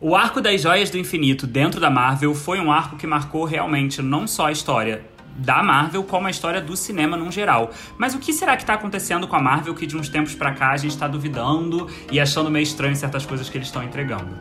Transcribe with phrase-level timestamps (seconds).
[0.00, 4.00] O arco das Joias do Infinito dentro da Marvel foi um arco que marcou realmente
[4.00, 5.04] não só a história
[5.36, 7.72] da Marvel, como a história do cinema num geral.
[7.96, 10.52] Mas o que será que tá acontecendo com a Marvel que de uns tempos pra
[10.52, 14.38] cá a gente tá duvidando e achando meio estranho certas coisas que eles estão entregando?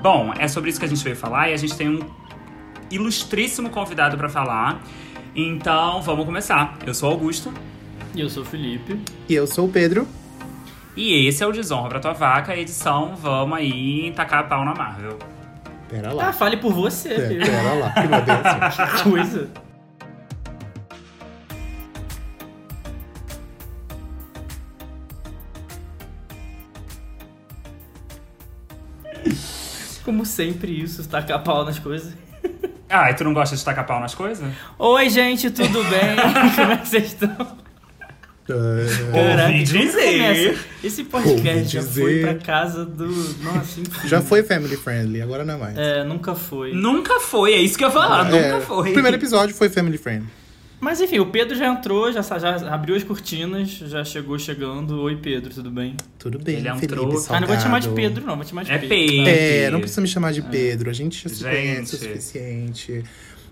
[0.00, 2.08] Bom, é sobre isso que a gente veio falar e a gente tem um
[2.88, 4.80] ilustríssimo convidado pra falar.
[5.34, 6.78] Então, vamos começar.
[6.86, 7.52] Eu sou Augusto.
[8.14, 8.96] E eu sou o Felipe.
[9.28, 10.06] E eu sou o Pedro.
[11.02, 15.18] E esse é o Desonra pra Tua Vaca, edição Vamos aí tacar pau na Marvel.
[15.88, 16.28] Pera lá.
[16.28, 17.46] Ah, fale por você, É, filho.
[17.46, 17.92] pera lá.
[19.02, 19.48] Que coisa.
[30.04, 32.14] Como sempre isso, tacar pau nas coisas.
[32.88, 34.52] Ah, e tu não gosta de tacar pau nas coisas?
[34.78, 36.16] Oi, gente, tudo bem?
[36.56, 37.58] Como é que vocês estão?
[38.54, 40.58] É, Caraca, dizer.
[40.82, 42.00] Esse podcast já dizer.
[42.02, 43.06] foi pra casa do.
[43.42, 44.08] Nossa, enfim.
[44.08, 45.78] já foi family friendly, agora não é mais.
[45.78, 46.72] É, nunca foi.
[46.72, 48.90] Nunca foi, é isso que eu ia falar, É, nunca foi.
[48.90, 50.28] O primeiro episódio foi family friendly.
[50.80, 55.02] Mas enfim, o Pedro já entrou, já, já abriu as cortinas, já chegou chegando.
[55.02, 55.94] Oi, Pedro, tudo bem?
[56.18, 56.96] Tudo bem, Ele é um Felipe.
[57.28, 57.90] Ah, não vou te chamar de.
[57.90, 58.96] Pedro, não, vou te chamar de É Pedro.
[58.96, 59.28] Pedro.
[59.30, 61.50] É, não precisa me chamar de Pedro, a gente já se Gente.
[61.50, 63.04] conhece o suficiente.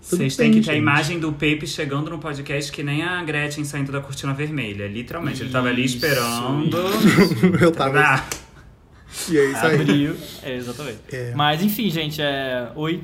[0.09, 0.81] Vocês têm que ter a gente.
[0.81, 4.87] imagem do Pepe chegando no podcast que nem a Gretchen saindo da cortina vermelha.
[4.87, 6.77] Literalmente, ele tava ali Isso, esperando.
[7.61, 7.99] Eu tava.
[7.99, 8.25] Ah,
[9.29, 9.81] E é isso aí.
[9.81, 10.15] Abriu.
[10.43, 10.99] É, exatamente.
[11.11, 11.33] É.
[11.35, 12.71] Mas enfim, gente, é.
[12.75, 13.03] Oi.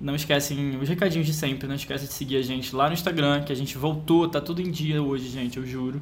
[0.00, 3.42] Não esquecem os recadinhos de sempre, não esquece de seguir a gente lá no Instagram,
[3.42, 6.00] que a gente voltou, tá tudo em dia hoje, gente, eu juro.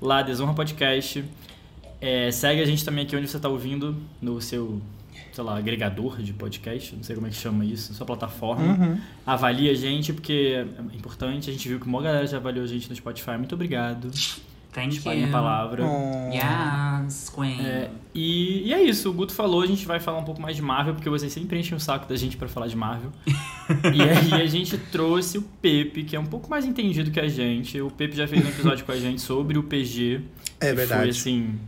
[0.00, 1.24] Lá, Desonra Podcast.
[2.00, 4.80] É, segue a gente também aqui onde você tá ouvindo, no seu,
[5.32, 8.74] sei lá, agregador de podcast, não sei como é que chama isso, sua plataforma.
[8.74, 9.00] Uhum.
[9.26, 11.50] Avalie a gente, porque é importante.
[11.50, 13.32] A gente viu que uma galera já avaliou a gente no Spotify.
[13.32, 14.10] Muito obrigado.
[14.72, 15.32] thank Espalhe a you.
[15.32, 15.84] palavra.
[15.84, 16.30] Oh.
[16.32, 17.60] Yes, Queen.
[17.60, 20.56] É, e, e é isso, o Guto falou, a gente vai falar um pouco mais
[20.56, 23.10] de Marvel, porque vocês sempre enchem o saco da gente pra falar de Marvel.
[23.94, 27.28] e aí a gente trouxe o Pepe, que é um pouco mais entendido que a
[27.28, 27.80] gente.
[27.80, 30.20] O Pepe já fez um episódio com a gente sobre o PG.
[30.60, 31.00] É verdade.
[31.02, 31.58] Foi, assim,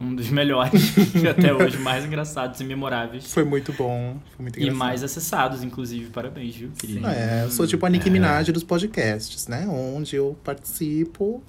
[0.00, 0.94] um dos melhores
[1.28, 3.32] até hoje, mais engraçados e memoráveis.
[3.32, 4.16] Foi muito bom.
[4.36, 4.78] Foi muito E engraçado.
[4.78, 6.10] mais acessados, inclusive.
[6.10, 7.06] Parabéns, viu, querido?
[7.06, 9.66] É, eu sou tipo a Nicki Minaj dos podcasts, né?
[9.68, 11.42] Onde eu participo,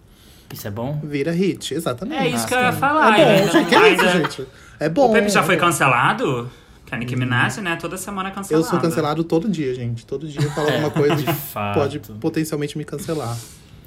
[0.53, 1.00] Isso é bom?
[1.03, 1.73] vira hit.
[1.73, 2.22] Exatamente.
[2.22, 2.78] É isso que eu Ah, ia tá.
[2.78, 3.19] falar.
[3.19, 3.69] É bom, gente.
[3.69, 4.47] Que é isso, gente?
[4.79, 5.09] É bom.
[5.09, 5.62] O Pepe já é foi bom.
[5.62, 6.51] cancelado?
[6.85, 7.78] Que a Nicki Minaj, né?
[7.78, 8.66] Toda semana é Eu cancelado.
[8.68, 10.06] sou cancelado todo dia, gente.
[10.06, 11.79] Todo dia eu falo alguma coisa de que fato.
[11.79, 13.38] pode potencialmente me cancelar.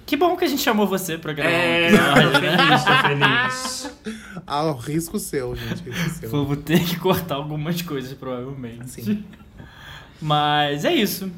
[0.07, 3.09] Que bom que a gente chamou você pra gravar É, um tô episódio, feliz, tô
[3.09, 3.95] feliz.
[4.47, 5.89] Ah, o risco seu, gente.
[5.89, 6.29] Risco seu.
[6.29, 8.91] Vou ter que cortar algumas coisas, provavelmente.
[8.91, 9.25] Sim.
[10.21, 11.31] Mas é isso.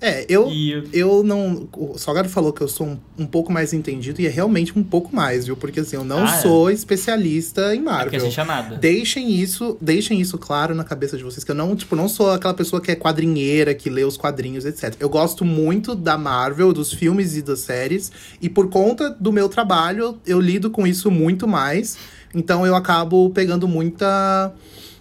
[0.00, 1.68] É, eu, E eu não.
[1.76, 4.82] O Salgado falou que eu sou um, um pouco mais entendido e é realmente um
[4.82, 5.56] pouco mais, viu?
[5.56, 6.40] Porque assim, eu não Ah, é?
[6.40, 8.18] sou especialista em é Marvel.
[8.20, 8.76] assiste a nada.
[8.76, 12.30] Deixem isso, deixem isso claro na cabeça de vocês, que eu não, tipo, não sou
[12.30, 14.94] aquela pessoa que é quadrinheira, que lê os quadrinhos, etc.
[14.98, 19.48] Eu gosto muito da Marvel, dos filmes e das séries, e por conta do meu
[19.50, 21.98] trabalho, eu lido com isso muito mais.
[22.34, 24.52] Então eu acabo pegando muita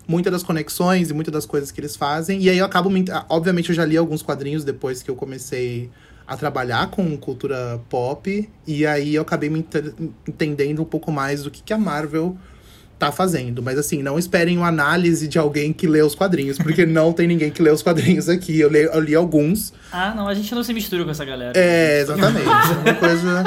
[0.10, 2.42] muita das conexões e muitas das coisas que eles fazem.
[2.42, 5.90] E aí eu acabo me, obviamente eu já li alguns quadrinhos depois que eu comecei
[6.28, 9.94] a trabalhar com cultura pop, e aí eu acabei me ente-
[10.28, 12.36] entendendo um pouco mais do que, que a Marvel
[13.00, 13.64] tá fazendo.
[13.64, 17.28] Mas assim, não esperem uma análise de alguém que lê os quadrinhos, porque não tem
[17.28, 18.60] ninguém que lê os quadrinhos aqui.
[18.60, 19.74] Eu, le- eu li alguns.
[19.92, 21.54] Ah, não, a gente não se mistura com essa galera.
[21.56, 22.46] É, exatamente.
[23.00, 23.44] Coisa.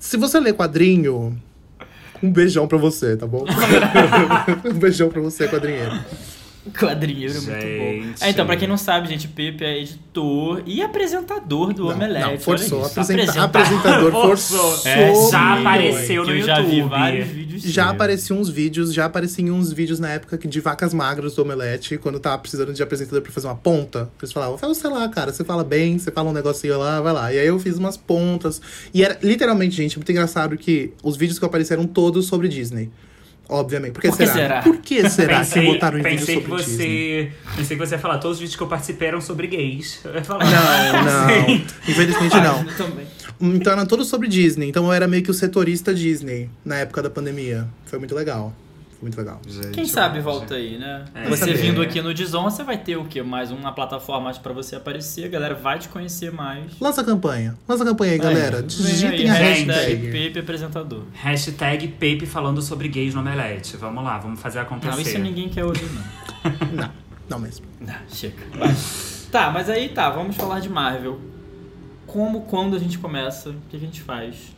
[0.00, 1.40] Se você lê quadrinho,
[2.22, 3.44] um beijão pra você, tá bom?
[4.64, 5.92] um beijão pra você, quadrinheiro.
[6.72, 8.06] Quadrinheiro é muito Gente.
[8.18, 8.24] bom.
[8.24, 12.24] É, então, pra quem não sabe, gente, Pepe é editor e apresentador do Não, Omelete.
[12.26, 12.84] não, forçou.
[12.84, 14.58] Apresenta- Apresenta- apresentador Forçou.
[14.76, 14.88] forçou.
[14.90, 16.88] É, Já apareceu no eu já vi YouTube.
[16.90, 17.62] vários vídeos.
[17.62, 17.94] Já seus.
[17.94, 22.18] apareciam uns vídeos, já apareciam uns vídeos na época de vacas magras do Omelete, quando
[22.20, 24.10] tava precisando de apresentador pra fazer uma ponta.
[24.20, 27.12] Eles falavam, fala, sei lá, cara, você fala bem, você fala um negocinho lá, vai
[27.12, 27.32] lá.
[27.32, 28.60] E aí eu fiz umas pontas.
[28.92, 32.90] E era literalmente, gente, muito engraçado que os vídeos que apareceram todos sobre Disney.
[33.48, 33.92] Obviamente.
[33.92, 34.34] Por que, Por que será?
[34.38, 34.62] será?
[34.62, 36.76] Por que será pensei, que botaram em vídeo pensei sobre que Disney?
[36.86, 40.00] você, Pensei que você ia falar, todos os vídeos que eu participei eram sobre gays.
[40.04, 41.54] Eu ia falar, Não, não.
[41.88, 42.66] Infelizmente não.
[43.54, 44.68] Então era tudo sobre Disney.
[44.68, 47.66] Então eu era meio que o setorista Disney na época da pandemia.
[47.84, 48.52] Foi muito legal.
[48.98, 49.40] Foi muito legal.
[49.74, 51.04] Quem sabe volta aí, né?
[51.14, 51.56] É, você saber.
[51.56, 53.22] vindo aqui no Dizon, você vai ter o quê?
[53.22, 56.78] Mais uma plataforma pra você aparecer, a galera vai te conhecer mais.
[56.80, 57.58] Lança a campanha.
[57.68, 58.56] Lança a campanha aí, galera.
[58.58, 60.10] Aí, Digitem vem a aí, hashtag.
[60.10, 61.02] Pepe apresentador.
[61.12, 63.76] Hashtag Pepe falando sobre gays no Omelete.
[63.76, 64.92] Vamos lá, vamos fazer acontecer.
[64.94, 66.26] Não, isso ninguém quer ouvir, não.
[66.72, 66.90] Não,
[67.28, 67.66] não mesmo.
[67.80, 68.36] Não, chega.
[68.56, 68.74] Vai.
[69.30, 71.20] Tá, mas aí tá, vamos falar de Marvel.
[72.06, 74.55] Como, quando a gente começa, o que a gente faz?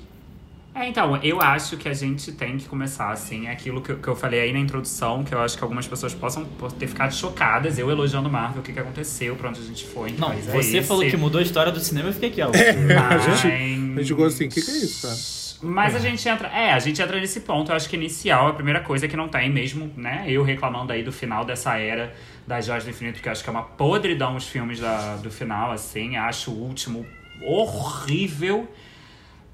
[0.78, 3.98] É, então, eu acho que a gente tem que começar, assim, é aquilo que, eu-
[3.98, 6.44] que eu falei aí na introdução, que eu acho que algumas pessoas possam
[6.78, 10.12] ter ficado chocadas, eu elogiando Marvel, o que, que aconteceu, pra onde a gente foi.
[10.12, 10.86] Não, mas é você esse.
[10.88, 12.48] falou que mudou a história do cinema, eu fiquei aqui, ó.
[12.50, 15.38] A gente- Mas- a gente ficou assim, o que, que é isso, cara?
[15.60, 16.46] Mas a gente entra.
[16.48, 17.72] É, a gente entra nesse ponto.
[17.72, 20.24] Eu acho que inicial, a primeira coisa que não tem mesmo, né?
[20.28, 22.14] Eu reclamando aí do final dessa era
[22.46, 25.32] das Joias do Infinito, que eu acho que é uma podridão os filmes da, do
[25.32, 26.14] final, assim.
[26.16, 27.04] Acho o último
[27.42, 28.68] horrível.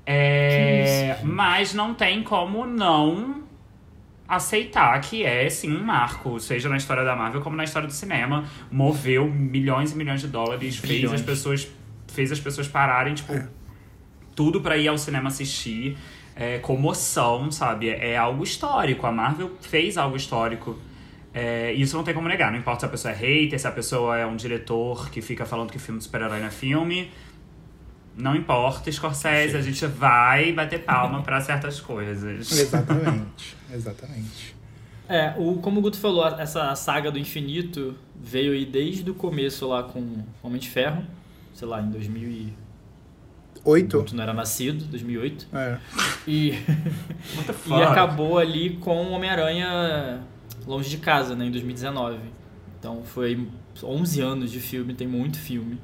[0.06, 3.42] É, mas não tem como não
[4.26, 7.92] aceitar que é sim um marco, seja na história da Marvel como na história do
[7.92, 8.44] cinema.
[8.70, 11.68] Moveu milhões e milhões de dólares, fez as pessoas.
[12.08, 13.32] Fez as pessoas pararem, tipo,
[14.36, 15.96] tudo pra ir ao cinema assistir.
[16.36, 17.88] É, comoção, sabe?
[17.88, 19.06] É algo histórico.
[19.06, 20.78] A Marvel fez algo histórico.
[21.32, 22.52] É, isso não tem como negar.
[22.52, 25.44] Não importa se a pessoa é hater, se a pessoa é um diretor que fica
[25.44, 27.10] falando que filme de super-herói não é filme.
[28.16, 32.50] Não importa, Scorsese, a gente vai bater palma pra certas coisas.
[32.52, 34.54] Exatamente, exatamente.
[35.08, 39.66] É, o, como o Guto falou, essa saga do infinito veio aí desde o começo
[39.68, 41.04] lá com Homem de Ferro,
[41.52, 42.54] sei lá, em 2000 e...
[43.64, 43.98] Oito?
[43.98, 45.46] Guto não era nascido, 2008.
[45.52, 45.78] É.
[46.26, 46.52] E,
[47.66, 50.22] e acabou ali com Homem-Aranha
[50.66, 52.18] Longe de Casa, né, em 2019.
[52.78, 53.46] Então foi
[53.82, 55.78] 11 anos de filme, tem muito filme.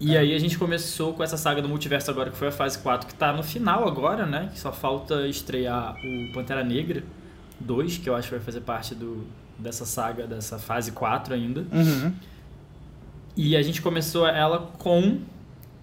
[0.00, 2.78] E aí a gente começou com essa saga do multiverso agora, que foi a fase
[2.78, 4.48] 4, que tá no final agora, né?
[4.52, 7.02] Que só falta estrear o Pantera Negra
[7.60, 9.26] 2, que eu acho que vai fazer parte do,
[9.58, 11.66] dessa saga, dessa fase 4 ainda.
[11.70, 12.12] Uhum.
[13.36, 15.18] E a gente começou ela com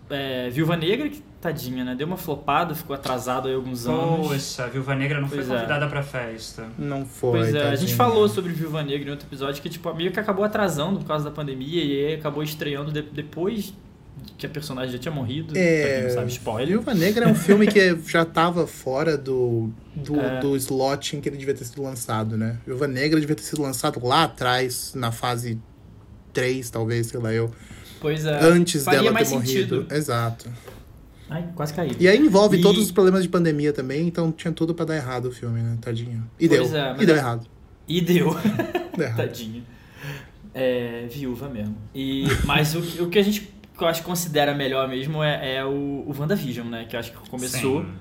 [0.09, 1.93] é, Viúva Negra, que tadinha, né?
[1.95, 4.27] Deu uma flopada, ficou atrasado aí alguns anos.
[4.29, 5.59] Poxa, a Viúva Negra não Pois foi é.
[5.59, 6.67] convidada pra festa.
[6.77, 7.39] Não foi.
[7.41, 10.19] Pois é, a gente falou sobre Viúva Negra em outro episódio que, tipo, meio que
[10.19, 13.73] acabou atrasando por causa da pandemia e aí acabou estreando de- depois
[14.37, 15.53] que a personagem já tinha morrido.
[15.57, 16.67] É, não sabe, spoiler.
[16.67, 20.39] Viúva Negra é um filme que já tava fora do, do, É.
[20.39, 22.57] do slot em que ele devia ter sido lançado, né?
[22.65, 25.59] Viúva Negra devia ter sido lançado lá atrás, na fase
[26.33, 27.51] 3, talvez, sei lá eu.
[27.99, 28.39] Pois é.
[28.43, 29.47] antes faria dela ter morrido.
[29.81, 29.87] sentido.
[29.91, 30.49] Exato.
[31.29, 31.91] Ai, quase caí.
[31.99, 34.95] E aí envolve E- todos os problemas de pandemia também, então tinha tudo pra dar
[34.95, 35.77] errado o filme, né?
[35.81, 36.29] Tadinho.
[36.39, 36.79] E Pois deu.
[36.79, 37.47] é, e deu é- errado.
[37.87, 38.35] E deu.
[38.97, 39.17] Deu errado.
[39.17, 39.63] Tadinha.
[40.53, 41.75] É, viúva mesmo.
[41.93, 45.57] E, mas o, o que a gente que eu acho que considera melhor mesmo é,
[45.57, 45.69] é o,
[46.07, 46.85] o WandaVision, né?
[46.85, 47.91] Que eu acho que começou Sim.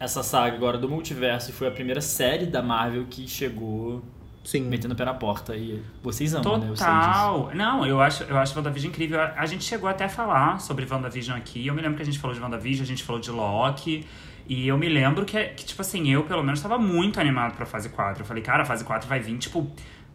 [0.00, 4.02] essa saga agora do multiverso e foi a primeira série da Marvel que chegou
[4.42, 4.62] Sim.
[4.62, 5.54] metendo o pé na porta.
[5.54, 6.68] E vocês amam, né?
[6.70, 6.98] Eu sei disso.
[6.98, 7.50] Total.
[7.54, 9.20] Não, eu acho, eu acho WandaVision incrível.
[9.20, 11.66] A, a gente chegou até a falar sobre WandaVision aqui.
[11.66, 14.06] Eu me lembro que a gente falou de WandaVision, a gente falou de Loki.
[14.48, 17.64] E eu me lembro que, que tipo assim, eu pelo menos estava muito animado pra
[17.64, 18.22] fase 4.
[18.22, 19.70] Eu falei, cara, a fase 4 vai vir, tipo,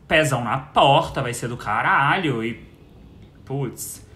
[0.07, 2.43] pezão na porta, vai ser do caralho.
[2.43, 2.65] E.
[3.45, 4.06] Putz.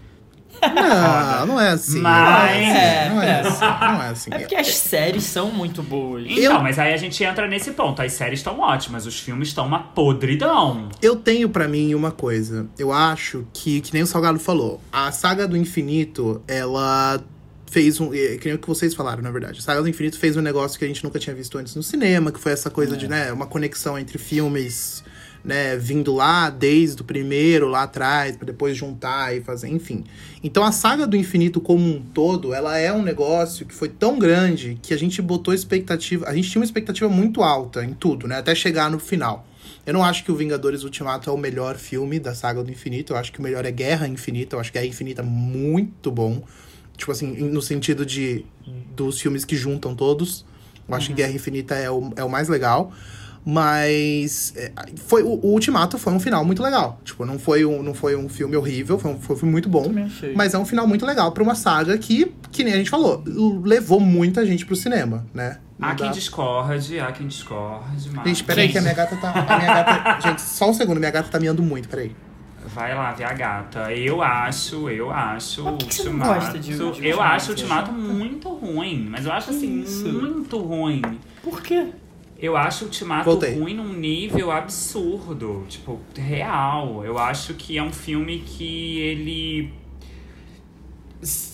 [0.60, 2.00] Não, não é assim.
[2.00, 3.60] Mas- Não é É, assim.
[3.60, 4.30] Não é assim.
[4.32, 6.24] É porque as séries são muito boas.
[6.28, 8.00] Então, mas aí a gente entra nesse ponto.
[8.02, 10.88] As séries estão ótimas, os filmes estão uma podridão.
[11.00, 12.66] Eu tenho pra mim uma coisa.
[12.78, 17.20] Eu acho que, que nem o Salgado falou, a saga do infinito, ela
[17.70, 18.12] fez um.
[18.12, 19.58] é, Que nem o que vocês falaram, na verdade.
[19.58, 21.82] A saga do infinito fez um negócio que a gente nunca tinha visto antes no
[21.82, 25.02] cinema, que foi essa coisa de, né, uma conexão entre filmes,
[25.44, 30.04] né, vindo lá desde o primeiro, lá atrás, pra depois juntar e fazer, enfim.
[30.42, 34.18] Então a saga do infinito como um todo, ela é um negócio que foi tão
[34.18, 36.28] grande que a gente botou expectativa.
[36.28, 38.38] A gente tinha uma expectativa muito alta em tudo, né?
[38.38, 39.46] Até chegar no final.
[39.84, 43.12] Eu não acho que o Vingadores Ultimato é o melhor filme da saga do infinito.
[43.12, 44.54] Eu acho que o melhor é Guerra Infinita.
[44.54, 46.42] Eu acho Guerra Infinita é muito bom.
[46.96, 48.44] Tipo assim, no sentido de
[48.94, 50.44] dos filmes que juntam todos.
[50.88, 52.92] Eu acho que Guerra Infinita é o, é o mais legal.
[53.44, 57.00] Mas é, foi, o, o Ultimato foi um final muito legal.
[57.04, 59.68] Tipo, não foi um, não foi um filme horrível, foi um, foi um filme muito
[59.68, 59.92] bom.
[60.34, 63.22] Mas é um final muito legal pra uma saga que, que nem a gente falou,
[63.64, 65.58] levou muita gente pro cinema, né?
[65.78, 68.24] Não Há quem discorde, há quem discorde, mas...
[68.24, 69.30] Gente, peraí que a minha gata tá.
[69.32, 70.20] A minha gata.
[70.28, 72.14] gente, só um segundo, minha gata tá miando muito, peraí.
[72.64, 73.92] Vai lá ver a gata.
[73.92, 76.34] Eu acho, eu acho não Ultimato.
[76.34, 80.06] gosta de- de eu acho o Ultimato muito ruim, mas eu acho assim, isso?
[80.08, 81.02] muito ruim.
[81.42, 81.88] Por quê?
[82.42, 83.54] Eu acho o Ultimato Voltei.
[83.56, 87.04] ruim num nível absurdo, tipo, real.
[87.04, 89.72] Eu acho que é um filme que ele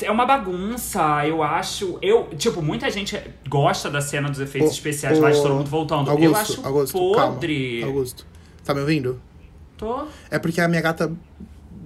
[0.02, 1.98] é uma bagunça, eu acho.
[2.00, 5.68] Eu, tipo, muita gente gosta da cena dos efeitos especiais ô, lá de todo mundo
[5.68, 6.08] voltando.
[6.08, 7.80] eu Augusto, acho Augusto, podre.
[7.82, 7.94] calma.
[7.94, 8.26] Augusto,
[8.64, 9.20] tá me ouvindo?
[9.76, 10.06] Tô.
[10.30, 11.12] É porque a minha gata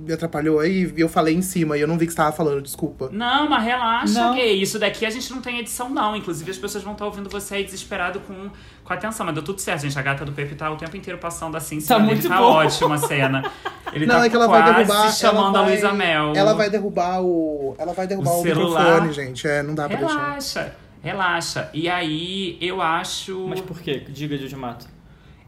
[0.04, 2.32] me atrapalhou aí e eu falei em cima e eu não vi que você tava
[2.32, 3.08] falando, desculpa.
[3.12, 4.34] Não, mas relaxa, Não.
[4.34, 6.14] que isso daqui a gente não tem edição, não.
[6.16, 8.50] Inclusive, as pessoas vão estar ouvindo você aí desesperado com,
[8.84, 9.24] com atenção.
[9.26, 9.98] Mas deu tudo certo, gente.
[9.98, 11.76] A gata do Pepe tá o tempo inteiro passando assim.
[11.76, 12.12] em Tá cima dele.
[12.14, 13.50] muito tá ótima a cena.
[13.92, 15.12] Ele não, tá é que ela quase vai derrubar.
[15.12, 16.32] chamando ela a vai, Luísa Mel.
[16.34, 17.74] Ela vai derrubar o.
[17.78, 18.84] Ela vai derrubar O o, celular.
[18.84, 19.46] microfone, gente.
[19.46, 20.14] É, não dá pra deixar.
[20.14, 20.74] Relaxa.
[21.02, 21.70] Relaxa.
[21.74, 23.46] E aí, eu acho.
[23.48, 24.02] Mas por quê?
[24.08, 24.86] Diga de Ultimato.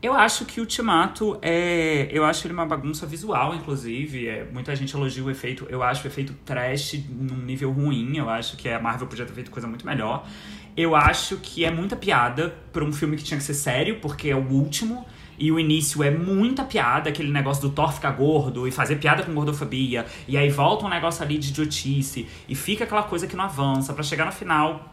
[0.05, 2.09] Eu acho que o Ultimato é.
[2.11, 4.29] Eu acho ele uma bagunça visual, inclusive.
[4.29, 5.67] É, muita gente elogia o efeito.
[5.71, 8.15] Eu acho o efeito trash num nível ruim.
[8.15, 10.29] Eu acho que a Marvel podia ter feito coisa muito melhor.
[10.77, 14.29] Eu acho que é muita piada pra um filme que tinha que ser sério, porque
[14.29, 15.07] é o último.
[15.39, 19.23] E o início é muita piada, aquele negócio do Thor ficar gordo e fazer piada
[19.23, 20.05] com gordofobia.
[20.29, 22.29] E aí volta um negócio ali de idiotice.
[22.47, 23.95] E fica aquela coisa que não avança.
[23.95, 24.93] para chegar no final.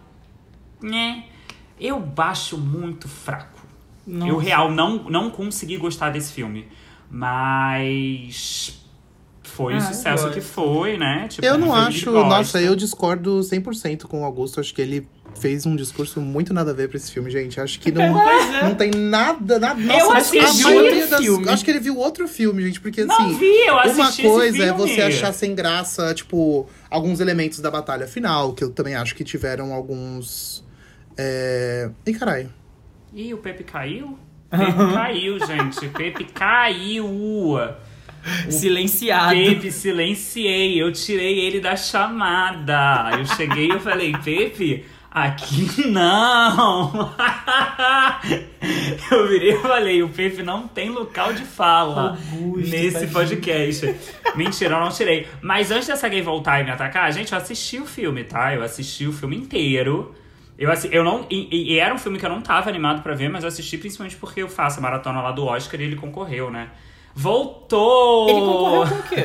[0.81, 1.25] Né?
[1.77, 3.60] Eu baixo muito fraco.
[4.05, 4.31] Nossa.
[4.31, 6.67] Eu, real, não, não consegui gostar desse filme.
[7.09, 8.77] Mas.
[9.43, 11.27] Foi Ah, o sucesso eu que foi, né?
[11.27, 12.09] Tipo, Eu não acho.
[12.11, 14.61] Nossa, eu discordo 100% com o Augusto.
[14.61, 15.07] Acho que ele
[15.39, 17.59] fez um discurso muito nada a ver pra esse filme, gente.
[17.59, 18.63] Acho que não, é.
[18.63, 19.81] não tem nada, nada.
[19.81, 21.49] Eu Nossa, assisti a maioria outro filme.
[21.49, 22.79] Acho que ele viu outro filme, gente.
[22.79, 23.37] Porque Não assim.
[23.37, 27.69] vi, eu assisti Uma esse coisa é você achar sem graça, tipo, alguns elementos da
[27.69, 30.63] batalha final, que eu também acho que tiveram alguns.
[31.17, 31.89] É...
[32.05, 32.49] Ih, caralho.
[33.13, 34.17] Ih, o Pepe caiu?
[34.49, 35.87] Pepe caiu, gente.
[35.89, 37.07] Pepe caiu.
[38.49, 39.35] Silenciado.
[39.35, 40.81] Pepe, silenciei.
[40.81, 43.11] Eu tirei ele da chamada.
[43.17, 47.13] Eu cheguei e eu falei, Pepe, aqui não.
[49.11, 53.93] Eu virei e falei, o Pepe não tem local de fala Augusto, nesse podcast.
[54.35, 55.27] Mentira, eu não tirei.
[55.41, 58.53] Mas antes dessa gay voltar e me atacar, gente, eu assisti o filme, tá?
[58.53, 60.15] Eu assisti o filme inteiro.
[60.61, 61.25] Eu, assi- eu não.
[61.29, 63.77] E, e era um filme que eu não tava animado pra ver, mas eu assisti
[63.77, 66.69] principalmente porque eu faço a maratona lá do Oscar e ele concorreu, né?
[67.15, 68.29] Voltou!
[68.29, 69.23] Ele concorreu com o quê?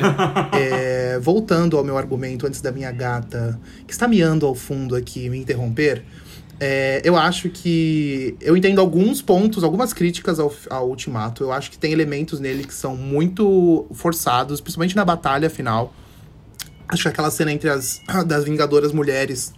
[0.57, 5.29] É, voltando ao meu argumento antes da minha gata, que está miando ao fundo aqui,
[5.29, 6.03] me interromper.
[6.59, 8.35] é, eu acho que.
[8.41, 11.43] Eu entendo alguns pontos, algumas críticas ao, ao Ultimato.
[11.43, 15.93] Eu acho que tem elementos nele que são muito forçados, principalmente na batalha final.
[16.87, 19.53] Acho que aquela cena entre as das Vingadoras Mulheres.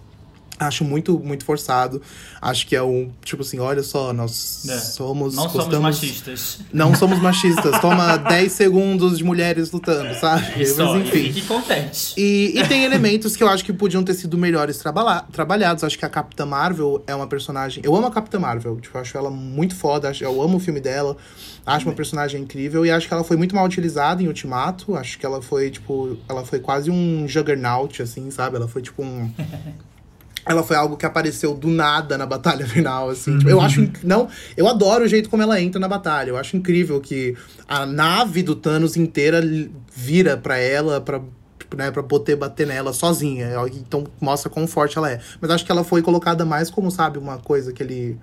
[0.59, 2.01] Acho muito, muito forçado.
[2.41, 3.09] Acho que é um.
[3.23, 4.77] Tipo assim, olha só, nós É.
[4.77, 5.35] somos.
[5.35, 6.59] Não somos machistas.
[6.73, 7.79] Não somos machistas.
[7.79, 10.65] Toma 10 segundos de mulheres lutando, sabe?
[10.65, 11.31] Só, Mas enfim.
[11.31, 12.13] fique contente.
[12.17, 15.83] E, e tem elementos que eu acho que podiam ter sido melhores trabala- trabalhados.
[15.83, 17.81] Acho que a Capitã Marvel é uma personagem.
[17.85, 18.77] Eu amo a Capitã Marvel.
[18.81, 20.11] Tipo, eu acho ela muito foda.
[20.19, 21.15] Eu amo o filme dela.
[21.65, 22.85] Acho uma personagem incrível.
[22.85, 24.95] E acho que ela foi muito mal utilizada em Ultimato.
[24.95, 26.17] Acho que ela foi, tipo.
[26.27, 28.57] Ela foi quase um Juggernaut, assim, sabe?
[28.57, 29.31] Ela foi tipo um.
[30.45, 33.37] Ela foi algo que apareceu do nada na batalha final, assim.
[33.37, 33.81] Tipo, eu acho.
[33.81, 34.27] inc- Não,
[34.57, 36.29] eu adoro o jeito como ela entra na batalha.
[36.29, 37.35] Eu acho incrível que
[37.67, 39.41] a nave do Thanos inteira
[39.93, 41.21] vira pra ela, pra,
[41.77, 43.49] né, pra poder bater nela sozinha.
[43.75, 45.19] Então mostra quão forte ela é.
[45.39, 48.17] Mas acho que ela foi colocada mais como, sabe, uma coisa que ele.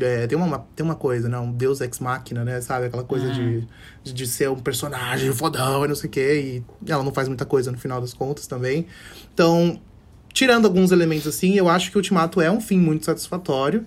[0.00, 1.38] é, tem, uma, tem uma coisa, né?
[1.38, 2.60] Um deus ex-máquina, né?
[2.62, 2.86] Sabe?
[2.86, 3.68] Aquela coisa de,
[4.04, 6.62] de, de ser um personagem fodão e não sei o quê.
[6.86, 8.86] E ela não faz muita coisa no final das contas também.
[9.34, 9.78] Então,
[10.32, 13.86] tirando alguns elementos assim, eu acho que o Ultimato é um fim muito satisfatório.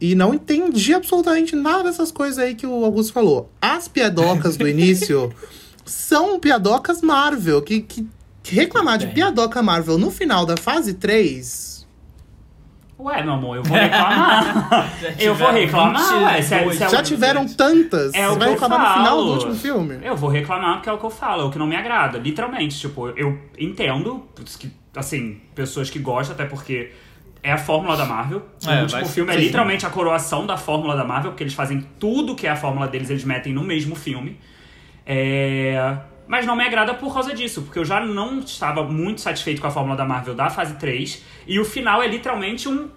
[0.00, 3.50] E não entendi absolutamente nada dessas coisas aí que o Augusto falou.
[3.60, 5.32] As piadocas do início
[5.86, 7.62] são piadocas Marvel.
[7.62, 8.06] Que, que,
[8.44, 11.76] reclamar de piadoca Marvel no final da fase 3.
[12.98, 14.92] Ué, meu amor, eu vou reclamar.
[15.20, 16.40] Eu vou reclamar, ué.
[16.40, 16.78] Se é, 22.
[16.78, 18.14] se é Já tiveram tantas.
[18.14, 19.98] É Você vai reclamar no final do último filme.
[20.02, 22.18] Eu vou reclamar porque é o que eu falo, é o que não me agrada,
[22.18, 22.78] literalmente.
[22.78, 24.24] Tipo, eu entendo
[24.58, 26.90] que, assim, pessoas que gostam, até porque
[27.42, 28.38] é a fórmula da Marvel.
[28.66, 29.42] O É, último vai- filme é sim.
[29.44, 32.88] literalmente a coroação da fórmula da Marvel, porque eles fazem tudo que é a fórmula
[32.88, 34.38] deles, eles metem no mesmo filme.
[35.04, 35.96] É...
[36.26, 39.68] Mas não me agrada por causa disso, porque eu já não estava muito satisfeito com
[39.68, 42.88] a fórmula da Marvel da fase 3, e o final é literalmente um,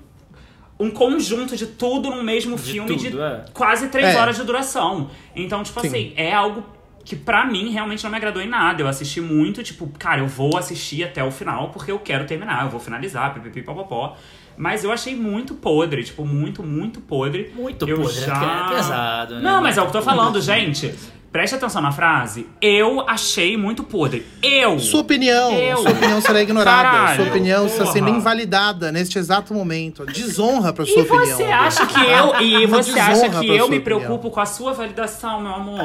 [0.79, 3.45] um conjunto de tudo no mesmo De filme de tudo, é.
[3.53, 4.17] quase três É.
[4.19, 5.11] horas de duração.
[5.35, 5.87] Então, tipo Sim.
[5.87, 6.63] assim, é algo
[7.09, 8.83] que pra mim realmente não me agradou em nada.
[8.83, 12.65] Eu assisti muito, tipo, cara, eu vou assistir até o final porque eu quero terminar,
[12.65, 14.15] eu vou finalizar, pipipi, popopó.
[14.55, 17.51] Mas eu achei muito podre, tipo, muito, muito podre.
[17.55, 18.67] Muito eu podre, já...
[18.69, 19.41] é pesado, né?
[19.41, 20.93] Não, mas é o que eu tô falando, gente.
[21.31, 22.45] Preste atenção na frase.
[22.61, 24.23] Eu achei muito podre.
[24.43, 24.77] Eu!
[24.79, 25.77] Sua opinião, Eu.
[25.77, 26.89] sua opinião será ignorada.
[26.89, 27.93] Caralho, sua opinião está porra.
[27.93, 30.05] sendo invalidada neste exato momento.
[30.05, 31.25] Desonra pra E sua opinião.
[31.37, 33.81] você acha que eu e Uma você acha que eu me opinião.
[33.81, 35.79] preocupo com a sua validação, meu amor?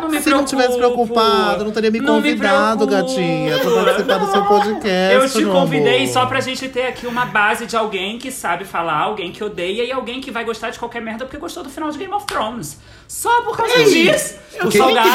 [0.00, 3.08] Não me Se não tivesse preocupado, não teria me Não me convidado, preocupo.
[3.08, 5.14] gatinha, pra participar do seu podcast.
[5.14, 6.08] Eu te convidei amor.
[6.12, 9.84] só pra gente ter aqui uma base de alguém que sabe falar, alguém que odeia
[9.84, 12.26] e alguém que vai gostar de qualquer merda porque gostou do final de Game of
[12.26, 12.78] Thrones.
[13.08, 14.34] Só por causa disso.
[14.62, 15.08] O Quem salgado.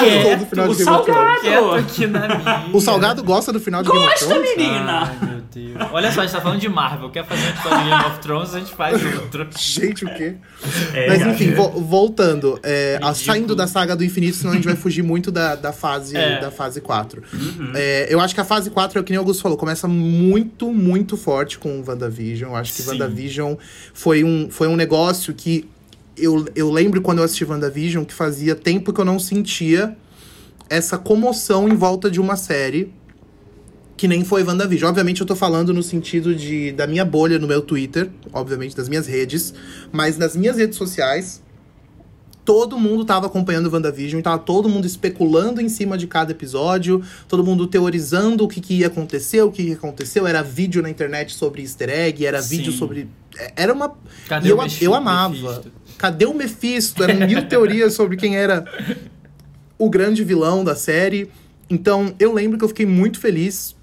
[0.70, 1.42] o salgado.
[1.42, 2.66] Quieto aqui na minha.
[2.74, 4.56] O Salgado gosta do final de Game of Gosta, Thrones?
[4.58, 5.02] menina.
[5.22, 5.78] Ai, meu Deus.
[5.92, 7.10] Olha só, a gente tá falando de Marvel.
[7.10, 9.48] Quer fazer um episódio de Game of Thrones, a gente faz outro.
[9.58, 10.36] Gente, o quê?
[10.94, 12.60] É, Mas enfim, vo- voltando.
[12.64, 15.72] é, a- saindo da saga do infinito, senão a gente vai fugir muito da, da,
[15.74, 16.40] fase, É.
[16.40, 17.22] da fase 4.
[17.34, 17.72] Uhum.
[17.76, 19.88] É, eu acho que a fase 4, é o que nem o Augusto falou, começa
[19.88, 22.52] muito, muito forte com o WandaVision.
[22.52, 22.90] Eu acho que Sim.
[22.92, 23.56] WandaVision
[23.94, 25.68] foi um, foi um negócio que
[26.18, 29.96] eu, eu lembro quando eu assisti WandaVision que fazia tempo que eu não sentia
[30.70, 32.94] essa comoção em volta de uma série
[34.02, 34.90] que nem foi WandaVision.
[34.90, 38.90] Obviamente eu tô falando no sentido de da minha bolha no meu Twitter, obviamente das
[38.90, 39.54] minhas redes,
[39.92, 41.40] mas nas minhas redes sociais
[42.44, 47.44] todo mundo tava acompanhando WandaVision tava todo mundo especulando em cima de cada episódio, todo
[47.44, 51.36] mundo teorizando o que, que ia acontecer, o que, que aconteceu, era vídeo na internet
[51.36, 52.58] sobre easter egg, era Sim.
[52.58, 53.94] vídeo sobre é, era uma
[54.28, 55.36] Cadê e o eu, Mephi- eu amava.
[55.36, 55.72] Mephisto?
[56.00, 57.04] Cadê o Mephisto?
[57.04, 58.66] Eram mil teorias sobre quem era
[59.78, 61.30] o grande vilão da série.
[61.70, 63.76] Então, eu lembro que eu fiquei muito feliz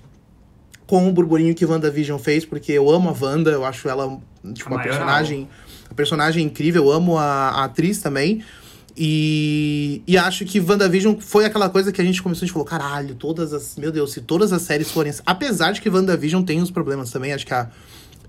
[0.89, 4.19] com o burburinho que WandaVision fez, porque eu amo a Wanda, eu acho ela
[4.55, 5.49] tipo, uma personagem,
[5.89, 8.43] a personagem incrível, eu amo a, a atriz também.
[9.01, 12.67] E, e acho que WandaVision foi aquela coisa que a gente começou, a gente falou,
[12.67, 13.77] caralho, todas as.
[13.77, 15.11] Meu Deus, se todas as séries forem.
[15.11, 17.69] assim- Apesar de que WandaVision tem os problemas também, acho que a.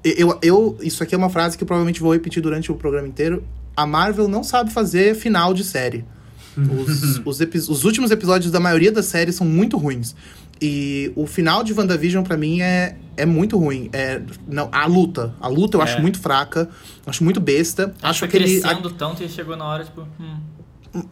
[0.04, 3.08] Eu, eu, isso aqui é uma frase que eu provavelmente vou repetir durante o programa
[3.08, 3.44] inteiro.
[3.76, 6.06] A Marvel não sabe fazer final de série.
[6.58, 10.16] Os, os, epi- os últimos episódios da maioria das séries são muito ruins.
[10.62, 13.90] E o final de WandaVision, pra mim, é, é muito ruim.
[13.94, 15.34] É, não, a luta.
[15.40, 15.86] A luta eu É.
[15.86, 16.68] acho muito fraca.
[17.06, 17.94] Acho muito besta.
[18.02, 20.06] Acho que crescendo tanto e chegou na hora, tipo...
[20.20, 20.38] Hum.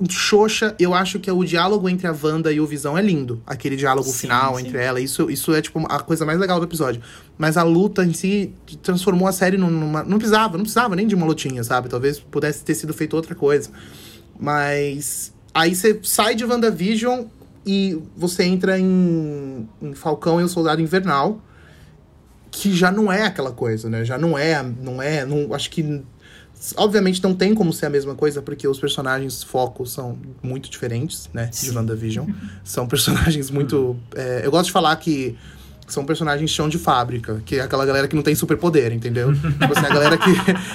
[0.10, 3.42] Xoxa, eu acho que o diálogo entre a Wanda e o Visão é lindo.
[3.46, 4.66] Aquele diálogo Sim, final sim.
[4.68, 5.00] entre ela.
[5.00, 7.00] Isso, isso é, tipo, a coisa mais legal do episódio.
[7.38, 8.52] Mas a luta em si
[8.82, 10.04] transformou a série num- numa.
[10.04, 11.90] Não precisava, não precisava nem de uma lutinha, sabe?
[11.90, 13.70] Talvez pudesse ter sido feito outra coisa.
[14.40, 15.32] Mas.
[15.54, 17.26] Aí você sai de WandaVision
[17.68, 21.42] e você entra em, em Falcão e o Soldado Invernal.
[22.50, 24.06] Que já não é aquela coisa, né?
[24.06, 24.64] Já não é.
[24.64, 25.26] Não é.
[25.26, 26.04] Não, acho que
[26.76, 31.30] Obviamente não tem como ser a mesma coisa, porque os personagens foco são muito diferentes,
[31.32, 31.52] né?
[31.54, 32.28] De WandaVision.
[32.64, 33.96] São personagens muito.
[34.16, 35.38] é, eu gosto de falar que
[35.88, 39.32] são personagens chão de fábrica, que é aquela galera que não tem superpoder, entendeu?
[39.34, 40.32] tipo assim, a galera que.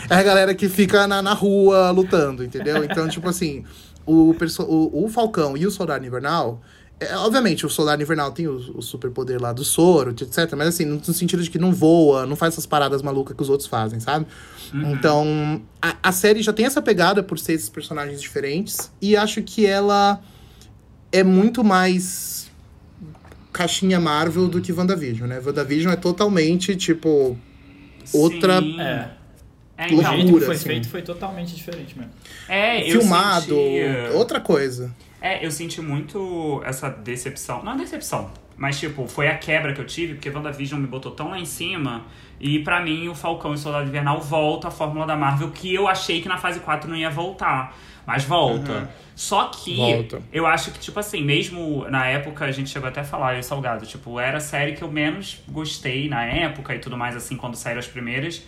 [0.09, 2.83] É a galera que fica na, na rua lutando, entendeu?
[2.85, 3.65] Então, tipo assim,
[4.07, 6.63] o, o, o Falcão e o Soldado Invernal.
[7.11, 10.53] É, obviamente, o Soldado Invernal tem o, o superpoder lá do soro, etc.
[10.57, 13.43] Mas assim, no, no sentido de que não voa, não faz essas paradas malucas que
[13.43, 14.27] os outros fazem, sabe?
[14.75, 18.91] Então, a, a série já tem essa pegada por ser esses personagens diferentes.
[19.03, 20.21] E acho que ela
[21.13, 22.51] é muito mais
[23.53, 25.41] caixinha Marvel do que WandaVision, né?
[25.45, 27.37] WandaVision é totalmente, tipo,
[28.13, 28.81] outra- Sim.
[28.81, 29.11] É.
[29.77, 30.65] É, O então, jeito que Loucura, foi assim.
[30.65, 32.13] feito foi totalmente diferente mesmo.
[32.49, 34.95] é, eu filmado, senti- outra coisa.
[35.23, 37.63] É, eu senti muito essa decepção.
[37.63, 41.31] Não decepção, mas tipo, foi a quebra que eu tive, porque WandaVision me botou tão
[41.31, 42.03] lá em cima.
[42.41, 45.73] E pra mim, o Falcão e o Soldado Invernal volta a fórmula da Marvel, que
[45.73, 47.77] eu achei que na fase 4 não ia voltar.
[48.05, 48.91] Mas volta.
[49.15, 50.23] Só que Volta.
[50.33, 53.41] eu acho que, tipo assim, mesmo na época, a gente chegou até a falar, eu
[53.41, 57.15] e Salgado, tipo, era a série que eu menos gostei na época e tudo mais,
[57.15, 58.43] assim, quando saíram as primeiras.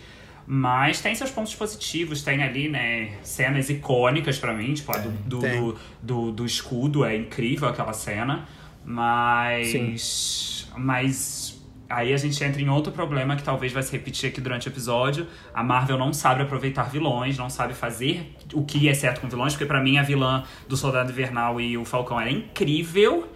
[0.47, 5.09] Mas tem seus pontos positivos, tem ali, né, cenas icônicas pra mim, tipo, a do,
[5.09, 5.59] do, tem.
[5.59, 8.47] do, do, do escudo, é incrível aquela cena.
[8.85, 10.67] Mas.
[10.77, 11.61] Mas.
[11.87, 14.69] Aí a gente entra em outro problema que talvez vai se repetir aqui durante o
[14.69, 15.27] episódio.
[15.53, 19.53] A Marvel não sabe aproveitar vilões, não sabe fazer o que é certo com vilões,
[19.53, 23.27] porque pra mim a vilã do Soldado Invernal e o Falcão era incrível.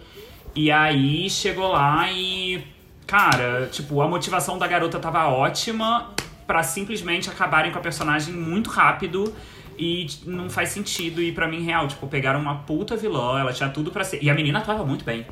[0.54, 2.64] E aí chegou lá e.
[3.06, 6.14] Cara, tipo, a motivação da garota tava ótima
[6.50, 9.32] pra simplesmente acabarem com a personagem muito rápido.
[9.78, 11.22] E não faz sentido.
[11.22, 14.20] E pra mim, real, tipo, pegaram uma puta vilã, ela tinha tudo pra ser.
[14.20, 15.24] E a menina atuava muito bem.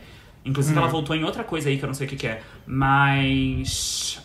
[0.45, 2.41] Inclusive, ela voltou em outra coisa aí que eu não sei o que, que é.
[2.65, 4.23] Mas.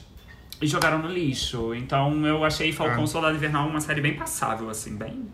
[0.61, 1.73] E jogaram no lixo.
[1.73, 3.07] Então eu achei Falcão Ah.
[3.07, 5.25] Soldado Invernal uma série bem passável, assim, bem.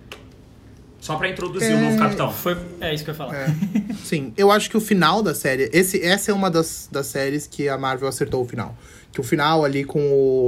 [1.01, 2.31] Só pra introduzir o É, novo capitão.
[2.31, 3.35] Foi, é isso que eu ia falar.
[3.35, 3.47] É.
[4.03, 5.69] Sim, eu acho que o final da série.
[5.73, 8.75] Esse, essa é uma das, das séries que a Marvel acertou o final.
[9.11, 9.99] Que o final ali com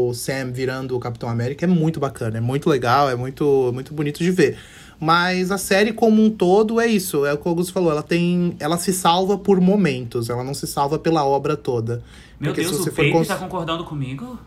[0.09, 3.93] o Sam virando o Capitão América é muito bacana, é muito legal, é muito, muito
[3.93, 4.57] bonito de ver.
[4.99, 8.03] Mas a série como um todo é isso, é o que o Augusto falou, ela
[8.03, 8.55] tem.
[8.59, 12.03] Ela se salva por momentos, ela não se salva pela obra toda.
[12.39, 14.37] Meu Porque se Deus, você o for cons- tá concordando comigo?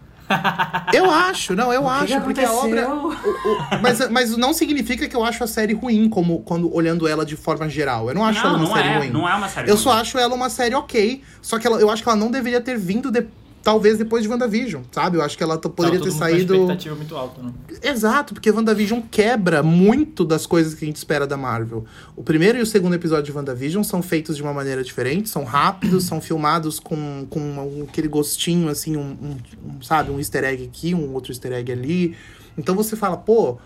[0.92, 2.87] Eu acho, não, eu O acho, que porque a obra.
[2.87, 3.29] aconteceu?
[3.44, 7.07] o- o- mas, mas não significa que eu acho a série ruim, como quando olhando
[7.07, 8.09] ela de forma geral.
[8.09, 8.98] Eu não acho ela não, uma não série é.
[8.98, 9.11] ruim.
[9.11, 9.83] Não é uma série Eu ruim.
[9.83, 11.20] só acho ela uma série ok.
[11.42, 13.27] Só que ela- eu acho que ela não deveria ter vindo de-
[13.64, 15.16] talvez depois de WandaVision, sabe?
[15.16, 16.53] Eu acho que ela poderia ter com saído.
[16.55, 17.50] uma expectativa muito alta, né?
[17.83, 21.85] Exato, porque WandaVision quebra muito das coisas que a gente espera da Marvel.
[22.14, 25.42] O primeiro e o segundo episódio de WandaVision são feitos de uma maneira diferente, são
[25.44, 30.64] rápidos, são filmados com, com aquele gostinho, assim, um, um- um, sabe, um easter egg
[30.64, 32.14] aqui, um outro easter egg ali.
[32.59, 33.57] Então você fala, pô,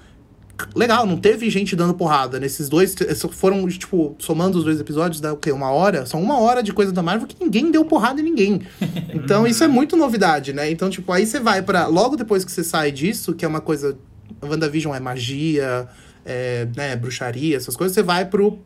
[0.75, 2.95] legal, não teve gente dando porrada nesses dois.
[3.33, 5.53] Foram, tipo, somando os dois episódios, dá o quê?
[5.53, 6.05] Uma hora?
[6.07, 8.63] São uma hora de coisa da Marvel que ninguém deu porrada em ninguém.
[9.15, 10.71] Então isso é muito novidade, né?
[10.71, 11.87] Então, tipo, aí você vai pra.
[11.87, 13.97] Logo depois que você sai disso, que é uma coisa.
[14.43, 15.89] WandaVision é magia,
[16.25, 18.59] é, né, bruxaria, essas coisas, você vai pro.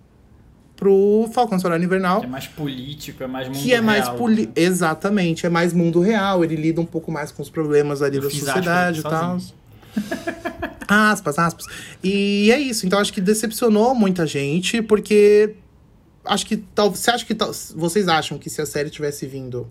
[0.76, 2.22] pro Falcão Solar Invernal.
[2.24, 4.16] É mais político, é mais mundo Que é mais real.
[4.16, 4.50] poli...
[4.54, 6.44] Exatamente, é mais mundo real.
[6.44, 9.38] Ele lida um pouco mais com os problemas ali Eu da sociedade e tal.
[9.38, 9.61] sozinho.
[10.88, 11.66] aspas, aspas.
[12.02, 12.86] E é isso.
[12.86, 15.54] Então acho que decepcionou muita gente, porque
[16.24, 16.90] acho que tal.
[16.90, 19.70] Você acha que tal, vocês acham que se a série tivesse vindo,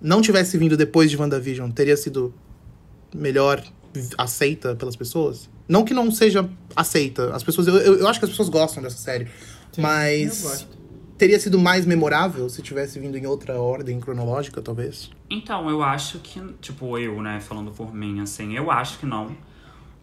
[0.00, 2.34] não tivesse vindo depois de WandaVision, teria sido
[3.14, 3.62] melhor
[4.18, 5.48] aceita pelas pessoas?
[5.68, 7.34] Não que não seja aceita.
[7.34, 9.26] As pessoas, eu, eu, eu acho que as pessoas gostam dessa série,
[9.72, 10.66] Sim, mas.
[11.16, 15.10] Teria sido mais memorável se tivesse vindo em outra ordem cronológica, talvez.
[15.30, 19.36] Então, eu acho que, tipo, eu, né, falando por mim, assim, eu acho que não.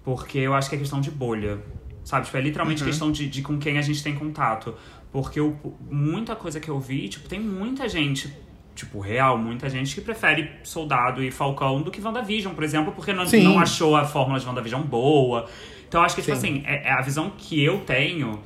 [0.03, 1.59] Porque eu acho que é questão de bolha.
[2.03, 2.25] Sabe?
[2.25, 4.73] Tipo, é literalmente questão de, de com quem a gente tem contato.
[5.11, 5.55] Porque eu,
[5.89, 8.33] muita coisa que eu vi, tipo, tem muita gente,
[8.73, 13.13] tipo, real, muita gente que prefere Soldado e Falcão do que WandaVision, por exemplo, porque
[13.13, 15.47] não, não achou a fórmula de WandaVision boa.
[15.87, 16.59] Então, eu acho que, tipo Sim.
[16.59, 18.39] assim, é, é a visão que eu tenho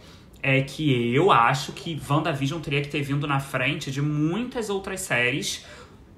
[0.47, 5.01] é que eu acho que WandaVision teria que ter vindo na frente de muitas outras
[5.01, 5.65] séries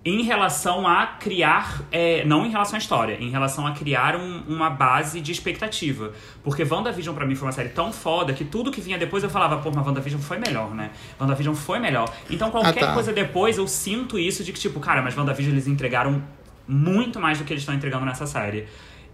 [0.03, 4.43] em relação a criar, é, não em relação à história, em relação a criar um-
[4.47, 6.11] uma base de expectativa.
[6.43, 9.29] Porque WandaVision pra mim foi uma série tão foda que tudo que vinha depois eu
[9.29, 10.91] falava, pô, mas WandaVision foi melhor, né?
[11.19, 12.13] WandaVision foi melhor.
[12.29, 12.93] Então qualquer Ah, tá.
[12.93, 16.21] coisa depois eu sinto isso de que, tipo, cara, mas WandaVision eles entregaram
[16.67, 18.67] muito mais do que eles estão entregando nessa série.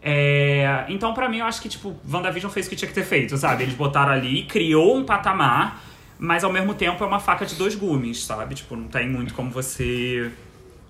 [0.05, 3.05] É, então, pra mim, eu acho que, tipo, WandaVision fez o que tinha que ter
[3.05, 3.63] feito, sabe?
[3.63, 5.81] Eles botaram ali, criou um patamar,
[6.19, 8.53] mas ao mesmo tempo é uma faca de dois gumes, sabe?
[8.53, 10.29] Tipo, não tem muito como você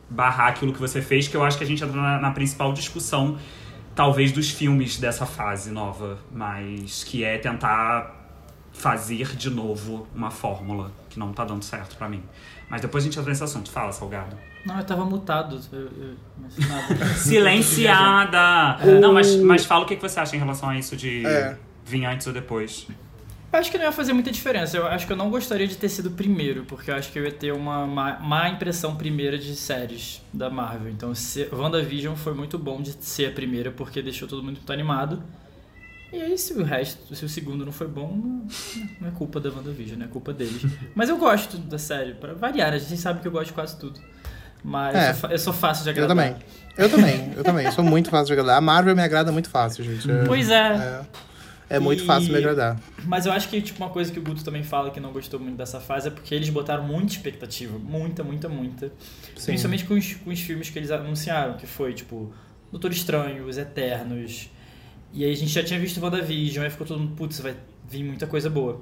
[0.09, 2.73] barrar aquilo que você fez, que eu acho que a gente entra na, na principal
[2.73, 3.37] discussão,
[3.93, 8.19] talvez, dos filmes dessa fase nova, mas que é tentar
[8.73, 12.23] fazer de novo uma fórmula que não tá dando certo pra mim.
[12.73, 13.69] Mas depois a gente entra nesse assunto.
[13.69, 14.35] Fala, Salgado.
[14.65, 15.59] Não, eu tava mutado.
[15.71, 17.05] Eu, eu, mas nada.
[17.13, 18.99] Silenciada!
[18.99, 21.55] Não, mas, mas fala o que que você acha em relação a isso de É.
[21.85, 22.87] vir antes ou depois.
[23.51, 24.75] Eu acho que não ia fazer muita diferença.
[24.75, 27.23] Eu acho que eu não gostaria de ter sido primeiro, porque eu acho que eu
[27.25, 30.89] ia ter uma má, má impressão primeira de séries da Marvel.
[30.91, 34.73] Então, se, WandaVision foi muito bom de ser a primeira, porque deixou todo mundo muito
[34.73, 35.21] animado.
[36.13, 38.15] E aí, se o resto, se o segundo não foi bom,
[39.01, 40.61] não, é culpa da WandaVision, é culpa deles.
[40.93, 42.75] Mas eu gosto da série, pra variar, né?
[42.77, 43.99] a gente sabe que eu gosto de quase tudo.
[44.63, 45.09] Mas É.
[45.09, 46.15] eu, sou, eu sou fácil de Eu agradar.
[46.15, 46.35] também.
[46.77, 47.71] Eu também, eu também.
[47.71, 48.57] Sou muito fácil de agradar.
[48.57, 50.09] A Marvel me agrada muito fácil, gente.
[50.09, 51.03] É, Pois é.
[51.69, 52.79] é, é muito E- fácil me agradar.
[53.05, 55.39] Mas eu acho que, tipo, uma coisa que o Guto também fala que não gostou
[55.39, 57.77] muito dessa fase é porque eles botaram muita expectativa.
[57.77, 58.87] Muita, muita, muita.
[59.35, 59.47] Sim.
[59.47, 62.31] Principalmente com os, com os filmes que eles anunciaram, que foi, tipo,
[62.71, 64.49] Doutor Estranho, Os Eternos.
[65.13, 67.55] E aí a gente já tinha visto WandaVision, aí ficou todo mundo, putz, vai
[67.89, 68.81] vir muita coisa boa.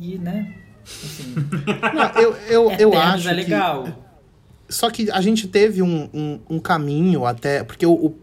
[0.00, 0.54] E, né?
[0.84, 1.34] Assim,
[1.94, 3.40] Não, eu, eu, eu Eternos acho é que...
[3.42, 3.98] legal.
[4.68, 7.62] Só que a gente teve um, um, um caminho até...
[7.62, 8.18] Porque o, o,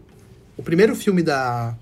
[0.56, 1.76] o primeiro filme da,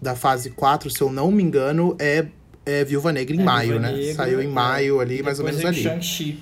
[0.00, 2.26] da fase 4, se eu não me engano, é,
[2.66, 3.92] é Viúva Negra em É, maio, Viúva né?
[3.96, 4.50] Negra, Saiu em é.
[4.50, 5.82] maio ali, E mais ou menos ali.
[5.82, 6.38] Shang-Chi.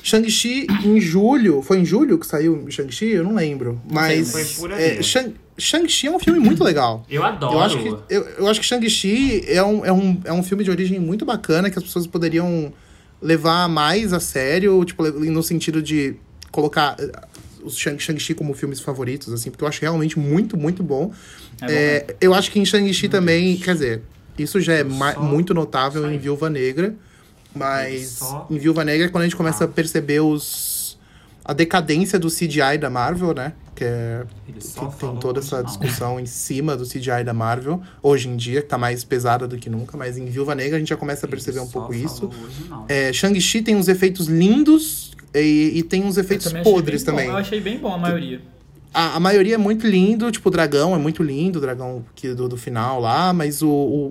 [0.00, 1.60] Shang-Chi em julho.
[1.60, 3.06] Foi em julho que saiu Shang-Chi?
[3.10, 3.80] Eu não lembro.
[3.90, 4.30] Mas.
[4.32, 4.82] Foi por ali.
[4.82, 7.04] é, Shang- Shang-Chi é um filme muito legal.
[7.10, 7.54] Eu adoro.
[7.54, 10.64] Eu acho que, eu, eu acho que Shang-Chi é um, é, um, é um filme
[10.64, 12.72] de origem muito bacana que as pessoas poderiam
[13.20, 16.14] levar mais a sério, tipo, no sentido de
[16.50, 17.10] colocar eh,
[17.62, 21.12] os Shang- Shang-Chi como filmes favoritos, assim, porque eu acho realmente muito, muito bom.
[21.60, 24.02] É bom, É, eu acho que em Shang-Chi também, quer dizer,
[24.38, 26.18] isso já é muito notável em.
[26.18, 26.94] Viúva Negra,
[27.54, 29.66] mas só- em Viúva Negra é quando a gente começa Ah.
[29.66, 30.42] a perceber os
[31.44, 33.52] a decadência do CGI da Marvel, né?
[33.74, 38.36] Que é que tem toda essa discussão em cima do CGI da Marvel, hoje em
[38.36, 40.96] dia, que tá mais pesada do que nunca, mas em Viúva Negra a gente já
[40.96, 42.30] começa a perceber Ele um pouco isso.
[42.88, 47.18] É, Shang-Chi tem uns efeitos lindos e, e tem uns efeitos também podres bem bom.
[47.18, 47.30] também.
[47.32, 48.40] Eu achei bem bom a maioria.
[48.94, 52.34] A, a maioria é muito lindo, tipo, o dragão é muito lindo, o dragão que,
[52.34, 53.70] do, do final lá, mas o,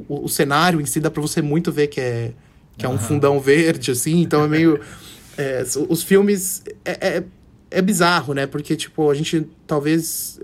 [0.09, 2.31] o, o cenário em si dá pra você muito ver que é,
[2.77, 4.79] que é um fundão verde, assim, então é meio.
[5.41, 6.63] é, os- filmes.
[6.85, 7.23] É, é,
[7.71, 8.45] é bizarro, né?
[8.45, 10.39] Porque, tipo, a gente talvez.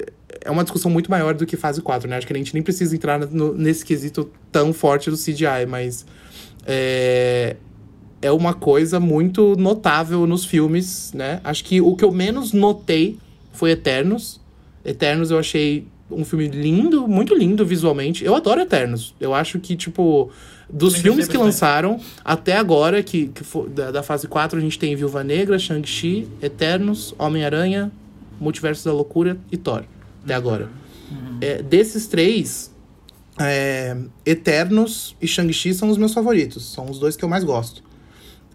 [0.46, 2.16] É uma discussão muito maior do que fase 4, né?
[2.18, 6.06] Acho que a gente nem precisa entrar no- nesse quesito tão forte do CGI, mas.
[6.66, 7.56] É,
[8.22, 11.40] é uma coisa muito notável nos filmes, né?
[11.44, 13.18] Acho que o que eu menos notei
[13.54, 14.42] foi Eternos.
[14.84, 18.24] Eternos eu achei um filme lindo, muito lindo visualmente.
[18.26, 19.14] Eu adoro Eternos.
[19.20, 20.32] Eu acho que, tipo,
[20.70, 24.78] dos filmes que lançaram até agora, que, que fo- da, da fase 4, a gente
[24.78, 27.92] tem Viúva Negra, Shang-Chi, Eternos, Homem-Aranha,
[28.40, 29.84] Multiverso da Loucura e Thor.
[30.24, 30.70] Até agora.
[31.40, 32.70] É, desses três,
[33.40, 36.72] é, Eternos e Shang-Chi são os meus favoritos.
[36.74, 37.82] São os dois que eu mais gosto.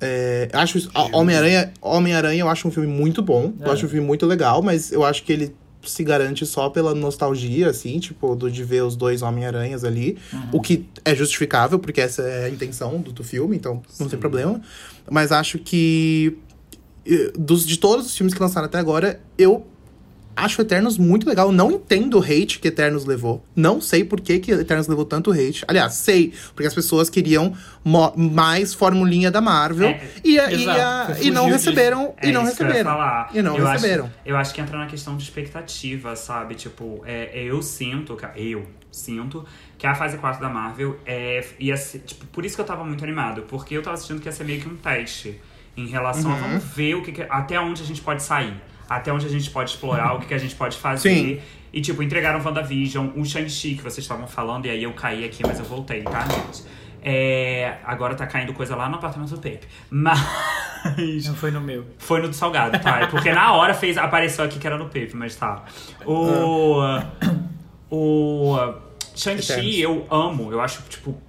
[0.00, 0.78] É, acho
[1.12, 3.52] Homem-Aranha, Homem-Aranha eu acho um filme muito bom.
[3.60, 3.72] Eu É.
[3.72, 7.68] acho um filme muito legal, mas eu acho que ele se garante só pela nostalgia,
[7.68, 10.18] assim, tipo, do, de ver os dois Homem-Aranhas ali.
[10.52, 14.18] O que é justificável, porque essa é a intenção do, do filme, então não tem
[14.18, 14.60] problema.
[15.10, 16.38] Mas acho que
[17.06, 19.66] eh, dos, de todos os filmes que lançaram até agora, eu
[20.36, 21.52] acho Eternos muito legal.
[21.52, 23.44] Não entendo o hate que Eternos levou.
[23.54, 25.64] Não sei por que, que Eternos levou tanto hate.
[25.68, 27.54] Aliás, sei, porque as pessoas queriam
[28.16, 32.14] mais formulinha da Marvel É, e, e, a- e não receberam.
[32.16, 32.90] É e não eu receberam.
[32.90, 33.30] falar.
[33.34, 34.04] E não eu receberam.
[34.06, 36.54] Acho, eu acho que entra na questão de expectativa, sabe?
[36.54, 39.44] Tipo, é, é, eu sinto, que- eu sinto
[39.78, 42.84] que a fase 4 da Marvel é, ia ser, tipo, por isso que eu tava
[42.84, 45.40] muito animado, porque eu tava assistindo que ia ser meio que um teste
[45.76, 46.36] em relação Uhum.
[46.36, 48.54] a vamos ver o que, que- até onde a gente pode sair,
[48.96, 51.08] até onde a gente pode explorar, o que, que a gente pode fazer.
[51.08, 51.40] Sim.
[51.72, 55.42] E, tipo, entregaram WandaVision, o Shang-Chi que vocês estavam falando, e aí eu caí aqui,
[55.46, 56.64] mas eu voltei, tá, gente?
[57.04, 59.66] É, agora tá caindo coisa lá no apartamento do Pepe.
[59.90, 60.18] Mas.
[61.26, 61.84] Não foi no meu.
[61.98, 63.00] Foi no do Salgado, tá?
[63.00, 65.64] É Porque na hora fez, apareceu aqui que era no Pepe, mas tá.
[66.06, 66.80] O.
[67.90, 68.56] O.
[69.16, 71.20] Shang-Chi eu amo, eu acho, tipo,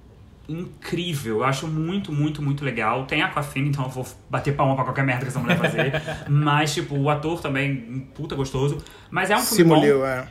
[0.48, 1.38] incrível.
[1.38, 3.06] Eu acho muito, muito, muito legal.
[3.06, 5.92] Tem Aquafina, então eu vou bater palma pra qualquer merda que essa mulher fazer.
[6.28, 8.78] mas, tipo, o ator também, puta gostoso.
[9.10, 9.80] Mas é um filme bom.
[9.80, 10.26] Simuliu, é.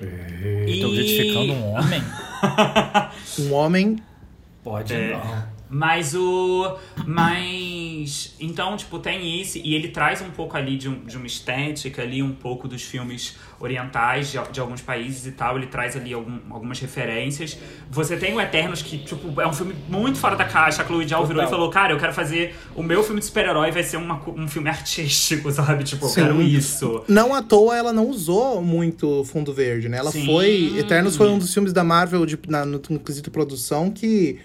[0.67, 2.03] E- Tô objetificando um homem?
[3.39, 3.95] Um homem.
[4.63, 5.13] Pode É.
[5.13, 5.52] não.
[5.75, 6.77] Mas o.
[7.05, 8.35] Mas.
[8.39, 9.57] Então, tipo, tem isso.
[9.57, 12.83] E ele traz um pouco ali de, um- de uma estética ali, um pouco dos
[12.83, 15.57] filmes orientais de, de alguns países e tal.
[15.57, 17.57] Ele traz ali algum- algumas referências.
[17.89, 20.83] Você tem o Eternos, que, tipo, é um filme muito fora da caixa.
[20.83, 22.55] A Chloe Zhao virou e falou: Cara, eu quero fazer.
[22.75, 25.83] O meu filme de super-herói vai ser uma um filme artístico, sabe?
[25.83, 26.21] Tipo, eu Sim.
[26.21, 27.03] quero isso.
[27.07, 29.97] Não à toa ela não usou muito fundo verde, né?
[29.97, 30.25] Ela Sim.
[30.25, 30.77] foi.
[30.77, 34.39] Eternos foi um dos filmes da Marvel de, na, no, no quesito produção que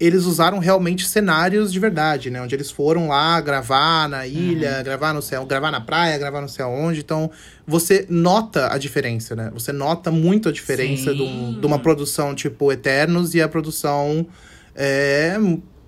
[0.00, 2.40] eles usaram realmente cenários de verdade, né?
[2.40, 6.48] Onde eles foram lá gravar na ilha, gravar no céu, gravar na praia, gravar no
[6.48, 7.00] céu onde.
[7.00, 7.30] Então,
[7.66, 9.50] você nota a diferença, né?
[9.52, 14.26] Você nota muito a diferença de, um- de uma produção tipo Eternos e a produção.
[14.74, 15.36] É,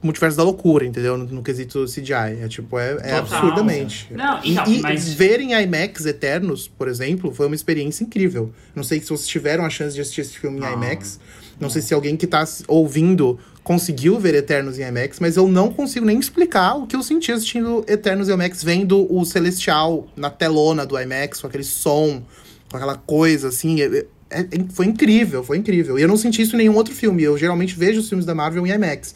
[0.03, 1.19] Multiverso da loucura, entendeu?
[1.19, 2.41] No, no quesito CGI.
[2.43, 4.09] É tipo, é, é absurdamente.
[4.11, 8.51] Não, E- então, e mas- ver em IMAX Eternos, por exemplo, foi uma experiência incrível.
[8.75, 10.73] Não sei se vocês tiveram a chance de assistir esse filme em Ah.
[10.73, 11.21] IMAX.
[11.61, 13.39] Não sei se alguém que tá s- ouvindo
[13.71, 17.31] conseguiu ver Eternos em IMAX, mas eu não consigo nem explicar o que eu senti
[17.31, 22.21] assistindo Eternos em IMAX, vendo o Celestial na telona do IMAX, com aquele som,
[22.69, 23.81] com aquela coisa assim.
[23.81, 25.97] é- é- é- foi incrível, foi incrível.
[25.97, 27.23] E eu não senti isso em nenhum outro filme.
[27.23, 29.15] Eu geralmente vejo os filmes da Marvel em IMAX.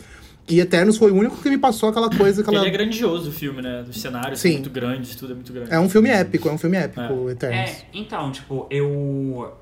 [0.49, 2.59] E Eternos foi o único que me passou aquela coisa, aquela.
[2.59, 3.85] Ele é grandioso o filme, né?
[3.91, 4.51] Os cenários Sim.
[4.51, 5.73] são muito grandes, tudo é muito grande.
[5.73, 7.71] É um filme épico, é um filme épico, Eternos.
[7.71, 9.53] É, então, tipo, eu.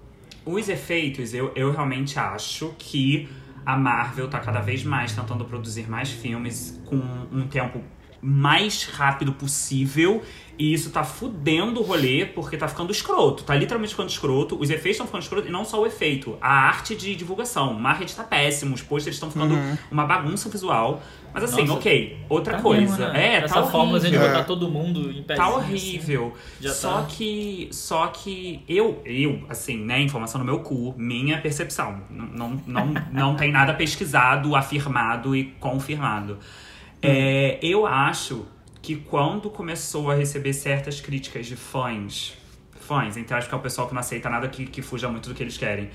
[0.44, 3.28] Os efeitos, eu, eu realmente acho que
[3.64, 7.80] a Marvel tá cada vez mais tentando produzir mais filmes com um tempo
[8.22, 10.22] mais rápido possível.
[10.58, 13.42] E isso tá fudendo o rolê, porque tá ficando escroto.
[13.42, 14.54] Tá literalmente ficando escroto.
[14.60, 16.36] Os efeitos estão ficando escroto, e não só o efeito.
[16.40, 17.72] A arte de divulgação.
[17.72, 19.56] O marketing tá péssimo, os posters estão ficando
[19.90, 21.02] uma bagunça visual.
[21.34, 22.80] Mas assim, Nossa, ok, outra Tá coisa.
[22.82, 23.26] mesmo, né?
[23.26, 24.28] É, Essa tá fórmula de horrível.
[24.28, 25.34] botar todo mundo em pé.
[25.34, 26.34] Tá horrível.
[26.60, 27.06] Já só tá.
[27.08, 27.68] que.
[27.72, 32.02] Só que eu, eu, assim, né, informação no meu cu, minha percepção.
[32.10, 36.38] Não, não, não, não tem nada pesquisado, afirmado e confirmado.
[37.02, 38.46] É, eu acho
[38.80, 42.34] que quando começou a receber certas críticas de fãs,
[42.80, 45.28] fãs, entre aspas, que é o pessoal que não aceita nada que, que fuja muito
[45.28, 45.90] do que eles querem.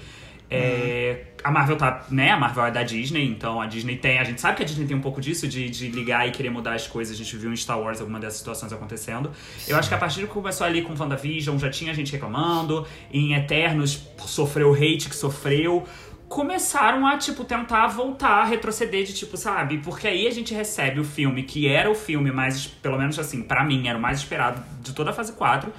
[0.49, 2.31] É, A Marvel tá, né?
[2.31, 4.17] A Marvel é da Disney, então a Disney tem.
[4.17, 6.49] A gente sabe que a Disney tem um pouco disso, de, de ligar e querer
[6.49, 7.13] mudar as coisas.
[7.13, 9.29] A gente viu em Star Wars alguma dessas situações acontecendo.
[9.67, 12.87] Eu acho que a partir de que começou ali com WandaVision, já tinha gente reclamando.
[13.11, 15.85] Em Eternos sofreu o hate que sofreu.
[16.27, 19.77] Começaram a, tipo, tentar voltar, retroceder de tipo, sabe?
[19.77, 23.41] Porque aí a gente recebe o filme que era o filme mais, pelo menos assim,
[23.41, 25.71] pra mim, era o mais esperado de toda a fase 4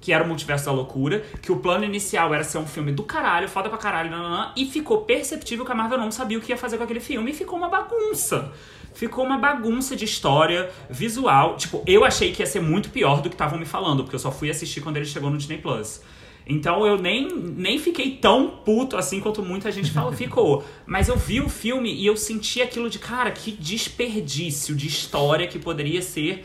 [0.00, 3.02] que era o Multiverso da Loucura, que o plano inicial era ser um filme do
[3.02, 6.52] caralho, foda pra caralho, nananã, e ficou perceptível que a Marvel não sabia o que
[6.52, 8.52] ia fazer com aquele filme, e ficou uma bagunça.
[8.94, 11.56] Ficou uma bagunça de história, visual.
[11.56, 14.20] Tipo, eu achei que ia ser muito pior do que estavam me falando, porque eu
[14.20, 16.00] só fui assistir quando ele chegou no Disney Plus.
[16.48, 20.64] Então eu nem, nem fiquei tão puto assim quanto muita gente falou, ficou.
[20.86, 25.46] Mas eu vi o filme e eu senti aquilo de, cara, que desperdício de história
[25.48, 26.44] que poderia ser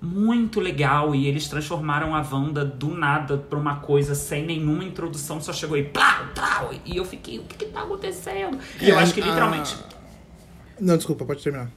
[0.00, 5.40] muito legal e eles transformaram a Wanda do nada pra uma coisa sem nenhuma introdução,
[5.40, 8.58] só chegou e plau, plau, e eu fiquei, o que que tá acontecendo?
[8.80, 9.76] E eu É, acho que a- literalmente...
[10.80, 11.70] Não, desculpa, pode terminar.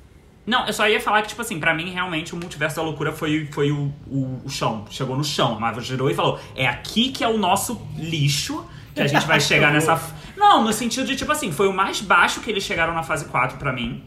[0.46, 3.12] Não, eu só ia falar que, tipo assim, pra mim, realmente, o multiverso da loucura
[3.12, 4.86] foi, foi o, o, o chão.
[4.90, 5.56] Chegou no chão.
[5.56, 9.26] A Marvel girou e falou: é aqui que é o nosso lixo que a gente
[9.26, 9.94] vai chegar nessa.
[9.94, 13.02] f-" Não, no sentido de, tipo assim, foi o mais baixo que eles chegaram na
[13.02, 14.04] fase 4 pra mim.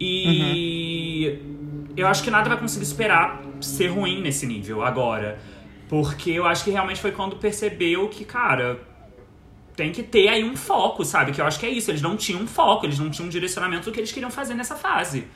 [0.00, 1.38] E
[1.96, 5.38] eu acho que nada vai conseguir superar ser ruim nesse nível agora.
[5.88, 8.80] Porque eu acho que realmente foi quando percebeu que, cara,
[9.76, 11.32] tem que ter aí um foco, sabe?
[11.32, 11.90] Que eu acho que é isso.
[11.90, 14.54] Eles não tinham um foco, eles não tinham um direcionamento do que eles queriam fazer
[14.54, 15.26] nessa fase.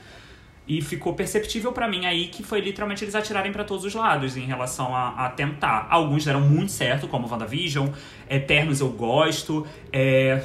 [0.70, 4.36] E ficou perceptível pra mim aí que foi literalmente eles atirarem pra todos os lados
[4.36, 5.88] em relação a, a tentar.
[5.90, 7.88] Alguns deram muito certo, como WandaVision.
[8.30, 9.66] Eternos eu gosto.
[9.92, 10.44] É...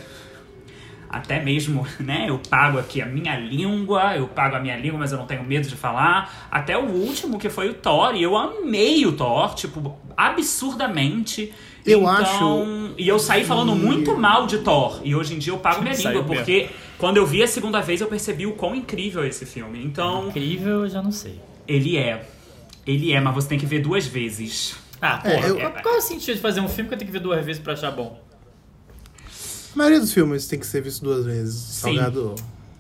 [1.10, 2.26] Até mesmo, né?
[2.28, 5.44] Eu pago aqui a minha língua, eu pago a minha língua, mas eu não tenho
[5.44, 6.48] medo de falar.
[6.52, 11.54] Até o último, que foi o Thor, e eu amei o Thor, tipo, absurdamente.
[11.86, 15.02] Eu Então, acho E eu saí falando muito mal de Thor.
[15.04, 17.80] E hoje em dia eu pago minha Saiu língua, porque quando eu vi a segunda
[17.82, 19.84] vez eu percebi o quão incrível é esse filme.
[19.84, 21.40] Então, Incrível, eu já não sei.
[21.68, 22.26] ele é.
[22.88, 24.76] Ele é, mas você tem que ver duas vezes.
[25.02, 26.98] Ah, É, porra, eu- qual- qual é o sentido de fazer um filme que eu
[26.98, 28.20] tenho que ver duas vezes pra achar bom?
[29.76, 31.54] A maioria dos filmes tem que ser visto duas vezes.
[31.56, 32.34] Salgado.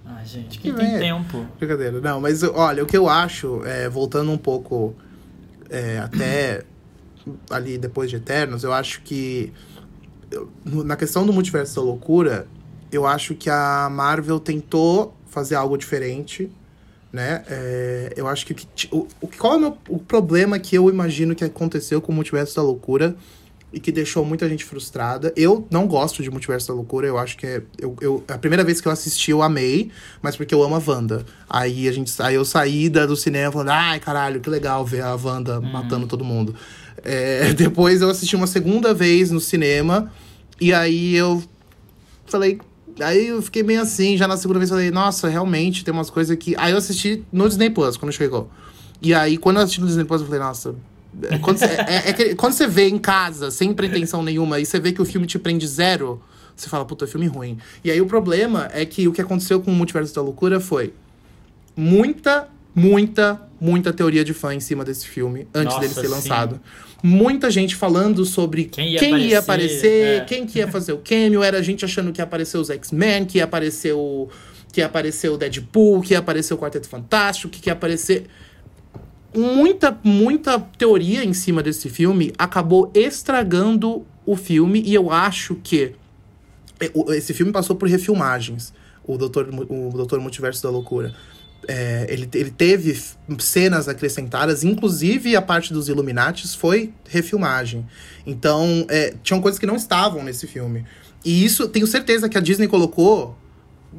[0.05, 0.99] Ah, gente, quem Que tem vem.
[0.99, 1.45] tempo?
[1.59, 1.99] Brincadeira.
[1.99, 4.95] Não, mas olha, o que eu acho, é, voltando um pouco
[5.69, 6.63] é, até
[7.49, 9.51] ali depois de Eternos, eu acho que
[10.63, 12.47] na questão do multiverso da loucura,
[12.91, 16.49] eu acho que a Marvel tentou fazer algo diferente,
[17.11, 17.43] né?
[17.49, 18.55] É, eu acho que
[18.91, 22.15] o, o, qual é o, meu- o problema que eu imagino que aconteceu com o
[22.15, 23.15] multiverso da loucura
[23.75, 25.33] e que deixou muita gente frustrada.
[25.35, 27.61] Eu não gosto de Multiverso da Loucura, eu acho que é.
[27.77, 30.81] Eu, eu- a primeira vez que eu assisti, eu amei, mas porque eu amo a
[30.87, 31.25] Wanda.
[31.49, 35.01] Aí a gente aí eu saí da, do cinema falando, ai, caralho, que legal ver
[35.01, 36.55] a Wanda matando todo mundo.
[37.03, 40.09] É, depois eu assisti uma segunda vez no cinema,
[40.59, 41.43] e aí eu
[42.25, 42.59] falei.
[43.01, 46.09] Aí eu fiquei bem assim, já na segunda vez eu falei, nossa, realmente tem umas
[46.09, 46.55] coisas que.
[46.57, 48.49] Aí eu assisti no Disney Plus quando chegou.
[49.01, 50.73] E aí, quando eu assisti no Disney Plus, eu falei, nossa.
[51.41, 54.79] Quando você, é- é que- quando você vê em casa, sem pretensão nenhuma, e você
[54.79, 56.21] vê que o filme te prende zero,
[56.55, 57.57] você fala, puta, filme ruim.
[57.83, 60.93] E aí o problema é que o que aconteceu com o Multiverso da Loucura foi
[61.75, 66.07] muita, muita, muita teoria de fã em cima desse filme antes Nossa, dele ser sim.
[66.07, 66.59] lançado.
[67.03, 70.25] Muita gente falando sobre Quem quem ia ia, aparecer, aparecer, é.
[70.25, 73.25] quem que ia fazer o cameo, era a gente achando que ia aparecer os X-Men,
[73.25, 74.27] que ia aparecer o
[74.71, 78.25] que ia aparecer o Deadpool, que ia aparecer o Quarteto Fantástico, que ia aparecer
[79.35, 85.93] muita, muita teoria em cima desse filme acabou estragando o filme e eu acho que
[86.79, 88.73] é, esse filme passou por refilmagens.
[89.03, 91.13] O Doutor, o Doutor Multiverso da Loucura.
[91.67, 92.99] É, ele, ele teve
[93.39, 97.85] cenas acrescentadas, inclusive a parte dos Illuminates foi refilmagem.
[98.25, 100.85] Então, é, tinham coisas que não estavam nesse filme.
[101.23, 103.35] E isso, tenho certeza que a Disney colocou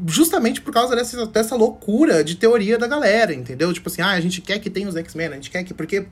[0.07, 3.73] justamente por causa dessa, dessa loucura de teoria da galera, entendeu?
[3.73, 5.73] Tipo assim, ah, a gente quer que tenha os X-Men, a gente quer que.
[5.73, 6.07] Porque.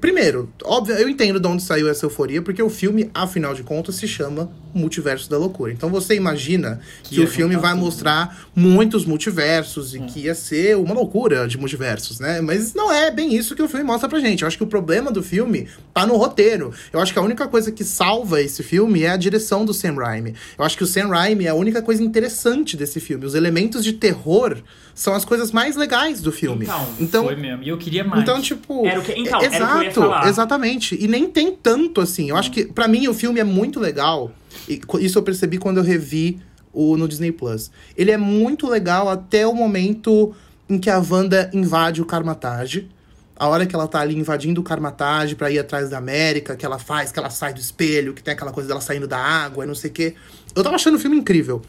[0.00, 3.96] Primeiro, óbvio, eu entendo de onde saiu essa euforia, porque o filme, afinal de contas,
[3.96, 5.72] se chama Multiverso da Loucura.
[5.72, 10.20] Então você imagina que, Que o filme juntar vai tudo, mostrar muitos multiversos e que
[10.20, 12.40] ia ser uma loucura de multiversos, né?
[12.40, 14.42] Mas não é bem isso que o filme mostra pra gente.
[14.42, 16.72] Eu acho que o problema do filme tá no roteiro.
[16.92, 19.94] Eu acho que a única coisa que salva esse filme é a direção do Sam
[19.94, 20.34] Raimi.
[20.58, 23.23] Eu acho que o Sam Raimi é a única coisa interessante desse filme.
[23.26, 24.58] Os elementos de terror
[24.94, 26.64] são as coisas mais legais do filme.
[26.64, 27.62] Então, então Foi mesmo.
[27.62, 28.22] E eu queria mais.
[28.22, 28.86] então, tipo.
[28.86, 30.96] Era o que- então, exato, exatamente.
[31.02, 32.30] E nem tem tanto assim.
[32.30, 34.30] Eu acho que, pra mim, o filme é muito legal.
[34.68, 36.40] E isso eu percebi quando eu revi
[36.72, 37.70] o no Disney Plus.
[37.96, 40.34] Ele é muito legal até o momento
[40.68, 42.88] em que a Wanda invade o Karmatage.
[43.36, 46.64] A hora que ela tá ali invadindo o Karmatage pra ir atrás da América, que
[46.64, 49.64] ela faz, que ela sai do espelho, que tem aquela coisa dela saindo da água
[49.64, 50.14] e não sei o quê.
[50.54, 51.60] Eu tava achando o filme incrível.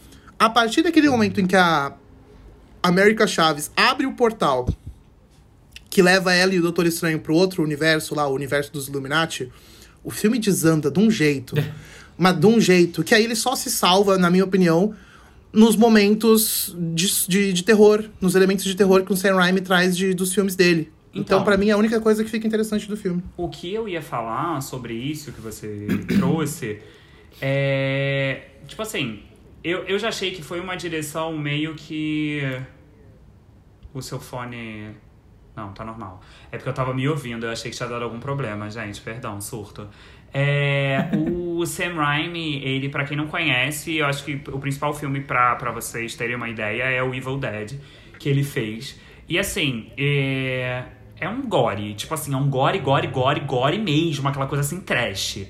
[0.46, 1.92] A partir daquele momento em que a
[2.84, 4.70] América Chaves abre o portal
[5.90, 9.52] que leva ela e o Doutor Estranho pro outro universo lá, o universo dos Illuminati,
[10.04, 11.56] o filme desanda de um jeito,
[12.16, 14.94] mas de um jeito que aí ele só se salva, na minha opinião,
[15.52, 19.98] nos momentos de, de, de terror, nos elementos de terror que o Sam Raimi traz
[19.98, 20.92] de, dos filmes dele.
[21.12, 21.44] Então, Então.
[21.44, 23.24] pra mim, é a única coisa que fica interessante do filme.
[23.36, 25.88] O que eu ia falar sobre isso que você
[26.20, 26.78] trouxe
[27.42, 28.42] é.
[28.68, 29.24] Tipo assim,
[29.66, 32.40] eu, eu já achei que foi uma direção meio que.
[33.92, 34.96] O seu fone.
[35.56, 36.22] Não, tá normal.
[36.52, 39.02] É porque eu tava me ouvindo, eu achei que tinha dado algum problema, gente.
[39.02, 39.90] Perdão, surto.
[40.32, 45.22] É, o Sam Raimi, ele, pra quem não conhece, eu acho que o principal filme
[45.22, 47.80] pra vocês terem uma ideia é o Evil Dead,
[48.20, 49.00] que ele fez.
[49.28, 50.84] E assim, é,
[51.20, 51.96] é um gore.
[51.96, 54.28] Tipo assim, é um gore, gore, gore, gore mesmo.
[54.28, 55.48] Aquela coisa assim, trash.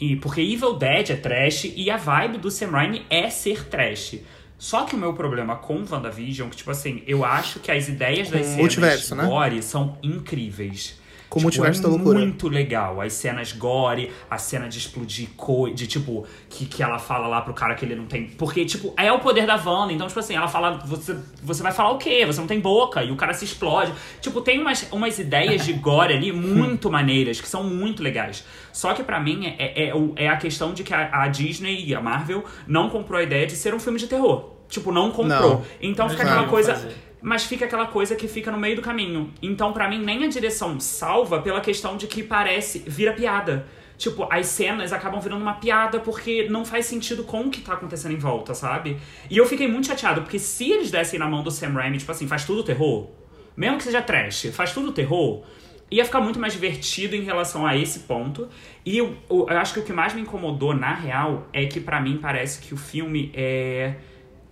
[0.00, 4.20] E, porque Evil Dead é trash e a vibe do Sam Raimi é ser trash.
[4.58, 8.28] Só que o meu problema com WandaVision, que, tipo assim, eu acho que as ideias
[8.28, 9.24] das cenas multiverso, né?
[9.24, 10.98] gore são incríveis.
[11.28, 12.18] Com o Tipo, multiverso é da loucura.
[12.20, 13.00] muito legal.
[13.02, 17.42] As cenas gore, a cena de explodir coisa, de tipo, que, que ela fala lá
[17.42, 18.28] pro cara que ele não tem.
[18.28, 19.92] Porque, tipo, é o poder da Wanda.
[19.92, 22.24] Então, tipo assim, ela fala, você, você vai falar o quê?
[22.24, 23.02] Você não tem boca.
[23.02, 23.92] E o cara se explode.
[24.22, 28.42] Tipo, tem umas, umas ideias de gore ali muito maneiras, que são muito legais.
[28.72, 31.84] Só que pra mim é, é, o- é a questão de que a, a Disney
[31.84, 34.54] e a Marvel não comprou a ideia de ser um filme de terror.
[34.68, 35.28] Tipo, não comprou.
[35.56, 35.62] Não.
[35.80, 36.74] Então fica aquela coisa.
[36.74, 37.07] fazer.
[37.20, 39.32] Mas fica aquela coisa que fica no meio do caminho.
[39.42, 42.84] Então, pra mim, nem a direção salva pela questão de que parece.
[42.86, 43.66] vira piada.
[43.96, 47.72] Tipo, as cenas acabam virando uma piada porque não faz sentido com o que tá
[47.72, 48.96] acontecendo em volta, sabe?
[49.28, 52.12] E eu fiquei muito chateado, porque se eles dessem na mão do Sam Raimi, tipo
[52.12, 53.10] assim, faz tudo terror,
[53.56, 55.42] mesmo que seja trash, faz tudo terror,
[55.90, 58.48] ia ficar muito mais divertido em relação a esse ponto.
[58.86, 61.80] E eu, eu, eu acho que o que mais me incomodou, na real, é que
[61.80, 63.96] pra mim parece que o filme é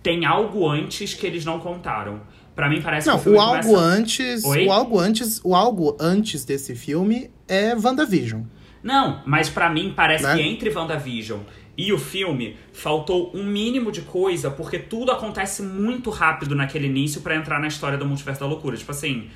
[0.03, 2.21] tem algo antes que eles não contaram.
[2.57, 3.77] Pra mim parece Não, que o o algo começa...
[3.85, 4.43] antes.
[4.43, 4.65] Oi?
[4.65, 5.39] O algo antes.
[5.43, 8.41] O algo antes desse filme é WandaVision.
[8.81, 10.35] Não, mas pra mim parece Né?
[10.35, 11.41] que entre WandaVision
[11.77, 17.21] e o filme faltou um mínimo de coisa, porque tudo acontece muito rápido naquele início
[17.21, 18.75] pra entrar na história do Multiverso da Loucura.
[18.75, 19.29] Tipo assim,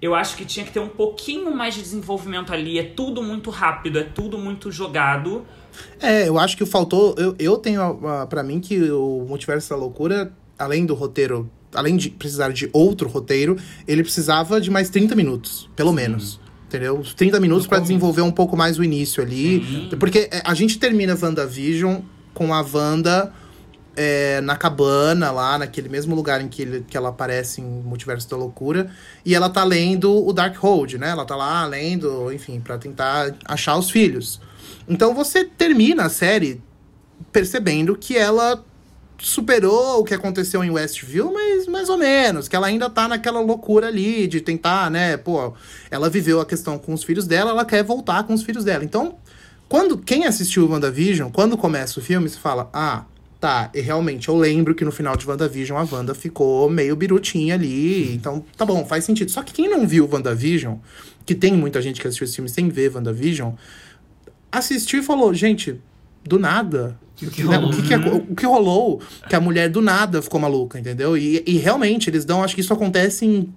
[0.00, 2.78] eu acho que tinha que ter um pouquinho mais de desenvolvimento ali.
[2.78, 5.44] É tudo muito rápido, é tudo muito jogado.
[6.00, 7.14] É, eu acho que faltou.
[7.18, 12.10] Eu, eu tenho pra mim que o Multiverso da Loucura, além do roteiro, além de
[12.10, 13.56] precisar de outro roteiro,
[13.86, 16.40] ele precisava de mais 30 minutos, pelo menos.
[16.66, 16.98] Entendeu?
[16.98, 17.82] Uns 30 minutos começo.
[17.84, 19.64] desenvolver um pouco mais o início ali.
[19.90, 19.96] Sim.
[19.98, 22.00] Porque é, a gente termina WandaVision
[22.34, 23.32] com a Wanda
[23.96, 28.28] é, na cabana, lá, naquele mesmo lugar em que, ele- que ela aparece em Multiverso
[28.28, 28.90] da Loucura.
[29.24, 31.08] E ela tá lendo o Darkhold, né?
[31.08, 34.38] Ela tá lá lendo, enfim, pra tentar achar os filhos.
[34.86, 36.60] Então você termina a série
[37.32, 38.62] percebendo que ela
[39.20, 43.40] superou o que aconteceu em Westview, mas mais ou menos, que ela ainda tá naquela
[43.40, 45.54] loucura ali de tentar, né, pô,
[45.90, 48.84] ela viveu a questão com os filhos dela, ela quer voltar com os filhos dela.
[48.84, 49.16] Então,
[49.68, 53.04] quando quem assistiu o WandaVision, quando começa o filme, você fala: "Ah,
[53.40, 57.54] tá, e realmente eu lembro que no final de WandaVision a Wanda ficou meio birutinha
[57.54, 59.30] ali, então tá bom, faz sentido".
[59.30, 60.76] Só que quem não viu WandaVision,
[61.26, 63.52] que tem muita gente que assistiu esse filme sem ver WandaVision,
[64.50, 65.78] assistiu e falou: "Gente,
[66.24, 67.70] do nada, O que né, rolou?
[67.70, 69.02] o, que que é- o que rolou?
[69.28, 71.16] Que a mulher do nada ficou maluca, entendeu?
[71.16, 72.42] E, e realmente, eles dão.
[72.42, 73.52] Acho que isso acontece em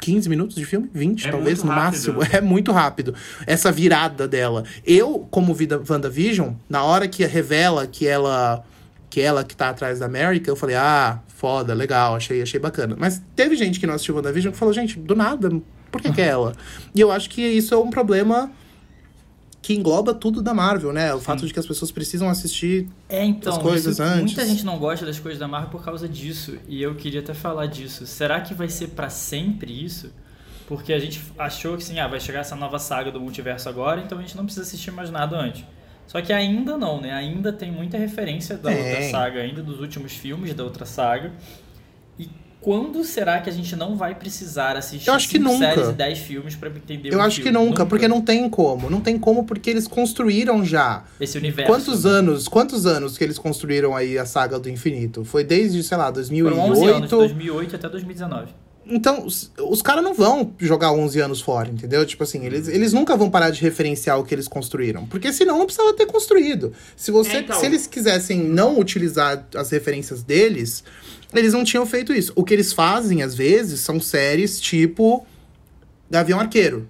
[0.00, 0.90] 15 minutos de filme?
[0.92, 2.20] 20, É talvez, no máximo.
[2.32, 3.14] É muito rápido.
[3.46, 4.64] Essa virada dela.
[4.84, 8.64] Eu, como vi da WandaVision, na hora que revela que ela.
[9.08, 12.96] Que ela que tá atrás da América, eu falei, ah, foda, legal, achei, achei bacana.
[12.98, 15.50] Mas teve gente que não assistiu WandaVision que falou, gente, do nada,
[15.90, 16.54] por que, que é ela?
[16.94, 18.50] E eu acho que isso é um problema
[19.62, 21.14] que engloba tudo da Marvel, né?
[21.14, 24.34] O fato de que as pessoas precisam assistir É, então, as coisas isso- antes.
[24.34, 26.58] muita gente não gosta das coisas da Marvel por causa disso.
[26.68, 28.04] E eu queria até falar disso.
[28.04, 30.10] Será que vai ser pra sempre isso?
[30.66, 34.00] Porque a gente achou que assim, ah, vai chegar essa nova saga do multiverso agora,
[34.00, 35.64] então a gente não precisa assistir mais nada antes.
[36.08, 37.12] Só que ainda não, né?
[37.12, 38.78] Ainda tem muita referência da Tem.
[38.84, 41.32] outra saga, ainda dos últimos filmes da outra saga.
[42.62, 45.58] Quando será que a gente não vai precisar assistir Eu acho que nunca.
[45.74, 47.58] séries e 10 filmes pra entender Eu acho que filme?
[47.58, 48.88] nunca, porque não tem como.
[48.88, 51.02] Não tem como porque eles construíram já.
[51.20, 51.70] Esse universo.
[51.70, 52.10] Quantos né?
[52.10, 55.24] anos, quantos anos que eles construíram aí a saga do infinito?
[55.24, 57.16] Foi desde, sei lá, Foram 11 anos, 2008.
[57.16, 58.52] 2008 até 2019.
[58.94, 62.04] Então, os, caras não vão jogar 11 anos fora, entendeu?
[62.04, 65.06] Tipo assim, eles, eles nunca vão parar de referenciar o que eles construíram.
[65.06, 66.74] Porque senão não precisava ter construído.
[66.94, 67.58] Se, você, É, então.
[67.58, 70.84] se eles quisessem não utilizar as referências deles,
[71.34, 72.32] eles não tinham feito isso.
[72.36, 75.26] O que eles fazem, às vezes, são séries tipo
[76.10, 76.88] Gavião Arqueiro.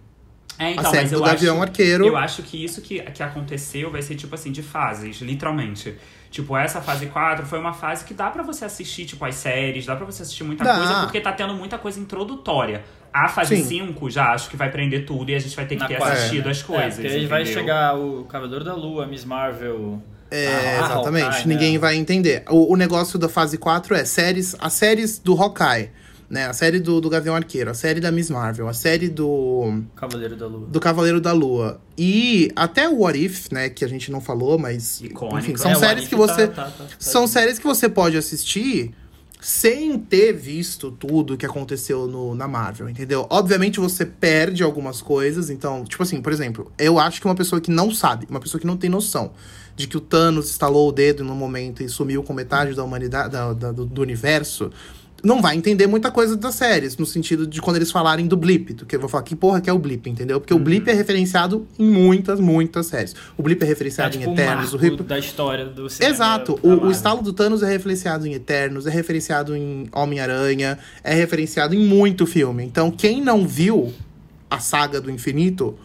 [0.59, 2.07] É, a então, série mas do eu Gavião acho, Arqueiro.
[2.07, 5.95] eu acho que isso que, que aconteceu vai ser tipo assim, de fases, literalmente.
[6.33, 9.85] Tipo, essa fase 4 foi uma fase que dá pra você assistir, tipo, as séries,
[9.85, 10.77] dá pra você assistir muita Dá.
[10.77, 12.83] coisa, porque tá tendo muita coisa introdutória.
[13.13, 13.87] A fase Sim.
[13.93, 15.99] 5 já acho que vai prender tudo e a gente vai ter que Na ter
[15.99, 16.51] quarta, assistido né?
[16.51, 16.99] as coisas.
[16.99, 20.03] É, porque aí vai chegar o Cavaleiro da Lua, a Miss Marvel.
[20.31, 21.27] É, exatamente.
[21.27, 21.79] Hawkeye, Ninguém né?
[21.79, 22.45] vai entender.
[22.49, 25.91] O, o negócio da fase 4 é séries, as séries do Hawkeye,
[26.33, 26.47] né?
[26.47, 30.35] A série do, do Gavião Arqueiro, a série da Miss Marvel, a série do, Cavaleiro
[30.35, 30.67] da Lua.
[30.67, 31.81] do Cavaleiro da Lua.
[31.97, 33.69] E até o What If, né?
[33.69, 35.01] Que a gente não falou, mas.
[35.03, 35.39] Icônico.
[35.39, 36.49] Enfim, são É, séries que você.
[36.49, 38.95] tá- tá- tá- tá- São séries que você pode assistir
[39.41, 43.27] sem ter visto tudo que aconteceu no, na Marvel, entendeu?
[43.29, 47.61] Obviamente você perde algumas coisas, então, tipo assim, por exemplo, eu acho que uma pessoa
[47.61, 49.33] que não sabe, uma pessoa que não tem noção
[49.75, 53.31] de que o Thanos estalou o dedo no momento e sumiu com metade da humanidade,
[53.33, 54.71] da- da- do, do universo,
[55.23, 58.73] não vai entender muita coisa das séries, no sentido de quando eles falarem do blip,
[58.75, 60.41] do que eu vou falar que porra que é o blip, entendeu?
[60.41, 63.15] Porque o blip é referenciado em muitas, muitas séries.
[63.37, 65.03] O blip é É referenciado tipo em Eternos, o marco Rip...
[65.05, 66.15] da história do cinema.
[66.15, 66.59] Exato.
[66.63, 66.91] O, o Marvel.
[66.91, 72.27] estalo do Thanos é referenciado em Eternos, é referenciado em Homem-Aranha, é referenciado em muito
[72.27, 72.65] filme.
[72.65, 73.93] Então, quem não viu
[74.51, 75.79] a saga do infinito,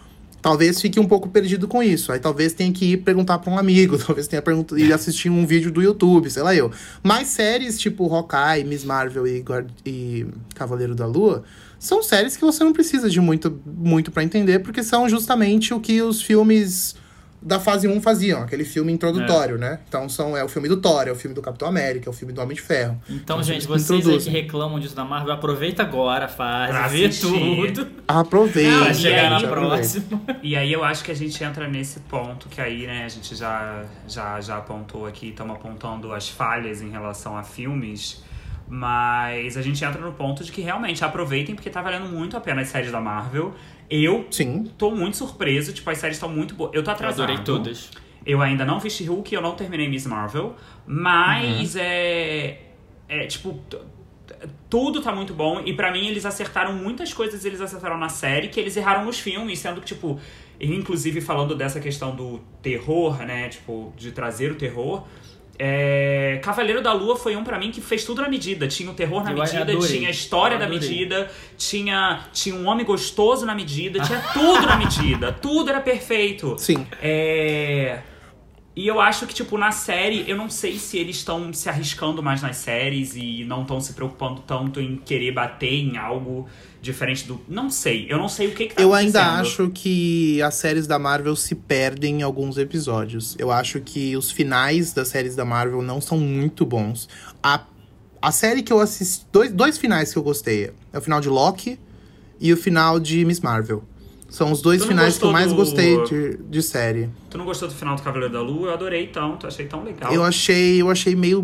[0.48, 2.10] talvez fique um pouco perdido com isso.
[2.10, 5.46] Aí talvez tenha que ir perguntar pra um amigo, talvez tenha pergunta ir assistir um
[5.46, 6.72] vídeo do YouTube, sei lá eu.
[7.04, 10.26] Mas séries tipo Hawkeye, Miss Marvel e, Guard- e
[10.56, 11.44] Cavaleiro da Lua
[11.78, 15.82] são séries que você não precisa de muito, muito para entender, porque são justamente o
[15.82, 16.96] que os filmes
[17.42, 19.80] da fase 1 faziam, aquele filme introdutório, né?
[19.88, 22.14] Então são, é o filme do Thor, é o filme do Capitão América, é o
[22.14, 23.00] filme do Homem de Ferro.
[23.10, 26.88] Então, São gente, vocês aí que reclamam disso da Marvel, aproveita agora a fase, Pra
[26.88, 27.74] vê assistir.
[27.74, 27.88] tudo.
[28.08, 28.86] Aproveita.
[28.86, 30.22] Pra chegar aí, na próxima.
[30.42, 33.36] E aí eu acho que a gente entra nesse ponto que aí, né, a gente
[33.36, 38.24] já, já, já apontou aqui, estamos apontando as falhas em relação a filmes,
[38.68, 42.42] mas a gente entra no ponto de que realmente aproveitem porque tá valendo muito a
[42.42, 43.54] pena as séries da Marvel.
[43.90, 44.72] Eu Sim.
[44.78, 46.72] tô muito surpreso, tipo, as séries estão muito boas.
[46.74, 47.24] Eu tô Eu atrasado.
[47.24, 47.90] adorei todas.
[48.26, 52.60] Eu ainda não vi She-Hulk, eu não terminei Miss Marvel, mas é,
[53.08, 53.62] é tipo
[54.70, 58.50] tudo tá muito bom e pra mim eles acertaram muitas coisas, eles acertaram na série
[58.50, 60.20] que eles erraram nos filmes, sendo que tipo,
[60.60, 65.06] inclusive falando dessa questão do terror, né, tipo, de trazer o terror,
[65.60, 68.68] é, Cavaleiro da Lua foi um pra mim que fez tudo na medida.
[68.68, 69.88] Tinha o terror na Eu medida, adorei.
[69.98, 74.76] tinha a história da medida, tinha, tinha um homem gostoso na medida, tinha tudo na
[74.78, 75.32] medida.
[75.42, 76.56] Tudo era perfeito.
[76.58, 76.86] Sim.
[77.02, 78.00] É.
[78.78, 82.22] E eu acho que, tipo, na série, eu não sei se eles estão se arriscando
[82.22, 86.48] mais nas séries e não estão se preocupando tanto em querer bater em algo
[86.80, 87.42] diferente do.
[87.48, 88.06] Não sei.
[88.08, 91.36] Eu não sei o que, que tá Eu ainda acho que as séries da Marvel
[91.36, 93.36] se perdem em alguns episódios.
[93.40, 97.10] Eu acho que os finais das séries da Marvel não são muito bons.
[97.42, 97.64] A,
[98.22, 99.26] a série que eu assisti.
[99.32, 100.72] Dois, dois finais que eu gostei.
[100.94, 101.80] É o final de Loki
[102.40, 103.84] e o final de Miss Marvel.
[104.30, 107.10] São os dois finais que eu mais do- gostei de, de série.
[107.30, 108.68] Tu não gostou do final do Cavaleiro da Lua?
[108.68, 110.14] Eu adorei tanto, achei tão legal.
[110.14, 111.42] Eu achei, eu achei meio,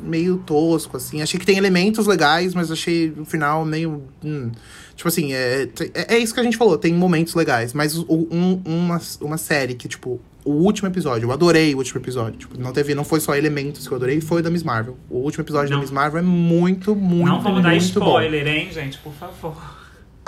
[0.00, 1.22] meio tosco, assim.
[1.22, 4.02] Achei que tem elementos legais, mas achei o final meio.
[4.24, 4.50] hum.
[4.96, 7.72] Tipo assim, é, é, é isso que a gente falou, tem momentos legais.
[7.72, 12.00] Mas o- um- uma, uma série que, tipo, o último episódio, eu adorei o último
[12.00, 12.36] episódio.
[12.36, 14.96] Tipo, não teve, não foi só elementos que eu adorei, foi o da Miss Marvel.
[15.08, 15.76] O último episódio Não.
[15.78, 18.06] da Miss Marvel é muito, muito, não vamos dar muito bom.
[18.06, 18.98] spoiler, hein, gente?
[18.98, 19.77] Por favor.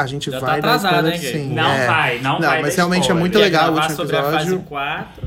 [0.03, 1.19] A gente Já tá vai dar atrasado, Gui?
[1.19, 1.53] sim.
[1.55, 1.87] Não é.
[1.87, 2.63] vai, não, vai.
[2.63, 3.21] mas realmente é spoiler.
[3.21, 4.61] muito Ia legal o último sobre a fase episódio.
[4.67, 5.23] 4.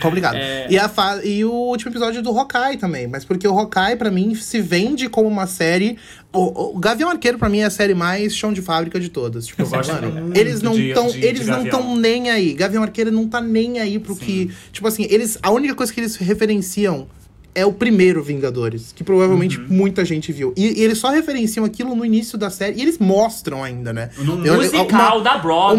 [0.00, 0.34] Complicado.
[0.36, 0.66] É.
[0.68, 3.06] E, a fa- e o último episódio do Hawkeye também.
[3.06, 5.96] Mas porque o Hawkeye, pra mim, se vende como uma série.
[6.32, 9.46] O, o Gavião Arqueiro, pra mim, é a série mais chão de fábrica de todas.
[9.46, 11.06] Tipo, Eu gosto mano, muito eles não estão.
[11.06, 12.54] de- de Eles não estão nem aí.
[12.54, 14.20] Gavião Arqueiro não tá nem aí pro Sim.
[14.24, 14.54] que.
[14.72, 15.38] Tipo assim, eles.
[15.40, 17.06] A única coisa que eles referenciam.
[17.54, 19.66] É o primeiro Vingadores, que provavelmente Uhum.
[19.68, 20.52] muita gente viu.
[20.56, 22.78] E, e eles só referenciam aquilo no início da série.
[22.78, 24.10] E eles mostram ainda, né?
[24.18, 25.76] No Eu- musical uma- da Broadway.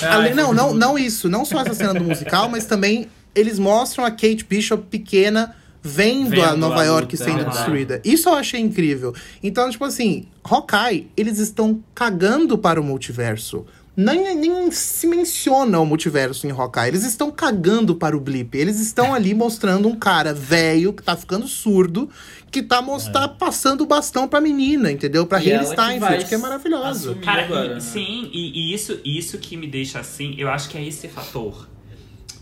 [0.00, 1.28] uma- Ale- não, não, não isso.
[1.28, 6.30] Não só essa cena do musical, mas também eles mostram a Kate Bishop pequena vendo,
[6.30, 8.00] Vendo a Nova a York luta, sendo é destruída.
[8.04, 9.14] Isso eu achei incrível.
[9.42, 13.64] Então, tipo assim, Hawkeye, eles estão cagando para o multiverso.
[13.96, 16.88] Nem, nem se menciona o multiverso em Hawkeye.
[16.88, 18.54] Eles estão cagando para o blip.
[18.56, 22.10] Eles estão ali mostrando um cara velho que tá ficando surdo,
[22.50, 25.26] que tá, mos- tá passando o bastão pra menina, entendeu?
[25.26, 27.10] Pra ela Hayley que vai Steinfeld, que é maravilhosa.
[27.10, 27.80] assumir Cara, agora, e- né?
[27.80, 31.66] sim, e, e isso, isso que me deixa assim, eu acho que é esse fator.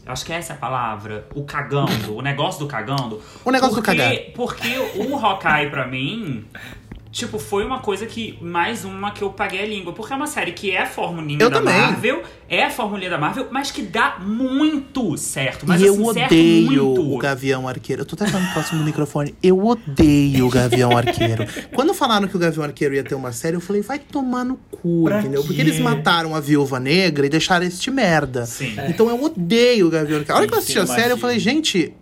[0.04, 1.26] Eu acho que essa é a palavra.
[1.34, 3.22] O cagando, o negócio do cagando.
[3.42, 4.14] O negócio do Porque- cagar.
[4.34, 6.44] Porque o Hawkeye, pra mim,
[7.14, 8.36] tipo, foi uma coisa que.
[8.42, 9.92] Mais uma que eu paguei a língua.
[9.92, 11.74] Porque é uma série que é a formulinha Eu da também.
[11.74, 15.64] Marvel, é a formulinha da Marvel, mas que dá muito certo.
[15.66, 17.14] Mas e assim, eu certo odeio muito.
[17.14, 18.02] o Gavião Arqueiro.
[18.02, 19.34] Eu tô até falando próximo do microfone.
[19.42, 21.46] Eu odeio o Gavião Arqueiro.
[21.72, 24.56] Quando falaram que o Gavião Arqueiro ia ter uma série, eu falei, vai tomar no
[24.70, 25.42] cu, Pra entendeu?
[25.42, 25.60] Porque quê?
[25.60, 28.44] eles mataram a Viúva Negra e deixaram este merda.
[28.44, 28.74] Sim.
[28.88, 30.34] Então eu odeio o Gavião Arqueiro.
[30.34, 31.20] A hora que eu assisti a série, eu imagino.
[31.20, 31.94] falei, gente,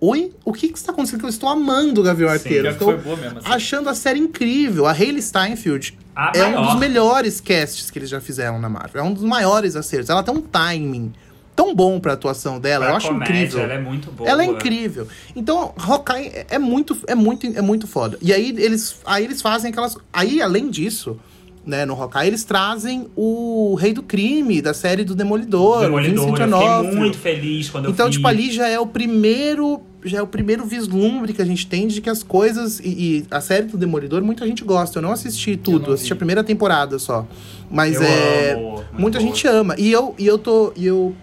[0.00, 0.32] oi?
[0.44, 1.20] O que que está acontecendo?
[1.20, 2.62] Que eu estou amando o Gavião Arqueiro.
[2.74, 3.38] Foi Estou boa mesmo.
[3.38, 3.48] assim.
[3.52, 4.86] achando a série incrível.
[4.86, 6.66] A Hayley Steinfeld A é um maior.
[6.72, 9.02] dos melhores casts que eles já fizeram na Marvel.
[9.02, 10.08] É um dos maiores acertos.
[10.10, 11.12] Ela tem um timing
[11.54, 12.84] tão bom pra atuação dela.
[12.86, 13.60] Pra eu acho comédia, incrível.
[13.60, 14.30] Ela é muito boa.
[14.30, 15.06] Ela é incrível.
[15.36, 18.16] Então, Hawkeye é- muito, é muito, é muito foda.
[18.22, 19.96] E aí eles, aí eles fazem aquelas.
[20.10, 21.18] Aí, além disso,
[21.66, 26.80] né, no Hawkeye, eles trazem o Rei do Crime, da série do Demolidor, Demolidor, eu
[26.80, 28.12] fiquei muito feliz quando eu Então, vi.
[28.12, 29.82] tipo, ali já é o primeiro.
[30.04, 32.80] Já é o primeiro vislumbre que a gente tem de que as coisas.
[32.80, 34.98] E, e a série do Demolidor, muita gente gosta.
[34.98, 36.14] Eu não assisti tudo, não eu assisti vi.
[36.14, 37.26] a primeira temporada só.
[37.70, 38.52] Mas Eu é.
[38.54, 39.28] amo, muito muita boa.
[39.30, 39.74] gente ama.
[39.78, 40.72] E eu, e eu tô.
[40.76, 41.14] E eu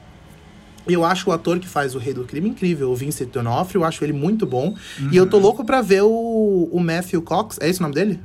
[0.88, 3.86] Eu acho o ator que faz o Rei do Crime incrível, o Vincent D'Onofrio, eu
[3.86, 4.74] acho ele muito bom.
[5.12, 8.20] E eu tô louco pra ver o, o Matthew Cox, é esse o nome dele?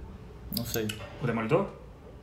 [0.57, 0.87] Não sei.
[1.23, 1.67] O Demolidor?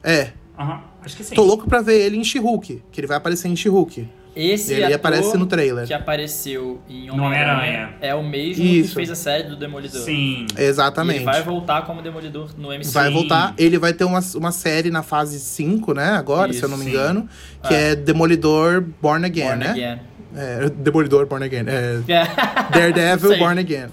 [0.04, 0.32] É.
[0.58, 1.36] Aham, acho que sim.
[1.36, 4.08] Tô louco pra ver ele em She-Hulk, que ele vai aparecer em She-Hulk.
[4.36, 5.86] Esse Ele ator aparece no trailer.
[5.88, 8.90] que apareceu em Homem-Aranha é o mesmo Isso.
[8.90, 10.02] que fez a série do Demolidor.
[10.02, 10.46] Sim.
[10.58, 11.18] E Exatamente.
[11.18, 12.92] ele vai voltar como Demolidor no MCU.
[12.92, 13.14] Vai Sim.
[13.14, 13.54] voltar.
[13.58, 16.10] Ele vai ter uma, uma série na fase 5, né?
[16.12, 17.28] Agora, se eu não me Isso, engano.
[17.68, 17.78] Que Ah.
[17.78, 19.70] é Demolidor Born Again, Born né?
[19.72, 20.00] Again.
[20.36, 21.66] É, Demolidor Born Again.
[21.68, 22.24] É, É.
[22.72, 23.38] Daredevil.
[23.38, 23.88] Born Again.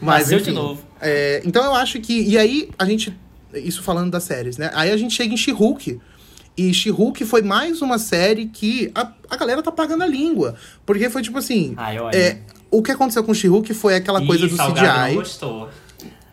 [0.00, 0.82] Mas, Nasceu de enfim, novo.
[1.00, 2.22] é, então eu acho que.
[2.22, 3.12] E aí, a gente.
[3.52, 4.70] Isso falando das séries, né?
[4.72, 6.00] Aí a gente chega em She-Hulk.
[6.60, 10.56] E She-Hulk foi mais uma série que a, a galera tá pagando a língua.
[10.84, 11.72] Porque foi tipo assim.
[11.74, 12.36] Ai, é,
[12.70, 15.14] o que aconteceu com She-Hulk foi aquela coisa Ih, do Salgado não CGI.
[15.14, 15.68] gostou.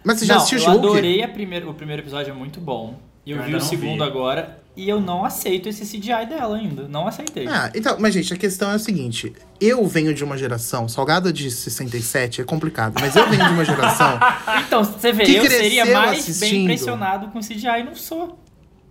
[0.04, 0.86] Mas você já não, assistiu eu She-Hulk?
[0.86, 3.00] adorei a primeira, o primeiro episódio, é muito bom.
[3.26, 4.10] E eu, Eu vi o segundo vi.
[4.10, 6.88] agora e eu não aceito esse CGI dela ainda.
[6.90, 7.48] Não aceitei.
[7.48, 11.32] Ah, então, mas gente, a questão é a seguinte: eu venho de uma geração, salgada
[11.32, 14.20] de 67 é complicado, mas eu venho de uma geração.
[14.68, 16.62] Então, você vê, Que eu seria mais bem assistindo.
[16.64, 18.38] impressionado com CGI e não sou.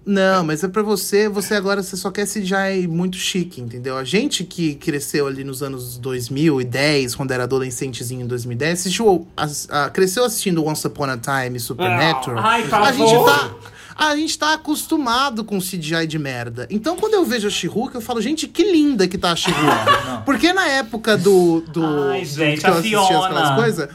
[0.09, 3.97] Não, mas é pra você, você agora você só quer CGI muito chique, entendeu?
[3.97, 9.67] A gente que cresceu ali nos anos 2010, quando era adolescentezinho em 2010, assistiu, as-
[9.69, 12.39] a- cresceu assistindo Once Upon a Time e Supernatural.
[12.39, 13.51] Ai, por a gente tá.
[13.99, 16.69] A gente tá acostumado com CGI de merda.
[16.71, 20.23] Então, quando eu vejo a She-Hulk, eu falo, gente, que linda que tá a She-Hulk.
[20.27, 21.63] Porque na época do.
[21.63, 23.25] do, Ai, do gente, que eu a assistia Fiona.
[23.27, 23.89] aquelas coisas.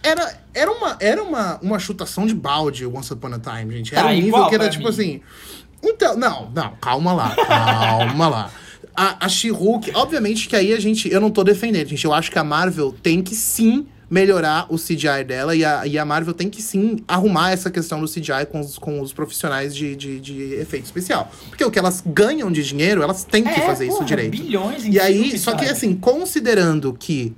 [0.00, 3.94] Era, era, uma, era uma, uma chutação de balde Once Upon a Time, gente.
[3.94, 4.90] Era Tá, um nível que era tipo mim.
[4.90, 5.20] assim.
[5.82, 8.50] Então, não, não, calma lá, calma lá.
[8.94, 11.10] A, a She-Hulk, obviamente que aí a gente.
[11.10, 12.04] Eu não tô defendendo, gente.
[12.04, 15.98] Eu acho que a Marvel tem que sim melhorar o CGI dela e a, e
[15.98, 19.74] a Marvel tem que sim arrumar essa questão do CGI com os, com os profissionais
[19.74, 21.32] de, de, de efeito especial.
[21.48, 24.30] Porque o que elas ganham de dinheiro, elas têm que É, fazer isso porra, direito.
[24.32, 27.34] bilhões em E aí, só que assim, considerando que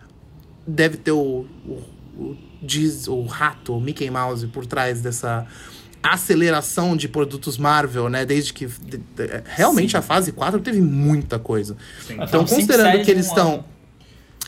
[0.66, 1.82] deve ter o, o,
[2.18, 5.46] o, diz, o rato, o Mickey Mouse por trás dessa
[6.02, 8.24] aceleração de produtos Marvel, né?
[8.26, 8.66] Desde que.
[8.66, 11.76] de- de- realmente a fase 4 teve muita coisa.
[12.06, 12.14] Sim.
[12.14, 13.64] Então, cinco considerando séries que eles estão.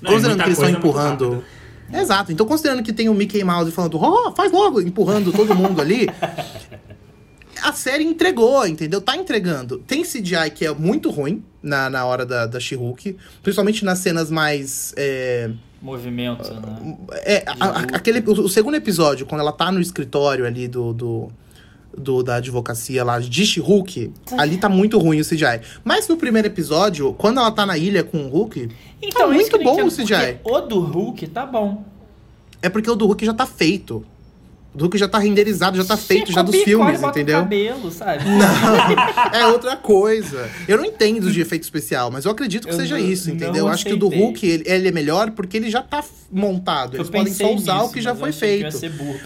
[0.02, 1.44] é Considerando muita que eles estão empurrando.
[1.92, 2.32] Exato.
[2.32, 6.08] Então, considerando que tem o Mickey Mouse falando, oh, faz logo, empurrando todo mundo ali.
[7.62, 9.00] A série entregou, entendeu?
[9.00, 9.78] Tá entregando.
[9.78, 13.16] Tem CGI que é muito ruim na, na hora da, da She-Hulk.
[13.42, 14.92] Principalmente nas cenas mais.
[14.96, 15.50] é,
[15.82, 16.96] Movimento, né?
[17.24, 20.92] é, a- a- aquele, o, o segundo episódio, quando ela tá no escritório ali do,
[20.92, 21.28] do,
[21.96, 25.60] do- da advocacia lá de She-Hulk, ali tá muito ruim o CGI.
[25.84, 28.68] Mas no primeiro episódio, quando ela tá na ilha com o Hulk,
[29.02, 30.38] Então, tá muito bom o entendo, CGI.
[30.42, 31.84] porque O do Hulk tá bom.
[32.62, 34.04] É porque o do Hulk já tá feito.
[34.76, 37.06] O do Hulk já tá renderizado, já tá feito, Você já dos e filmes, e
[37.06, 37.38] entendeu?
[37.38, 38.24] Cabelo, sabe?
[39.32, 40.50] É outra coisa.
[40.68, 43.52] Eu não entendo de efeito especial, mas eu acredito que Eu seja não- isso, entendeu?
[43.52, 44.08] não Eu acho que o do.
[44.08, 46.94] Hulk, ele, ele é melhor porque ele já tá montado.
[46.94, 48.76] Eles Eu podem só usar nisso, o que já foi que feito.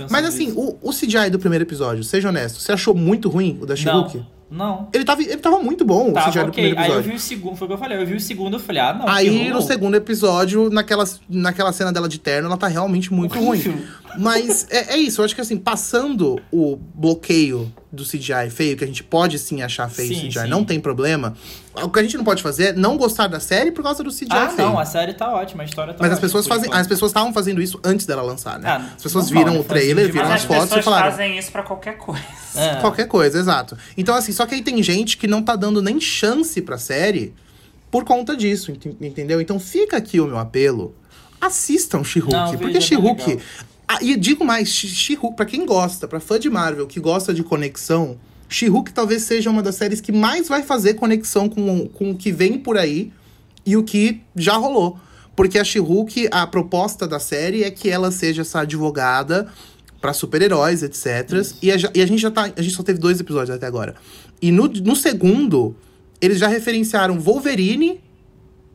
[0.09, 3.67] Mas assim, o, o CGI do primeiro episódio, seja honesto, você achou muito ruim o
[3.67, 4.19] da She-Hulk?
[4.51, 4.89] Não, não.
[4.93, 6.51] Ele tava, ele tava muito bom, o CGI do ok.
[6.53, 7.11] primeiro Aí eu episódio.
[7.11, 7.99] vi o segundo, foi o que eu falei.
[8.01, 9.09] Eu vi o segundo eu falei, ah, não.
[9.09, 13.37] Aí, que no segundo episódio, naquela, naquela cena dela de terno, ela tá realmente muito
[13.39, 13.83] ruim.
[14.19, 18.85] Mas é, é isso, eu acho que assim, passando o bloqueio do CGI feio, que
[18.85, 20.49] a gente pode sim achar feio o Sim, CGI, sim.
[20.49, 21.35] não tem problema.
[21.83, 24.11] O que a gente não pode fazer é não gostar da série por causa do
[24.11, 24.69] CGI Ah, feio.
[24.69, 26.87] não, a série tá ótima, a história tá Mas as ótima, pessoas por fazem, as
[26.87, 28.69] pessoas estavam fazendo isso antes dela lançar, né?
[28.69, 31.11] Ah, as pessoas viram o trailer, viram as as fotos e pessoas falaram.
[31.11, 32.23] fazem isso pra qualquer coisa.
[32.55, 32.77] É.
[32.83, 33.77] Qualquer coisa, exato.
[33.97, 37.33] Então, assim, só que aí tem gente que não tá dando nem chance pra série
[37.91, 39.41] por conta disso, ent- entendeu?
[39.41, 40.95] Então fica aqui o meu apelo.
[41.41, 42.57] Assistam She-Hulk.
[42.59, 43.39] Porque é She-Hulk.
[43.93, 47.35] Ah, e digo mais, She- She-Hulk, pra quem gosta, pra fã de Marvel, que gosta
[47.35, 48.17] de conexão,
[48.49, 52.31] She-Hulk talvez seja uma das séries que mais vai fazer conexão com, com o que
[52.31, 53.13] vem por aí
[53.67, 54.97] e o que já rolou.
[55.35, 59.49] Porque a She-Hulk, a proposta da série é que ela seja essa advogada
[60.01, 61.45] pra super-heróis, etc.
[61.61, 62.51] E a, e a gente já tá.
[62.57, 63.97] A gente só teve dois episódios até agora.
[64.41, 65.75] E no, no segundo,
[66.21, 68.01] eles já referenciaram Wolverine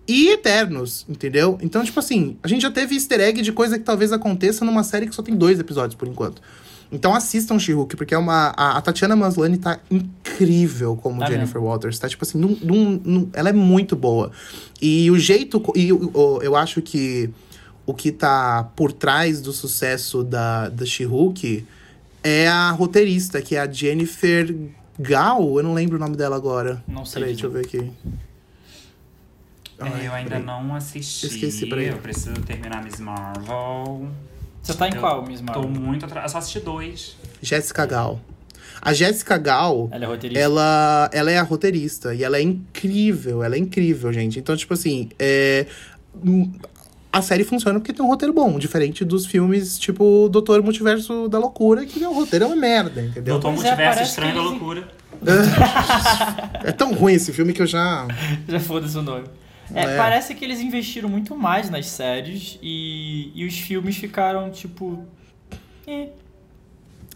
[0.08, 1.58] e Eternos, entendeu?
[1.62, 4.84] Então, tipo assim, a gente já teve easter egg de coisa que talvez aconteça numa
[4.84, 6.42] série que só tem dois episódios por enquanto.
[6.92, 8.54] Então assistam She-Hulk, porque é uma.
[8.56, 11.98] A, a Tatiana Maslany tá incrível como Tá Jennifer Walters.
[11.98, 14.32] Tá, tipo assim, num- num- num- ela é muito boa.
[14.82, 15.62] E o jeito.
[15.76, 17.30] E o- eu acho que
[17.88, 21.66] o que tá por trás do sucesso da, da She-Hulk
[22.24, 24.56] é a roteirista, que é a Jennifer
[25.00, 25.58] Gal.
[25.58, 26.84] Eu não lembro o nome dela agora.
[26.88, 27.92] Não sei Peraí, de deixa eu ver aqui.
[29.80, 30.46] Ai, É, eu ainda peraí.
[30.46, 31.28] não assisti.
[31.28, 31.88] Esqueci, peraí.
[31.88, 34.08] Eu preciso terminar Miss Marvel.
[34.62, 35.64] Você tá em Eu qual, Miss Marvel?
[35.64, 36.26] Tô muito atrás.
[36.26, 37.16] Eu só assisti dois.
[37.42, 38.20] Jéssica Gal.
[38.82, 40.40] A Jéssica Gal, Ela é roteirista.
[40.44, 44.38] ela, ela é a roteirista e ela é incrível, ela é incrível, gente.
[44.40, 45.66] Então, tipo assim, é,
[46.24, 46.52] hum,
[47.12, 51.40] a série funciona porque tem um roteiro bom, diferente dos filmes tipo Doutor Multiverso da
[51.40, 53.40] Loucura, que o roteiro é uma merda, entendeu?
[53.40, 54.88] Doutor Pois é, Multiverso Estranho que da Loucura.
[56.64, 58.06] É tão ruim esse filme que eu já.
[58.48, 59.24] Já foda-se o nome.
[59.74, 59.98] É, É.
[59.98, 65.04] parece que eles investiram muito mais nas séries e, e os filmes ficaram, tipo.
[65.88, 66.10] eh.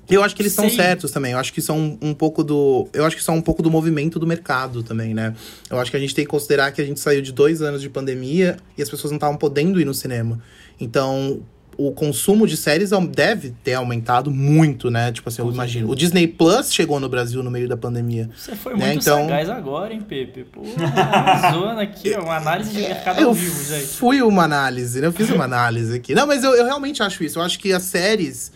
[0.10, 1.34] Eu acho que eles estão certos também.
[1.34, 2.88] Eu acho que são um pouco do.
[2.94, 5.36] Eu acho que são um pouco do movimento do mercado também, né?
[5.70, 7.80] Eu acho que a gente tem que considerar que a gente saiu de dois anos
[7.80, 10.42] de pandemia e as pessoas não estavam podendo ir no cinema.
[10.80, 11.44] Então,
[11.88, 15.12] o consumo de séries deve ter aumentado muito, né?
[15.14, 15.90] Tipo assim, eu imagino.
[15.90, 18.30] O Disney Plus chegou no Brasil no meio da pandemia.
[18.36, 20.44] Você foi Né, muito então- sagaz agora, hein, Pepe?
[20.44, 23.88] Pô, uma zona aqui, ó, uma análise de mercado Eu ao vivo, gente.
[23.88, 25.08] fui uma análise, né?
[25.08, 26.14] Eu fiz uma análise aqui.
[26.14, 27.40] Não, mas eu, eu realmente acho isso.
[27.40, 28.52] Eu acho que as séries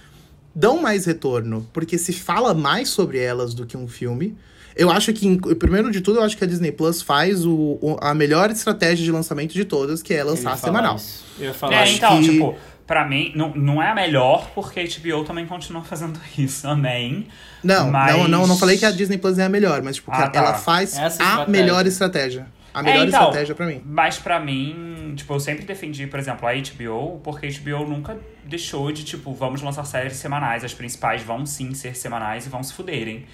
[0.54, 4.36] dão mais retorno, porque se fala mais sobre elas do que um filme.
[4.76, 7.98] Eu acho que, primeiro de tudo, eu acho que a Disney Plus faz o, o-
[8.02, 10.96] a melhor estratégia de lançamento de todas, que é lançar semanal.
[10.96, 11.24] isso.
[11.40, 12.56] Eu ia falar É, acho então, que- tipo,
[12.88, 16.68] pra mim, não, não é a melhor, porque a HBO também continua fazendo isso.
[16.68, 17.28] Amém.
[17.64, 20.12] Não, Mas- não, não, não falei que a Disney Plus é a melhor, mas tipo,
[20.12, 20.40] Ah, tá.
[20.40, 21.48] ela faz Essa a estratégia.
[21.52, 22.48] melhor estratégia.
[22.74, 23.82] A melhor É, então, estratégia pra mim.
[23.86, 28.18] Mas pra mim, tipo, eu sempre defendi, por exemplo, a HBO, porque a HBO nunca
[28.44, 30.64] deixou de, tipo, vamos lançar séries semanais.
[30.64, 33.26] As principais vão sim ser semanais e vão se fuderem.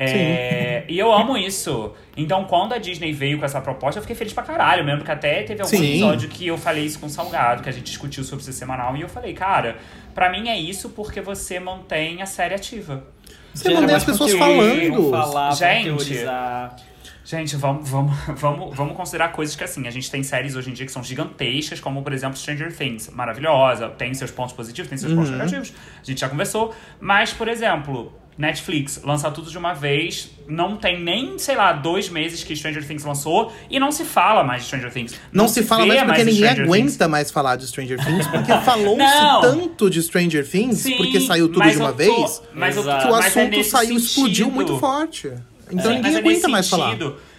[0.00, 1.92] É, e eu amo isso.
[2.16, 5.10] Então, quando a Disney veio com essa proposta, eu fiquei feliz pra caralho mesmo, porque
[5.10, 5.90] até teve algum Sim.
[5.90, 8.96] episódio que eu falei isso com o Salgado, que a gente discutiu sobre ser semanal,
[8.96, 9.76] e eu falei, cara,
[10.14, 13.04] pra mim é isso porque você mantém a série ativa.
[13.52, 15.10] Você Gera mantém as pessoas falando.
[15.10, 16.14] falar, Gente.
[17.24, 20.72] Gente, vamos, vamos, vamos, vamos considerar coisas que, assim, a gente tem séries hoje em
[20.72, 23.10] dia que são gigantescas, como, por exemplo, Stranger Things.
[23.10, 25.74] Maravilhosa, tem seus pontos positivos, tem seus pontos negativos.
[26.00, 26.74] A gente já conversou.
[26.98, 30.30] Mas, por exemplo, Netflix lança tudo de uma vez.
[30.46, 33.52] Não tem nem, sei lá, dois meses que Stranger Things lançou.
[33.68, 35.14] E não se fala mais de Stranger Things.
[35.32, 37.08] Não, se fala vê mais porque de ninguém Stranger aguenta Things.
[37.10, 39.40] mais falar de Stranger Things, porque falou-se Não.
[39.40, 42.88] tanto de Stranger Things, Sim, porque saiu tudo de uma tô- vez, Mas eu- que
[42.88, 44.50] o mas é assunto nesse saiu, explodiu sentido.
[44.54, 45.32] muito forte.
[45.70, 46.96] Então Sim, ninguém mas é aguenta nesse mais falar.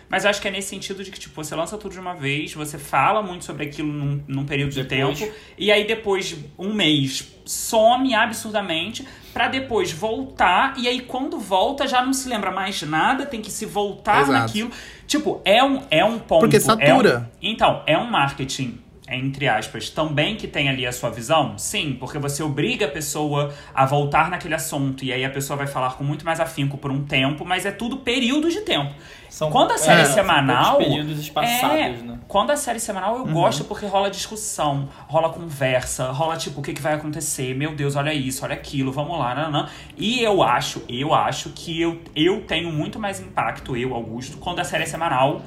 [0.09, 2.15] Mas eu acho que é nesse sentido de que, tipo, você lança tudo de uma
[2.15, 5.19] vez, você fala muito sobre aquilo num, num período de Depois.
[5.19, 11.87] tempo, e aí depois, um mês, some absurdamente, pra depois voltar, e aí quando volta
[11.87, 14.31] já não se lembra mais nada, tem que se voltar Exato.
[14.33, 14.71] naquilo.
[15.05, 16.41] Tipo, é um, é um ponto.
[16.41, 17.29] Porque é um- satura.
[17.41, 18.79] então, é um marketing,
[19.11, 21.57] entre aspas, também que tem ali a sua visão?
[21.57, 25.67] Sim, porque você obriga a pessoa a voltar naquele assunto, e aí a pessoa vai
[25.67, 28.93] falar com muito mais afinco por um tempo, mas é tudo períodos de tempo.
[29.29, 30.77] São, Quando a série é, semanal.
[30.77, 32.19] períodos espaçados, é, né?
[32.27, 33.27] Quando a série semanal Uhum.
[33.27, 37.75] eu gosto porque rola discussão, rola conversa, rola tipo o que, que vai acontecer, meu
[37.75, 39.69] Deus, olha isso, olha aquilo, vamos lá, nanã.
[39.95, 44.59] E eu acho, eu acho que eu, eu tenho muito mais impacto, eu, Augusto, quando
[44.59, 45.41] a série é semanal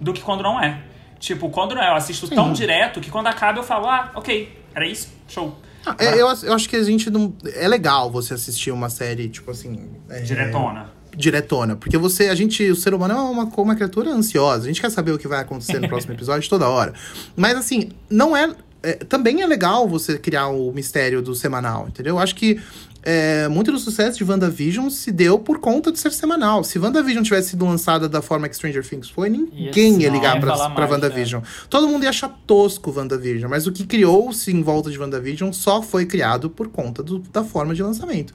[0.00, 0.78] do que quando não é.
[1.18, 4.56] Tipo, quando não é, eu assisto tão direto que quando acaba eu falo, ah, ok,
[4.74, 5.56] era isso, show.
[5.84, 7.32] Ah, é, eu, eu acho que a gente não.
[7.54, 9.88] É legal você assistir uma série, tipo assim.
[10.10, 10.90] é, Diretona.
[11.14, 11.76] diretona.
[11.76, 14.64] Porque você, a gente, o ser humano é uma, uma criatura ansiosa.
[14.64, 16.92] A gente quer saber o que vai acontecer no próximo episódio toda hora.
[17.36, 18.54] Mas assim, não é.
[18.82, 22.14] É, também é legal você criar o mistério do semanal, entendeu?
[22.14, 22.60] Eu acho que
[23.02, 26.62] é, muito do sucesso de WandaVision se deu por conta de ser semanal.
[26.64, 30.14] Se WandaVision tivesse sido lançada da forma que Stranger Things foi, ninguém Ia- ia não,
[30.16, 31.42] ligar ia pra, pra mais, WandaVision.
[31.70, 33.48] Todo mundo ia achar tosco WandaVision.
[33.48, 37.42] Mas o que criou-se em volta de WandaVision só foi criado por conta do- da
[37.44, 38.34] forma de lançamento.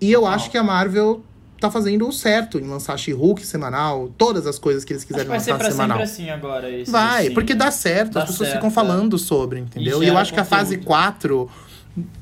[0.00, 1.22] E eu acho que a Marvel
[1.62, 5.12] tá fazendo o certo em lançar She-Hulk semanal, todas as coisas que eles Acho que
[5.14, 5.98] quiserem vai ser lançar pra semanal.
[5.98, 6.68] sempre assim agora.
[6.86, 7.34] Vai, assim.
[7.34, 8.72] porque dá certo, Dá as pessoas certo, ficam é.
[8.72, 10.02] falando sobre, entendeu?
[10.02, 10.86] E E eu gera acho que a fase conteúdo.
[10.86, 11.50] 4,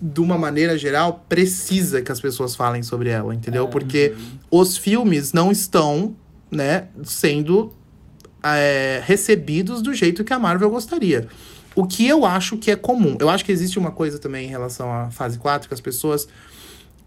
[0.01, 3.65] de uma maneira geral, precisa que as pessoas falem sobre ela, entendeu?
[3.65, 3.69] É.
[3.69, 4.15] Porque
[4.51, 6.15] os filmes não estão,
[6.51, 7.73] né, sendo
[8.43, 11.29] é, recebidos do jeito que a Marvel gostaria.
[11.75, 13.17] O que eu acho que é comum.
[13.21, 16.27] Eu acho que existe uma coisa também em relação à fase 4, que as pessoas.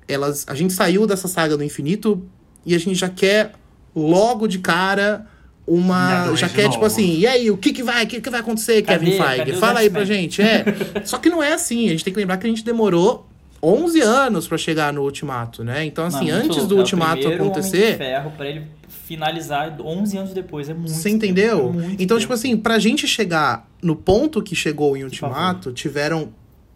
[0.07, 0.45] Elas.
[0.47, 2.21] A gente saiu dessa saga do infinito
[2.65, 3.53] e a gente já quer
[3.95, 5.25] logo de cara
[5.65, 6.35] uma.
[6.35, 8.03] Já quer, tipo assim, e aí, o que, que vai?
[8.03, 9.05] O que, que vai acontecer, Cadê?
[9.05, 9.59] Kevin Feige?
[9.59, 10.41] Fala aí pra gente.
[10.41, 10.65] É.
[11.05, 11.87] Só que não é assim.
[11.87, 13.27] A gente tem que lembrar que a gente demorou
[13.61, 15.85] 11 anos pra chegar no ultimato, né?
[15.85, 17.97] Então, assim, muito antes do É ultimato acontecer.
[17.97, 18.63] ferro pra ele
[19.05, 20.69] finalizar 11 anos depois.
[20.69, 21.59] É muito Você entendeu?
[21.59, 22.19] é muito Então, tempo.
[22.19, 26.29] tipo assim, pra gente chegar no ponto que chegou em Ultimato, tiveram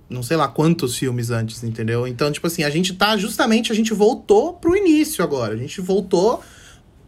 [0.09, 2.07] não sei lá quantos filmes antes, entendeu?
[2.07, 5.53] Então, tipo assim, a gente tá justamente, a gente voltou pro início agora.
[5.53, 6.41] A gente voltou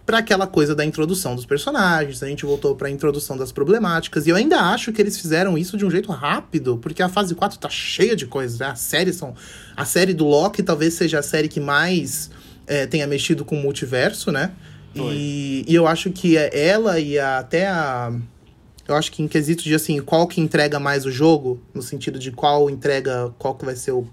[0.05, 4.25] pra aquela coisa da introdução dos personagens, a gente voltou pra introdução das problemáticas.
[4.25, 7.35] E eu ainda acho que eles fizeram isso de um jeito rápido, porque a fase
[7.35, 8.65] 4 tá cheia de coisas, né?
[8.67, 9.35] A série são.
[9.77, 12.31] A série do Loki talvez seja a série que mais
[12.65, 14.51] é, tenha mexido com o multiverso, né?
[15.13, 18.11] E, e eu acho que é ela e a- até a.
[18.89, 22.17] Eu acho que em quesito de assim, qual que entrega mais o jogo, no sentido
[22.17, 24.07] de qual entrega, qual que vai ser o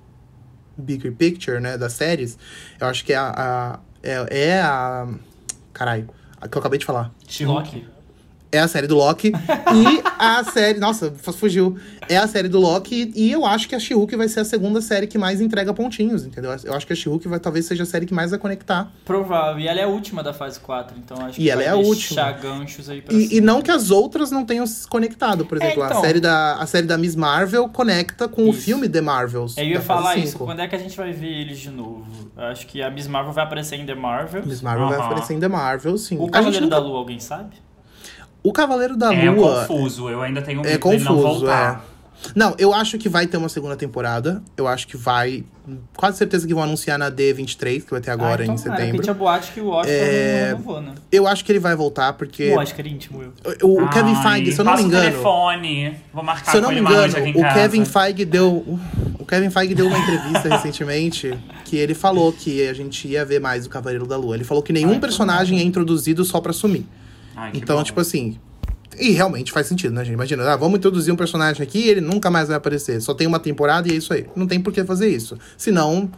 [0.76, 2.38] bigger picture, né, das séries,
[2.78, 3.32] eu acho que é a.
[3.34, 5.08] a é, é a.
[5.72, 7.10] Caralho, a que eu acabei de falar.
[7.40, 7.95] Loki.
[8.56, 9.28] É a série do Loki.
[9.32, 10.78] e a série.
[10.78, 11.76] Nossa, fugiu.
[12.08, 13.12] É a série do Loki.
[13.14, 16.24] E eu acho que a she vai ser a segunda série que mais entrega pontinhos,
[16.24, 16.54] entendeu?
[16.64, 18.90] Eu acho que a she vai talvez seja a série que mais vai conectar.
[19.04, 19.60] Provável.
[19.60, 21.70] E ela é a última da fase 4, então acho E que ela vai é
[21.70, 22.32] a deixar última.
[22.32, 25.44] ganchos aí pra E, e não que as outras não tenham se conectado.
[25.46, 25.98] Por exemplo, então.
[25.98, 28.60] a, série da, a série da Miss Marvel conecta com o Isso.
[28.62, 29.56] filme The Marvels.
[29.56, 32.06] Eu ia falar isso, quando é que a gente vai ver eles de novo?
[32.36, 34.44] Eu acho que a Miss Marvel vai aparecer em The Marvel.
[34.46, 36.16] Miss Marvel vai aparecer em The Marvel, sim.
[36.18, 37.56] O Cavaleiro nunca- da Lua, alguém sabe?
[38.48, 39.66] O Cavaleiro da É Lua.
[39.66, 40.72] confuso, eu ainda tenho É medo
[41.04, 41.84] não confuso, voltar.
[41.92, 41.96] é.
[42.34, 44.42] Não, eu acho que vai ter uma segunda temporada.
[44.56, 45.44] Eu acho que vai.
[45.96, 48.62] Quase certeza que vão anunciar na D23, que vai ter agora ah, então, em É,
[48.62, 49.02] porque setembro.
[49.02, 50.92] tinha boate que o Oscar É, não renovou, né?
[51.12, 52.52] Eu acho que ele vai voltar, porque.
[52.54, 53.32] O Oscar íntimo, eu.
[53.68, 55.10] O, o Kevin Ai, Feige, se eu não me passa o engano.
[55.10, 57.54] telefone, vou marcar Se eu não me engano, em o casa.
[57.60, 58.78] Kevin Feige deu.
[59.18, 63.40] O Kevin Feige deu uma entrevista recentemente que ele falou que a gente ia ver
[63.40, 64.34] mais o Cavaleiro da Lua.
[64.36, 66.86] Ele falou que nenhum Ai, personagem é introduzido só pra sumir.
[67.36, 67.82] Ai, Então, bom.
[67.84, 68.38] tipo assim.
[68.98, 70.14] E realmente faz sentido, né, gente?
[70.14, 73.00] Imagina, ah, vamos introduzir um personagem aqui e ele nunca mais vai aparecer.
[73.02, 74.26] Só tem uma temporada e é isso aí.
[74.34, 75.36] Não tem por que fazer isso.
[75.58, 76.10] Senão,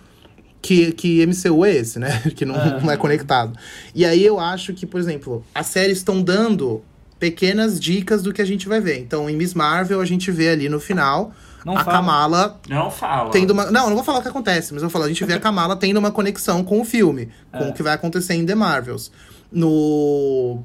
[0.63, 2.23] que, que MCU é esse, né?
[2.37, 2.81] Que não É.
[2.81, 3.59] não é conectado.
[3.95, 6.83] E aí eu acho que, por exemplo, as séries estão dando
[7.19, 9.01] pequenas dicas do que a gente vai ver.
[9.01, 11.33] Então, em Miss Marvel, a gente vê ali no final
[11.67, 11.97] Não a fala.
[11.97, 13.31] Kamala Não fala.
[13.33, 13.73] tendo uma.
[13.73, 15.41] Não, não vou falar o que acontece, mas eu vou falar, a gente vê a
[15.41, 17.69] Kamala tendo uma conexão com o filme, com É.
[17.71, 19.11] o que vai acontecer em The Marvels.
[19.51, 20.65] No.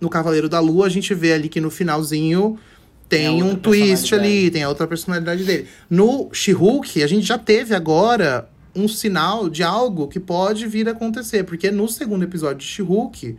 [0.00, 2.58] No Cavaleiro da Lua, a gente vê ali que no finalzinho
[3.08, 5.66] Tem tem um twist ali, tem a outra personalidade dele.
[5.88, 10.92] No She-Hulk, a gente já teve agora um sinal de algo que pode vir a
[10.92, 13.36] acontecer, porque no segundo episódio de She-Hulk.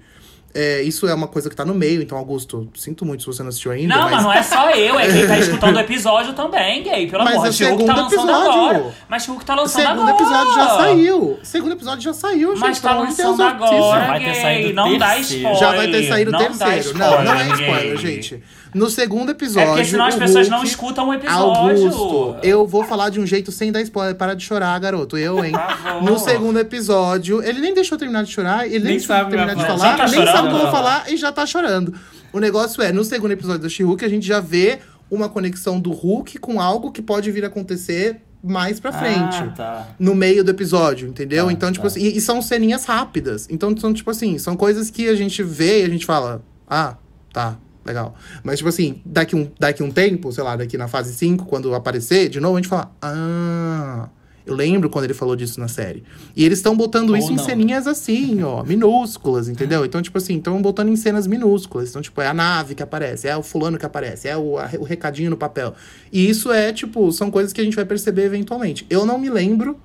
[0.56, 3.44] É, isso é uma coisa que tá no meio, então, Augusto, sinto muito se você
[3.44, 3.94] não assistiu ainda.
[3.96, 7.08] Não, mas não é só eu, é quem tá escutando o episódio também, gay.
[7.08, 8.52] Pelo Mas amor é de Deus, tá segundo lançando episódio.
[8.62, 8.94] agora.
[9.10, 10.16] Mas She-Hulk tá O lançando segundo agora.
[10.24, 11.22] episódio já saiu.
[11.22, 12.60] O segundo episódio já saiu, gente.
[12.62, 13.48] Mas tá Deus, lançando notícia.
[13.76, 15.44] agora, Vai ter saído o não dá terceiro.
[15.54, 15.60] spoiler.
[15.60, 16.98] Já vai ter saído o não Dá terceiro.
[16.98, 17.52] não, não é gay.
[17.68, 18.44] spoiler, gente.
[18.76, 19.70] No segundo episódio.
[19.70, 21.88] É porque senão as pessoas Hulk, não escutam o episódio.
[21.88, 24.16] Augusto, eu vou falar de um jeito sem dar spoiler.
[24.16, 25.18] Para de chorar, garoto.
[25.18, 25.54] Eu, hein?
[26.04, 29.66] No segundo episódio, ele nem deixou terminar de chorar, ele nem, Nem sabe terminar de
[29.66, 30.50] falar, tá nem sabe o chorando?
[30.50, 31.94] que eu vou falar e já tá chorando.
[32.34, 35.92] O negócio é, no segundo episódio do She-Hulk, a gente já vê uma conexão do
[35.92, 39.88] Hulk com algo que pode vir a acontecer mais pra frente Ah, tá.
[39.98, 41.46] no meio do episódio, entendeu?
[41.46, 41.88] Tá, então, tipo tá.
[41.88, 43.48] assim, e, e são ceninhas rápidas.
[43.50, 46.96] Então, são, tipo assim, são coisas que a gente vê e a gente fala, ah,
[47.32, 48.16] tá, legal.
[48.44, 51.74] Mas, tipo assim, daqui um, daqui um tempo, sei lá, daqui na fase 5, quando
[51.76, 54.10] aparecer, de novo, a gente fala, ah.
[54.48, 56.04] Eu lembro quando ele falou disso na série.
[56.36, 57.44] E eles estão botando Ou isso em não.
[57.44, 59.84] ceninhas assim, ó, minúsculas, entendeu?
[59.84, 61.90] Então, tipo assim, estão botando em cenas minúsculas.
[61.90, 64.70] Então, tipo, é a nave que aparece, é o fulano que aparece, é o, a-
[64.78, 65.74] o recadinho no papel.
[66.14, 68.86] E isso é, tipo, são coisas que a gente vai perceber eventualmente.
[68.88, 69.80] Eu não me lembro.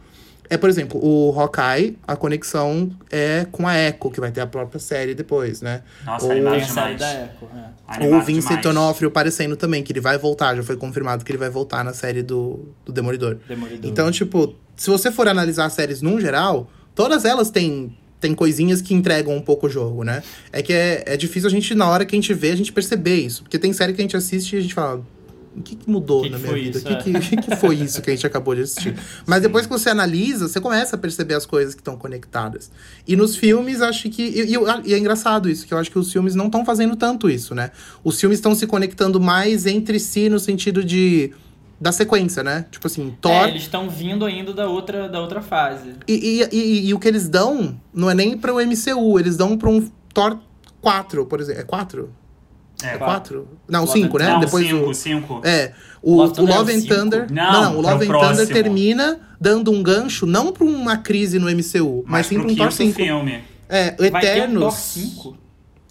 [0.50, 4.46] É, por exemplo, o Hawkeye, a conexão é com a Echo, que vai ter a
[4.48, 5.82] própria série depois, né?
[6.04, 6.98] Nossa, Ou- animado Tem série demais.
[6.98, 7.48] da Echo.
[8.02, 8.06] É.
[8.08, 8.64] Ou o Vincent.
[8.66, 11.92] Onofrio aparecendo também, que ele vai voltar, já foi confirmado que ele vai voltar na
[11.94, 13.38] série do, do Demolidor.
[13.48, 13.88] Demolidor.
[13.88, 18.82] Então, tipo, se você for analisar as séries num geral, todas elas têm, têm coisinhas
[18.82, 20.20] que entregam um pouco o jogo, né?
[20.52, 22.72] É que é, é difícil a gente, na hora que a gente vê, a gente
[22.72, 23.44] perceber isso.
[23.44, 25.00] Porque tem série que a gente assiste e a gente fala.
[25.56, 26.78] O que, que mudou Que na que minha vida?
[26.78, 27.36] O que, é.
[27.42, 28.94] que, foi isso que a gente acabou de assistir?
[29.26, 32.70] Mas depois que você analisa, você começa a perceber as coisas que estão conectadas.
[33.06, 34.22] E nos filmes, acho que.
[34.22, 36.94] E, eu- e é engraçado isso, que eu acho que os filmes não estão fazendo
[36.94, 37.72] tanto isso, né?
[38.04, 41.32] Os filmes estão se conectando mais entre si no sentido de.
[41.80, 42.66] Da sequência, né?
[42.70, 43.32] Tipo assim, Thor.
[43.32, 45.94] É, eles estão vindo ainda da outra, da outra fase.
[46.06, 49.34] E, e, e, e o que eles dão não é nem para o MCU, eles
[49.36, 50.38] dão para um Thor
[50.82, 51.62] 4, por exemplo.
[51.62, 52.10] É 4?
[52.82, 53.46] É, 4?
[53.68, 54.28] Não, Love 5, and- né?
[54.30, 54.94] Não, Depois cinco, o.
[54.94, 55.40] cinco.
[55.44, 55.72] É,
[56.02, 56.94] o Love o Thunder é o Love and cinco?
[56.94, 57.26] Thunder.
[57.32, 58.20] Não, Não, o pro Love and.
[58.28, 62.44] Thunder termina dando um gancho, não para uma crise no MCU, mas, Mas sim para
[62.44, 62.94] um Thor quinto 5.
[62.94, 63.40] filme.
[63.68, 64.74] É, o Vai ter um Thor Eternos.
[64.74, 65.38] 5?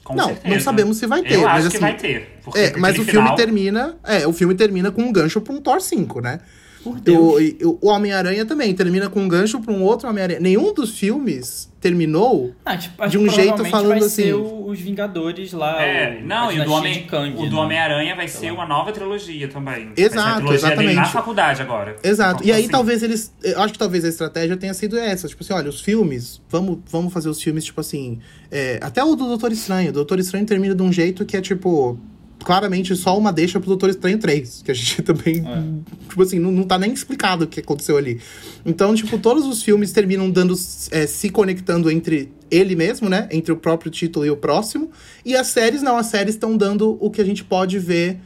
[0.04, 0.56] Com Não, certeza.
[0.56, 2.40] não sabemos se vai ter, Eu mas acho que assim- vai ter.
[2.44, 3.96] Porque É, mas o filme final- termina.
[4.04, 6.40] É, o filme termina com um gancho para um Thor 5, né?
[6.84, 7.42] Por Deus.
[7.64, 10.40] O, o Homem-Aranha também termina com um gancho para um outro Homem-Aranha.
[10.40, 14.80] Nenhum dos filmes terminou Ah, tipo, de um jeito falando vai assim- ser o- os
[14.80, 15.82] Vingadores lá.
[15.82, 17.62] É, o, não, e o do Homem, Kang, o do né?
[17.62, 19.92] Homem-Aranha vai ser uma nova trilogia também.
[19.98, 21.12] Exato, trilogia dele na exatamente.
[21.14, 21.96] faculdade agora.
[22.04, 22.44] Exato.
[22.44, 23.34] E aí assim, talvez eles.
[23.44, 25.28] Eu acho que talvez a estratégia tenha sido essa.
[25.28, 26.42] Tipo assim, olha, os filmes.
[26.50, 28.20] Vamos, vamos fazer os filmes, tipo assim.
[28.52, 29.90] é, até o do Doutor Estranho.
[29.90, 32.00] O Doutor Estranho termina de um jeito que é tipo.
[32.44, 36.08] Claramente só uma deixa pro Doutor Estranho 3, que a gente também, É.
[36.10, 38.20] tipo assim, não, não tá nem explicado o que aconteceu ali.
[38.66, 40.54] Então, tipo, todos os filmes terminam dando,
[40.92, 43.28] é, se conectando entre ele mesmo, né?
[43.32, 44.90] Entre o próprio título e o próximo.
[45.26, 48.20] E as séries, não, as séries estão dando o que a gente pode ver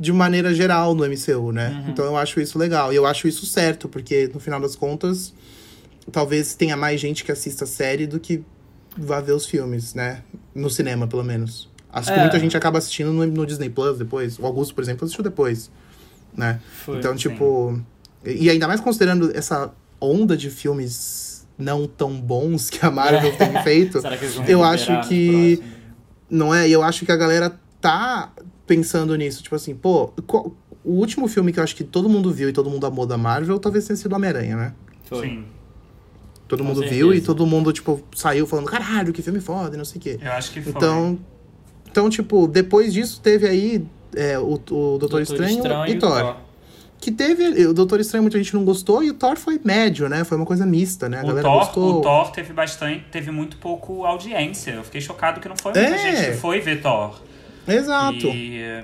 [0.00, 1.84] de maneira geral no MCU, né?
[1.88, 2.92] Então eu acho isso legal.
[2.92, 5.32] E eu acho isso certo, porque no final das contas,
[6.10, 8.42] talvez tenha mais gente que assista a série do que
[8.96, 10.22] vá ver os filmes, né?
[10.54, 11.67] No cinema, pelo menos.
[11.92, 12.22] Acho que É.
[12.22, 14.38] muita gente acaba assistindo no, no Disney Plus depois.
[14.38, 15.70] O Augusto, por exemplo, assistiu depois,
[16.36, 16.60] né?
[16.84, 16.98] Foi.
[16.98, 17.80] então, tipo...
[18.24, 23.52] E ainda mais considerando essa onda de filmes não tão bons que a Marvel tem
[23.62, 24.00] feito.
[24.00, 25.62] Será que eles vão eu acho que-?
[26.28, 26.68] Não é?
[26.68, 28.32] E eu acho que a galera tá
[28.66, 29.42] pensando nisso.
[29.42, 30.52] Tipo assim, pô, qual-
[30.84, 33.16] o último filme que eu acho que todo mundo viu e todo mundo amou da
[33.16, 34.72] Marvel talvez tenha sido Homem-Aranha, né?
[35.04, 35.26] Foi.
[35.28, 35.44] Sim.
[36.46, 36.94] Todo Com mundo certeza.
[36.96, 40.00] viu e todo mundo, tipo, saiu falando, caralho, que filme foda, e não sei o
[40.02, 40.18] quê.
[40.20, 40.72] Eu acho que foi.
[40.72, 41.18] Então,
[41.90, 43.84] então, tipo, depois disso teve aí
[44.16, 46.36] é, o, o Doutor, Estranho, e o Thor.
[47.00, 47.66] Que teve.
[47.66, 50.24] O Doutor Estranho muita gente não gostou e o Thor foi médio, né?
[50.24, 51.18] Foi uma coisa mista, né?
[51.20, 51.98] A O galera Thor, gostou.
[51.98, 54.72] o Thor teve bastante, teve muito pouco audiência.
[54.72, 55.98] Eu fiquei chocado que não foi muita É.
[55.98, 57.20] gente que foi ver Thor.
[57.68, 58.26] Exato.
[58.26, 58.82] E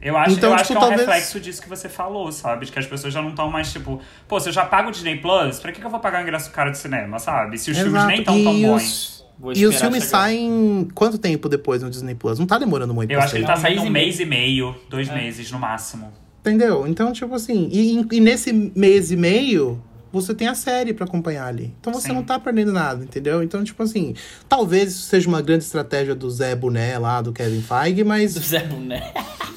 [0.00, 2.30] eu acho, Então, eu acho tipo, que é um talvez- reflexo disso que você falou,
[2.32, 2.64] sabe?
[2.66, 4.92] De que as pessoas já não estão mais tipo, pô, se eu já pago o
[4.92, 7.58] Disney Plus, pra que, que eu vou pagar o ingresso caro de cinema, sabe?
[7.58, 8.06] Se os filmes Exato.
[8.10, 8.82] nem estão e tão bons.
[8.82, 9.15] os,
[9.54, 12.38] e os filmes saem quanto tempo depois no Disney Plus?
[12.38, 15.08] Não tá demorando muito Eu acho que ele tá saindo um mês e meio, dois
[15.08, 16.12] meses no máximo.
[16.40, 16.86] Entendeu?
[16.86, 19.82] Então, tipo assim, e, e nesse mês e meio,
[20.12, 21.74] você tem a série pra acompanhar ali.
[21.80, 22.14] Então você Sim.
[22.14, 23.42] não tá perdendo nada, entendeu?
[23.42, 24.14] Então, tipo assim,
[24.48, 28.30] talvez isso seja uma grande estratégia do Zé Boné lá, do Kevin Feige, Do mas
[28.32, 29.12] Zé Boné.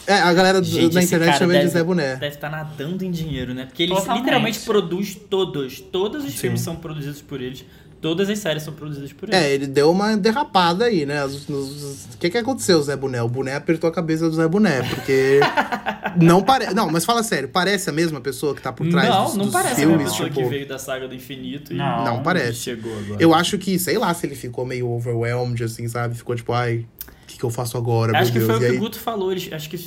[0.07, 2.15] é, a galera do- Gente, esse internet chama ele de deve- Zé Boné.
[2.15, 3.65] Deve estar nadando em dinheiro, né?
[3.65, 5.80] Porque ele literalmente produz todos.
[5.80, 6.38] Todos os Sim.
[6.38, 7.63] filmes são produzidos por eles.
[8.01, 9.37] Todas as séries são produzidas por ele.
[9.37, 11.25] É, ele deu uma derrapada aí, né?
[11.25, 13.21] O que que aconteceu, Zé Boné?
[13.21, 15.41] O Boné apertou a cabeça do Zé Boné, porque
[16.15, 16.73] não parece...
[16.73, 19.45] Não, mas fala sério, parece a mesma pessoa que tá por trás não, dos, não
[19.45, 20.07] dos parece filmes?
[20.07, 20.41] a pessoa tipo...
[20.41, 22.05] que veio da saga do infinito e Não.
[22.05, 22.53] Não parece.
[22.59, 23.21] chegou agora.
[23.21, 26.15] Eu acho que, sei lá, se ele ficou meio overwhelmed, assim, sabe?
[26.15, 28.63] Ficou tipo, ai, o que, que eu faço agora, acho que meu foi Deus?
[28.63, 29.31] o E que o aí, Guto falou.
[29.31, 29.77] Acho que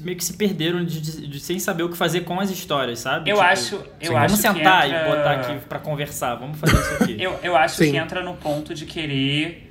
[0.00, 3.00] meio que se perderam de, de- de- sem saber o que fazer com as histórias,
[3.00, 3.30] sabe?
[3.30, 3.84] Eu Tipo, acho, eu sim.
[4.00, 6.34] acho Vamos que sentar entra- e botar aqui pra conversar.
[6.36, 7.16] Vamos fazer isso aqui.
[7.22, 7.90] Eu, eu acho Sim.
[7.92, 9.70] que entra no ponto de querer.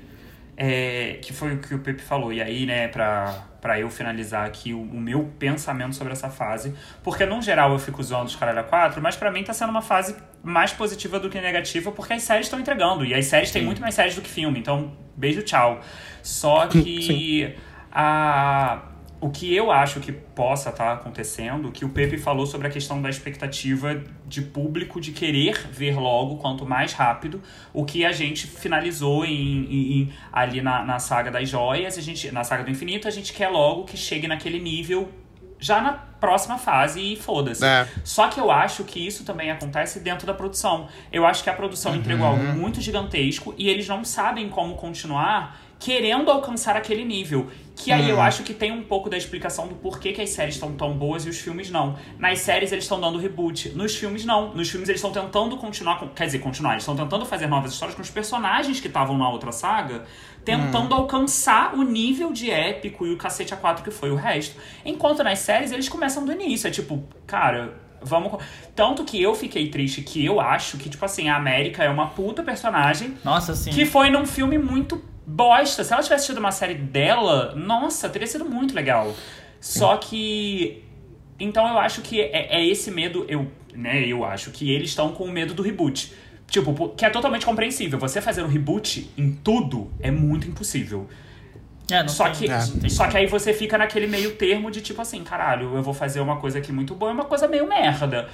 [0.55, 2.31] é, que foi o que o Pepe falou.
[2.31, 6.75] E aí, né, pra, pra eu finalizar aqui o, o meu pensamento sobre essa fase.
[7.03, 9.71] Porque, no geral, eu fico zoando os caralho a 4, mas pra mim tá sendo
[9.71, 13.03] uma fase mais positiva do que negativa, porque as séries estão entregando.
[13.03, 14.59] E as séries têm muito mais séries do que filme.
[14.59, 15.81] Então, beijo, tchau.
[16.21, 17.55] Só que
[17.91, 18.83] a.
[19.25, 23.01] O que eu acho que possa estar acontecendo, que o Pepe falou sobre a questão
[23.01, 27.41] da expectativa de público de querer ver logo, quanto mais rápido,
[27.73, 32.01] o que a gente finalizou em, em- em- ali na, na saga das joias, a
[32.01, 35.09] gente, na saga do infinito, a gente quer logo que chegue naquele nível
[35.59, 37.63] já na próxima fase e foda-se.
[37.65, 37.87] É.
[38.03, 40.89] Só que eu acho que isso também acontece dentro da produção.
[41.11, 45.61] Eu acho que a produção entregou algo muito gigantesco e eles não sabem como continuar
[45.83, 47.47] querendo alcançar aquele nível.
[47.75, 50.55] Que aí eu acho que tem um pouco da explicação do porquê que as séries
[50.55, 51.97] estão tão boas e os filmes não.
[52.17, 54.53] Nas séries eles estão dando reboot, nos filmes não.
[54.53, 57.73] Nos filmes eles estão tentando continuar, com, quer dizer, continuar, eles estão tentando fazer novas
[57.73, 60.05] histórias com os personagens que estavam na outra saga,
[60.45, 64.55] tentando alcançar o nível de épico e o cacete a quatro que foi o resto.
[64.85, 68.41] Enquanto nas séries eles começam do início, é tipo, cara, vamos.
[68.75, 72.07] Tanto que eu fiquei triste que eu acho que, tipo assim, a América é uma
[72.07, 73.71] puta personagem Nossa, sim.
[73.71, 75.83] que foi num filme muito bosta.
[75.83, 79.13] Se ela tivesse tido uma série dela, nossa, teria sido muito legal.
[79.59, 80.83] Só que.
[81.39, 85.11] Então eu acho que é, é esse medo, eu, né, eu acho que eles estão
[85.13, 86.13] com o medo do reboot.
[86.47, 87.97] Tipo, que é totalmente compreensível.
[87.99, 91.09] Você fazer um reboot em tudo é muito impossível.
[91.89, 94.79] É, não Só, tem- que, tem só que aí você fica naquele meio termo de
[94.81, 97.67] tipo assim, caralho, eu vou fazer uma coisa aqui muito boa e uma coisa meio
[97.67, 98.29] merda.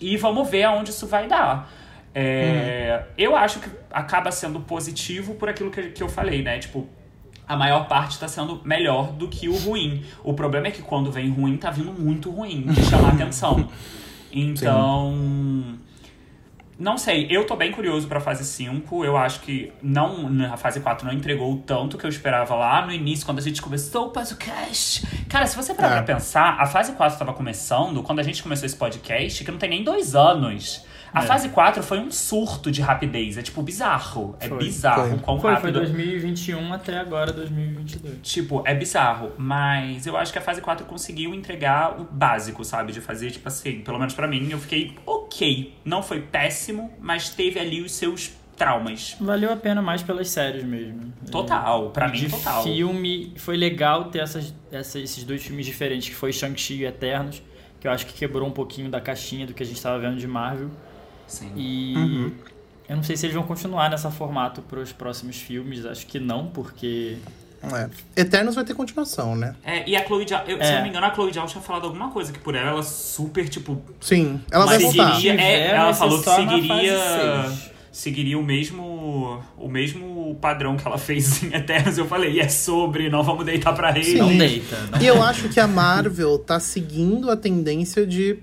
[0.00, 1.70] E vamos ver aonde isso vai dar.
[2.14, 6.58] É, Eu acho que acaba sendo positivo por aquilo que, que eu falei, né?
[6.58, 6.88] Tipo,
[7.46, 10.04] a maior parte tá sendo melhor do que o ruim.
[10.24, 13.68] O problema é que quando vem ruim, tá vindo muito ruim, de chamar atenção.
[14.32, 15.78] Então.
[16.78, 19.04] Não sei, eu tô bem curioso pra fase 5.
[19.04, 22.86] Eu acho que não, a fase 4 não entregou o tanto que eu esperava lá
[22.86, 25.06] no início, quando a gente começou o podcast.
[25.28, 26.02] Cara, se você parar É.
[26.02, 29.58] pra pensar, a fase 4 tava começando quando a gente começou esse podcast, que não
[29.58, 30.82] tem nem dois anos.
[31.12, 31.26] A É.
[31.26, 33.36] fase 4 foi um surto de rapidez.
[33.36, 34.36] É tipo bizarro.
[34.38, 34.58] É Foi.
[34.58, 35.18] bizarro Foi.
[35.18, 35.80] quão Foi, foi rápido.
[35.80, 38.18] 2021 até agora 2022.
[38.22, 42.92] Tipo, é bizarro, mas eu acho que a fase 4 conseguiu entregar o básico, sabe?
[42.92, 45.74] De fazer, tipo assim, pelo menos pra mim, eu fiquei ok.
[45.84, 49.16] Não foi péssimo, mas teve ali os seus traumas.
[49.20, 51.12] Valeu a pena mais pelas séries mesmo.
[51.30, 52.62] Total, pra É, mim, de total.
[52.62, 57.42] filme, foi legal ter essas, essas- esses dois filmes diferentes, que foi Shang-Chi e Eternos,
[57.80, 60.16] que eu acho que quebrou um pouquinho da caixinha do que a gente estava vendo
[60.18, 60.70] de Marvel.
[61.30, 61.50] Sim.
[61.56, 62.32] E Uhum.
[62.88, 66.18] eu não sei se eles vão continuar nessa formato para os próximos filmes, acho que
[66.20, 67.16] não, porque
[67.62, 68.20] É.
[68.22, 69.54] Eternos vai ter continuação, né?
[69.62, 70.76] É, e a Chloe Zhao, eu, se É.
[70.76, 73.48] não me engano, a Chloe Zhao tinha falado alguma coisa que por ela, ela super,
[73.48, 75.14] tipo, Sim, ela vai voltar.
[75.16, 77.52] seguiria- é, ela falou que seguiria-
[77.92, 81.98] seguiria o mesmo o mesmo padrão que ela fez em Eternos.
[81.98, 84.14] Eu falei, e é sobre, não vamos deitar pra rei.
[84.16, 84.76] Não deita.
[84.92, 88.38] Não E eu acho que a Marvel tá seguindo a tendência de.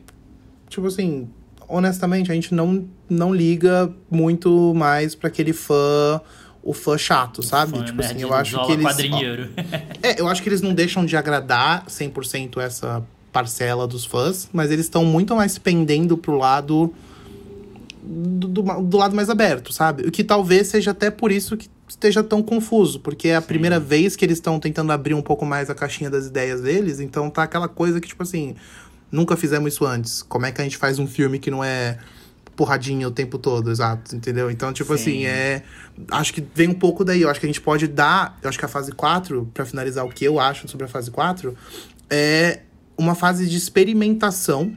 [0.69, 1.27] Tipo assim,
[1.67, 6.21] honestamente, a gente não, não liga muito mais pra aquele fã.
[6.63, 7.77] O fã chato, sabe?
[7.77, 8.85] Fã tipo assim, eu acho que eles.
[8.85, 9.49] quadrinheiro.
[10.03, 13.01] É, eu acho que eles não deixam de agradar 100% essa
[13.31, 16.93] parcela dos fãs, mas eles estão muito mais pendendo pro lado
[18.03, 20.03] do, do, do lado mais aberto, sabe?
[20.03, 23.79] O que talvez seja até por isso que esteja tão confuso, porque é a primeira
[23.79, 27.29] vez que eles estão tentando abrir um pouco mais a caixinha das ideias deles, então
[27.29, 28.55] tá aquela coisa que, tipo assim,
[29.11, 30.21] nunca fizemos isso antes.
[30.21, 31.97] Como é que a gente faz um filme que não é
[32.57, 34.49] porradinha o tempo todo, exato, entendeu?
[34.49, 35.01] Então, tipo Sim.
[35.01, 35.63] assim, é.
[36.11, 37.21] Acho que vem um pouco daí.
[37.21, 38.37] Eu acho que a gente pode dar.
[38.41, 41.11] Eu acho que a fase 4, pra finalizar o que eu acho sobre a fase
[41.11, 41.55] 4,
[42.09, 42.61] é
[42.97, 44.75] uma fase de experimentação.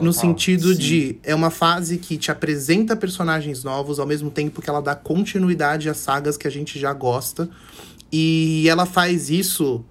[0.00, 0.78] No sentido sim.
[0.78, 1.18] de.
[1.24, 5.88] É uma fase que te apresenta personagens novos, ao mesmo tempo que ela dá continuidade
[5.88, 7.50] às sagas que a gente já gosta.
[8.12, 9.84] E ela faz isso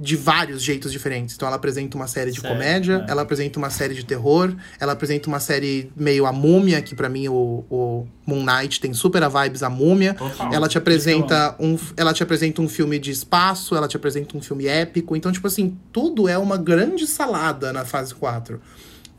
[0.00, 1.34] de vários jeitos diferentes.
[1.34, 3.10] Então ela apresenta uma série de Sério, comédia, é.
[3.10, 7.08] ela apresenta uma série de terror, ela apresenta uma série meio a múmia, que pra
[7.08, 10.14] mim o, o Moon Knight tem super a vibes a múmia.
[10.14, 10.52] Total.
[10.52, 14.42] Ela te apresenta um, ela te apresenta um filme de espaço, ela te apresenta um
[14.42, 15.14] filme épico.
[15.16, 18.60] Então, tipo assim, tudo é uma grande salada na fase 4.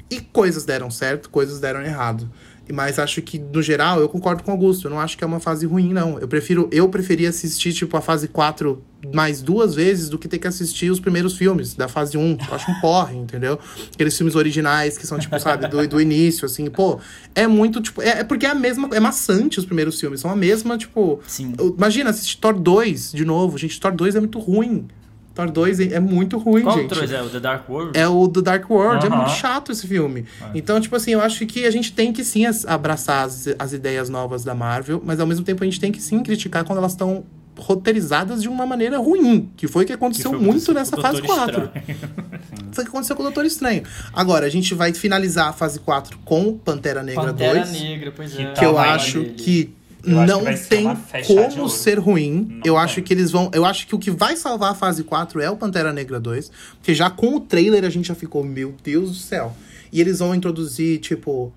[0.09, 2.29] E coisas deram certo, coisas deram errado.
[2.73, 4.87] Mas acho que, no geral, eu concordo com o Augusto.
[4.87, 6.19] Eu não acho que é uma fase ruim, não.
[6.19, 8.81] Eu prefiro, eu preferia assistir, tipo, a fase 4
[9.13, 12.37] mais duas vezes do que ter que assistir os primeiros filmes da fase 1.
[12.47, 13.59] Eu acho um porre, entendeu?
[13.93, 16.99] Aqueles filmes originais que são, tipo, sabe, do, do início, assim, pô,
[17.35, 18.01] é muito, tipo.
[18.01, 18.89] É, é porque é a mesma.
[18.93, 20.21] É maçante os primeiros filmes.
[20.21, 21.19] São a mesma, tipo.
[21.27, 21.53] Sim.
[21.77, 23.57] Imagina, assistir Thor 2 de novo.
[23.57, 24.87] Gente, Thor 2 é muito ruim.
[25.35, 26.93] Thor 2 é, é muito ruim, Qual gente.
[26.97, 27.21] outro é?
[27.21, 27.99] O The Dark World?
[27.99, 30.25] É o do Dark World, é muito chato esse filme.
[30.55, 34.07] Então, tipo assim, eu acho que a gente tem que sim abraçar as, as ideias
[34.09, 36.93] novas da Marvel, mas ao mesmo tempo a gente tem que sim criticar quando elas
[36.93, 37.25] estão
[37.57, 40.97] roteirizadas de uma maneira ruim, que foi o que Que aconteceu que muito aconteceu nessa
[40.97, 41.63] fase Doutor 4.
[41.63, 41.97] Estranho.
[42.71, 43.83] Foi o que aconteceu com o Doutor Estranho.
[44.13, 48.37] Agora, a gente vai finalizar a fase 4 com Pantera Negra Pantera 2, Negra, pois
[48.37, 48.51] é.
[48.51, 49.33] que eu Tá, vai, acho dele.
[49.35, 49.73] que
[50.05, 52.47] Eu não ser tem como ser ruim.
[52.49, 52.77] Não eu tem.
[52.77, 53.49] acho que eles vão.
[53.53, 56.51] Eu acho que o que vai salvar a fase 4 é o Pantera Negra 2.
[56.75, 59.55] Porque já com o trailer a gente já ficou, meu Deus do céu.
[59.91, 61.51] E eles vão introduzir, tipo.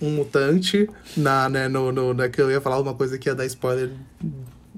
[0.00, 3.34] Um mutante na, né, no, no, na que eu ia falar uma coisa que ia
[3.34, 3.90] dar spoiler.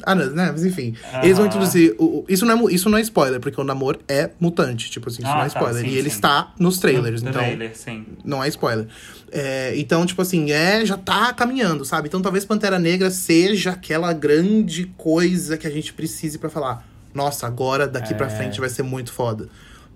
[0.04, 0.48] Ah, não, né?
[0.52, 0.94] Mas enfim.
[1.22, 1.94] Eles vão introduzir.
[1.98, 4.90] O, o- isso, não é, isso não é spoiler, porque o namoro é mutante.
[4.90, 5.82] Tipo assim, isso Ah, não é tá, spoiler.
[5.84, 6.16] sim, e ele sim.
[6.16, 7.22] está nos trailers.
[7.22, 8.04] No então, trailer, sim.
[8.24, 8.86] não é spoiler.
[9.30, 12.08] É, então, tipo assim, é, já tá caminhando, sabe?
[12.08, 16.86] Então talvez Pantera Negra seja aquela grande coisa que a gente precise pra falar.
[17.14, 18.30] Nossa, agora daqui pra É.
[18.30, 19.48] frente vai ser muito foda.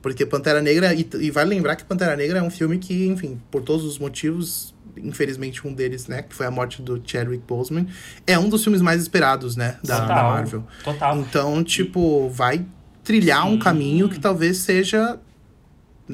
[0.02, 3.40] Porque Pantera Negra, e, e vale lembrar que Pantera Negra é um filme que, enfim,
[3.50, 7.86] por todos os motivos, infelizmente um deles, né, que foi a morte do Chadwick Boseman,
[8.26, 10.24] é um dos filmes mais esperados, né, da, da Total.
[10.24, 10.64] Marvel.
[10.84, 11.18] Total.
[11.18, 12.64] Então, tipo, vai
[13.04, 13.58] trilhar um Sim.
[13.58, 15.18] caminho que talvez seja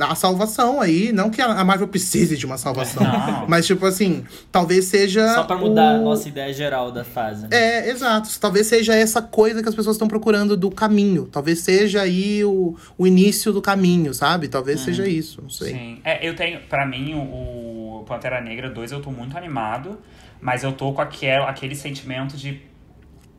[0.01, 1.12] a salvação aí.
[1.12, 3.03] Não que a Marvel precise de uma salvação.
[3.03, 3.47] Não.
[3.49, 5.34] Mas, tipo assim, talvez seja.
[5.34, 7.43] Só pra mudar a o- nossa ideia geral da fase.
[7.43, 7.49] né?
[7.51, 8.28] É, exato.
[8.41, 11.26] Talvez seja essa coisa que as pessoas estão procurando do caminho.
[11.26, 14.47] Talvez seja aí o, o início do caminho, sabe?
[14.49, 15.72] Talvez seja isso, não sei.
[15.72, 15.99] Sim.
[16.05, 19.99] É, eu tenho, pra mim, o, Pantera Negra 2 eu tô muito animado,
[20.41, 22.62] mas eu tô com aquele, aquele sentimento de.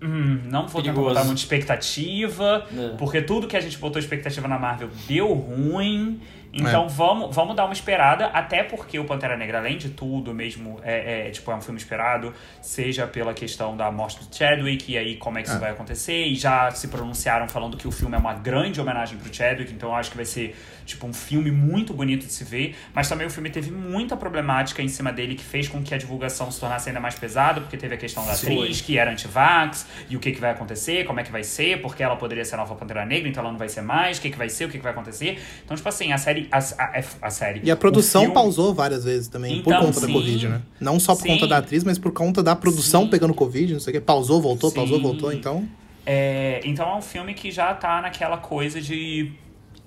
[0.02, 1.10] Hum, não vou Perigoso.
[1.10, 2.90] botar muita expectativa, É.
[2.98, 6.20] porque tudo que a gente botou expectativa na Marvel deu ruim.
[6.52, 10.80] Então vamos, vamos dar uma esperada, até porque o Pantera Negra, além de tudo, mesmo
[10.84, 14.98] é, é, tipo, é um filme esperado, seja pela questão da morte do Chadwick, e
[14.98, 18.16] aí como é que isso vai acontecer, e já se pronunciaram falando que o filme
[18.16, 21.52] é uma grande homenagem pro Chadwick, então eu acho que vai ser tipo um filme
[21.52, 25.36] muito bonito de se ver, mas também o filme teve muita problemática em cima dele
[25.36, 28.26] que fez com que a divulgação se tornasse ainda mais pesada, porque teve a questão
[28.26, 28.60] da Sim.
[28.60, 31.80] atriz que era anti-vax, e o que, que vai acontecer, como é que vai ser,
[31.82, 34.22] porque ela poderia ser a nova Pantera Negra, então ela não vai ser mais, o
[34.22, 35.40] que, que vai ser, o que, que vai acontecer.
[35.64, 36.39] Então, tipo assim, a série.
[36.52, 40.00] A, a, a série E a produção filme- pausou várias vezes também, por Então, conta
[40.02, 40.14] da sim.
[40.14, 40.62] Covid, né?
[40.80, 41.30] Não só por Sim.
[41.30, 43.10] conta da atriz, mas por conta da produção Sim.
[43.10, 44.02] pegando Covid, não sei o quê.
[44.02, 45.68] Pausou, voltou, pausou, voltou, então.
[46.06, 49.32] É, então é um filme que já tá naquela coisa de.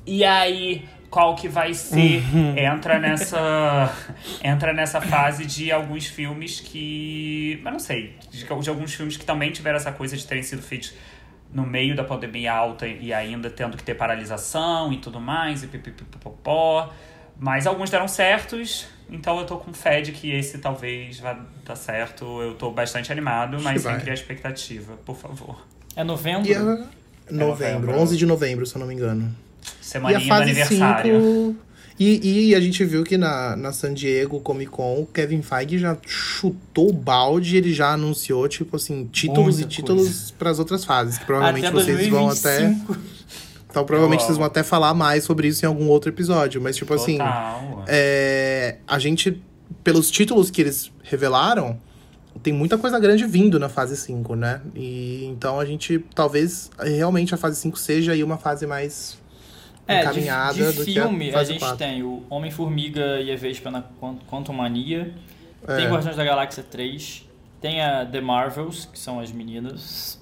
[0.07, 2.23] E aí, qual que vai ser.
[2.35, 2.57] Uhum.
[2.57, 3.93] Entra nessa.
[4.43, 7.59] entra nessa fase de alguns filmes que.
[7.63, 8.15] Mas não sei.
[8.31, 10.93] De, de alguns filmes que também tiveram essa coisa de terem sido feitos
[11.53, 15.67] no meio da pandemia alta e ainda tendo que ter paralisação e tudo mais, e
[15.67, 16.91] pipipipopó.
[17.39, 21.77] Mas alguns deram certos, então eu tô com fé de que esse talvez vá dar
[21.77, 22.41] certo.
[22.41, 25.67] Eu tô bastante animado, mas sem criar expectativa, por favor.
[25.97, 26.53] É novembro?
[26.53, 26.57] A...
[26.57, 27.99] novembro, novembro.
[27.99, 29.35] 11 de novembro, se eu não me engano.
[29.63, 31.21] E a Semaninha do aniversário.
[31.21, 31.72] 5.
[32.03, 35.79] E, e a gente viu que na, na San Diego Comic Con, o Kevin Feige
[35.79, 40.59] já chutou o balde, ele já anunciou, tipo assim, títulos Muita e títulos para as
[40.59, 41.19] outras fases.
[41.19, 42.59] Que provavelmente Até vocês vão até.
[42.59, 42.99] 2025.
[43.71, 44.27] Então, provavelmente Uau.
[44.27, 46.61] vocês vão até falar mais sobre isso em algum outro episódio.
[46.61, 47.85] Mas, tipo assim, Total.
[47.87, 49.41] é, a gente,
[49.83, 51.79] pelos títulos que eles revelaram,
[52.43, 54.61] tem muita coisa grande vindo na fase 5, né?
[54.75, 59.22] E então a gente, talvez, realmente a fase 5 seja aí uma fase mais
[59.87, 61.77] É, de, encaminhada de do filme, que a a, gente 4.
[61.77, 65.13] tem o Homem-Formiga e a Vespa na Quant- Quantum Mania.
[65.67, 65.89] Tem É.
[65.91, 67.29] Guardiões da Galáxia 3.
[67.61, 70.21] Tem a The Marvels, que são as meninas.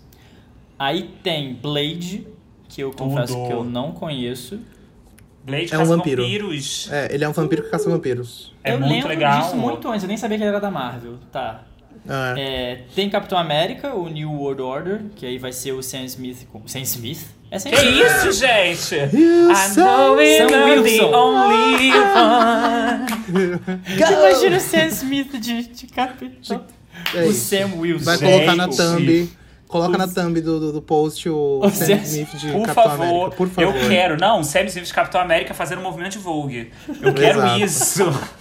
[0.78, 2.26] Aí tem Blade,
[2.68, 3.46] que eu confesso Tudo.
[3.46, 4.60] que eu não conheço.
[5.44, 6.22] Blade É um caça vampiro.
[6.22, 6.88] vampiros.
[6.92, 8.54] É, ele é um vampiro que caça vampiros.
[8.62, 9.42] É eu muito lembro legal.
[9.42, 11.18] disso muito antes, eu nem sabia que ele era da Marvel.
[11.32, 11.64] Tá.
[12.36, 12.40] É.
[12.40, 16.46] É, tem Capitão América, o New World Order, que aí vai ser o Sam Smith.
[16.50, 17.26] com- Sam Smith?
[17.50, 18.94] É Que isso, gente?
[19.12, 21.12] You I know we're the Wilson.
[21.12, 23.06] only one.
[24.30, 26.64] Imagina o Sam Smith de, de capitão.
[27.14, 27.46] É o isso.
[27.48, 28.04] Sam Wilson.
[28.04, 29.30] Vai colocar na thumb.
[29.66, 32.66] Coloca O- na thumb do, do, do post o, O Sam Sam- Smith de Por
[32.66, 33.30] Capitão favor, América.
[33.36, 33.76] Por favor.
[33.76, 34.16] eu quero.
[34.16, 36.70] Não, Sam Smith de Capitão América fazendo um movimento de Vogue.
[37.02, 38.04] Eu quero isso.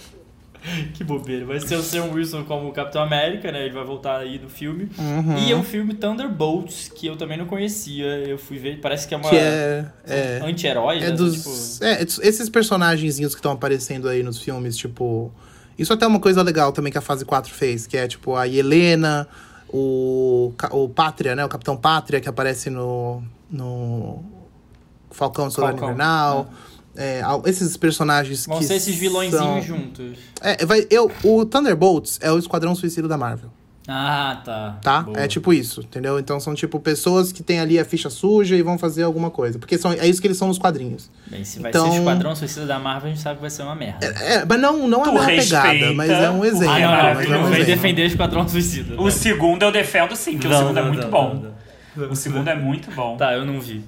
[0.94, 1.44] Que bobeira.
[1.44, 3.64] Vai ser o Sam Wilson como Capitão América, né?
[3.64, 4.90] Ele vai voltar aí no filme.
[4.98, 5.38] Uhum.
[5.38, 8.06] E é o filme Thunderbolts, que eu também não conhecia.
[8.06, 9.86] Eu fui ver, parece que é uma Que é.
[10.06, 11.10] É, anti-herói, é né?
[11.12, 11.74] dos.
[11.74, 15.32] Tipo, É, esses personagenzinhos que estão aparecendo aí nos filmes, tipo.
[15.78, 18.36] Isso até é uma coisa legal também que a fase 4 fez, que é tipo
[18.36, 19.26] a Helena,
[19.68, 21.44] o, o Pátria, né?
[21.44, 23.22] O Capitão Pátria que aparece no.
[23.50, 24.22] no
[25.10, 26.50] Falcão Falcão, Invernal.
[26.66, 26.69] É,
[27.24, 28.64] al- esses personagens vão que.
[28.64, 30.18] ser esses vilõezinhos são- juntos.
[30.40, 33.50] É, vai, eu, o Thunderbolts é o Esquadrão Suicida da Marvel.
[33.92, 34.78] Ah, tá.
[34.82, 35.00] Tá?
[35.02, 35.18] Boa.
[35.18, 36.16] É tipo isso, entendeu?
[36.18, 39.58] Então são tipo pessoas que têm ali a ficha suja e vão fazer alguma coisa.
[39.58, 41.10] Porque são, é isso que eles são nos quadrinhos.
[41.26, 43.50] Bem, se vai Então- ser o Esquadrão Suicida da Marvel, a gente sabe que vai
[43.50, 44.06] ser uma merda.
[44.06, 46.68] É, mas não, não é Tu a mesma pegada, mas é um o exemplo.
[46.70, 47.34] ah, é não, não, mas é maravilhoso.
[47.38, 47.76] um não vem exemplo.
[47.82, 49.00] defender o Esquadrão Suicida.
[49.00, 51.34] O segundo eu defendo sim, que o Não, segundo é não, muito não, bom.
[51.34, 52.12] não, não.
[52.12, 53.16] O segundo é muito bom.
[53.16, 53.84] Tá, eu não vi.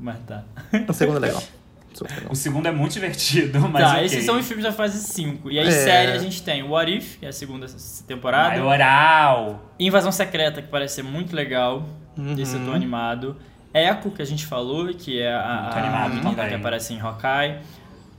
[0.00, 0.44] Mas tá.
[0.88, 1.42] O segundo é legal.
[1.94, 2.26] Super.
[2.30, 4.04] O segundo é muito divertido, mas tá, ok.
[4.04, 5.50] esses são os filmes da fase 5.
[5.50, 5.70] E aí, É.
[5.70, 7.66] série, a gente tem What If, que é a segunda
[8.06, 8.50] temporada.
[8.62, 9.62] Maioral.
[9.78, 11.84] Invasão Secreta, que parece ser muito legal.
[12.16, 12.34] Uhum.
[12.38, 13.36] Esse eu tô animado.
[13.74, 16.48] Echo, que a gente falou, que é a, a, animado a menina também.
[16.48, 17.58] que aparece em Hawkeye.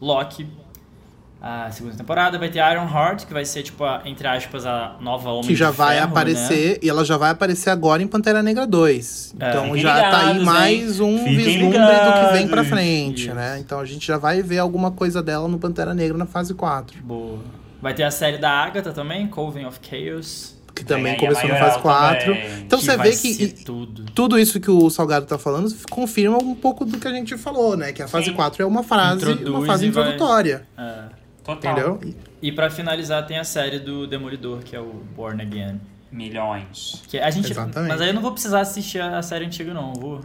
[0.02, 0.48] Loki,
[1.44, 2.40] a segunda temporada.
[2.40, 5.56] Vai ter Iron Heart, que vai ser, tipo, a, entre aspas, a nova Homem Que
[5.56, 9.36] já de vai Ferro, aparecer, e ela já vai aparecer agora em Pantera Negra 2.
[9.40, 9.50] É.
[9.50, 12.68] Então Fiquem já tá aí ligados, mais um Fiquem vislumbre do que vem pra ligados.
[12.70, 13.34] frente, Isso.
[13.36, 13.60] né?
[13.60, 16.96] Então a gente já vai ver alguma coisa dela no Pantera Negra na fase 4.
[16.96, 17.04] né?
[17.06, 17.40] Boa.
[17.82, 20.54] Vai ter a série da Agatha também, Coven of Chaos.
[20.74, 22.26] Que também a começou na fase 4.
[22.34, 22.60] também.
[22.62, 24.06] Então você vê que tudo.
[24.16, 27.78] tudo isso que o Salgado tá falando confirma um pouco do que a gente falou,
[27.78, 27.92] né?
[27.92, 28.34] Que a fase Sim.
[28.34, 30.66] 4 é uma frase, Introduz uma fase e vai- introdutória.
[30.76, 31.23] É.
[31.44, 31.72] Total.
[31.74, 32.00] Entendeu?
[32.42, 35.80] E pra finalizar tem a série do Demolidor, que é o Born Again.
[36.12, 37.02] Milhões.
[37.08, 37.90] Que a gente, Exatamente.
[37.92, 40.22] mas aí eu não vou precisar assistir a série antiga não, vou.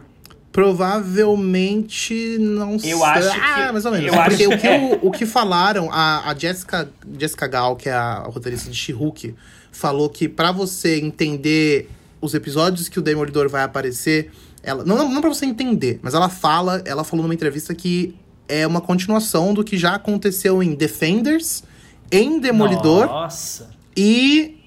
[0.51, 2.93] Provavelmente não Eu sei.
[3.03, 4.07] acho que- Ah, mais ou menos.
[4.07, 6.89] eu É porque acho o, que que- o, o que falaram, a, a Jessica,
[7.19, 9.35] Jessica Gal, que é a roteirista de She-Hulk,
[9.71, 11.89] falou que pra você entender
[12.21, 14.31] os episódios que o Demolidor vai aparecer,
[14.61, 18.15] ela não, não, não pra você entender, mas ela fala, ela falou numa entrevista que
[18.49, 21.63] é uma continuação do que já aconteceu em Defenders,
[22.11, 23.69] em Demolidor Nossa.
[23.95, 24.57] e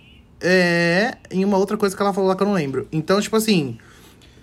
[0.40, 2.88] é, em uma outra coisa que ela falou lá que eu não lembro.
[2.92, 3.78] Então, tipo assim,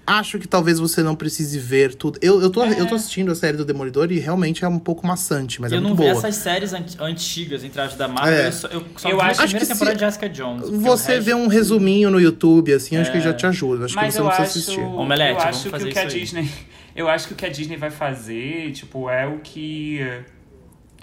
[0.07, 2.17] acho que talvez você não precise ver tudo.
[2.21, 5.05] Eu, eu, tô, eu tô assistindo a série do Demolidor e realmente é um pouco
[5.05, 6.17] maçante, mas eu é não muito vi boa.
[6.17, 8.33] essas séries an- antigas, entre as da Marvel.
[8.33, 8.47] É.
[8.47, 10.69] Eu só, eu só Eu vi a acho primeira que se- temporada de Jessica Jones.
[10.69, 13.85] Você resto- vê um resuminho no YouTube, assim, acho que já te ajuda.
[13.85, 14.81] Acho Mas que você eu não acho, precisa assistir.
[14.81, 16.05] Omelete, eu vamos acho que o que a.
[16.05, 16.49] Disney,
[16.95, 19.99] eu acho que o que a Disney vai fazer, tipo, é o que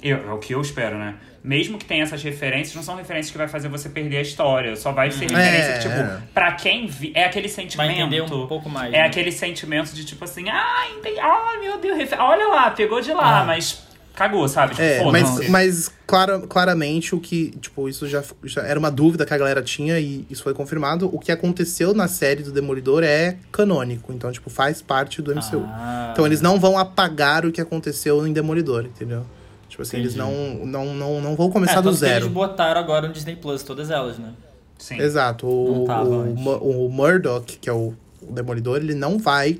[0.02, 1.14] eu, é o que eu espero, né?
[1.42, 4.74] Mesmo que tenha essas referências, não são referências que vai fazer você perder a história.
[4.76, 6.20] Só vai ser referência que, tipo, É.
[6.34, 7.86] pra quem vi, é aquele sentimento.
[7.88, 8.92] Vai entender um pouco mais.
[8.92, 9.06] É né?
[9.06, 13.12] aquele sentimento de tipo assim, ah, entendi, ah, meu Deus, refer- olha lá, pegou de
[13.12, 13.44] lá, Ah.
[13.44, 13.86] mas
[14.16, 14.72] cagou, sabe?
[14.72, 15.38] Tipo, É, foda-se.
[15.38, 19.38] mas, mas clara, claramente o que, tipo, isso já, já era uma dúvida que a
[19.38, 21.08] galera tinha e isso foi confirmado.
[21.14, 25.62] O que aconteceu na série do Demolidor é canônico, então, tipo, faz parte do MCU.
[25.66, 26.08] Ah.
[26.12, 29.24] Então eles não vão apagar o que aconteceu em Demolidor, entendeu?
[29.68, 30.32] Tipo assim, eles Entendi.
[30.64, 32.24] não, não, não, não vão começar é, do zero.
[32.24, 34.32] eles botaram agora no Disney Plus todas elas, né?
[34.78, 34.98] Sim.
[34.98, 35.46] Exato.
[35.46, 39.58] O, o, o Murdoch, que é o, o Demolidor, ele não vai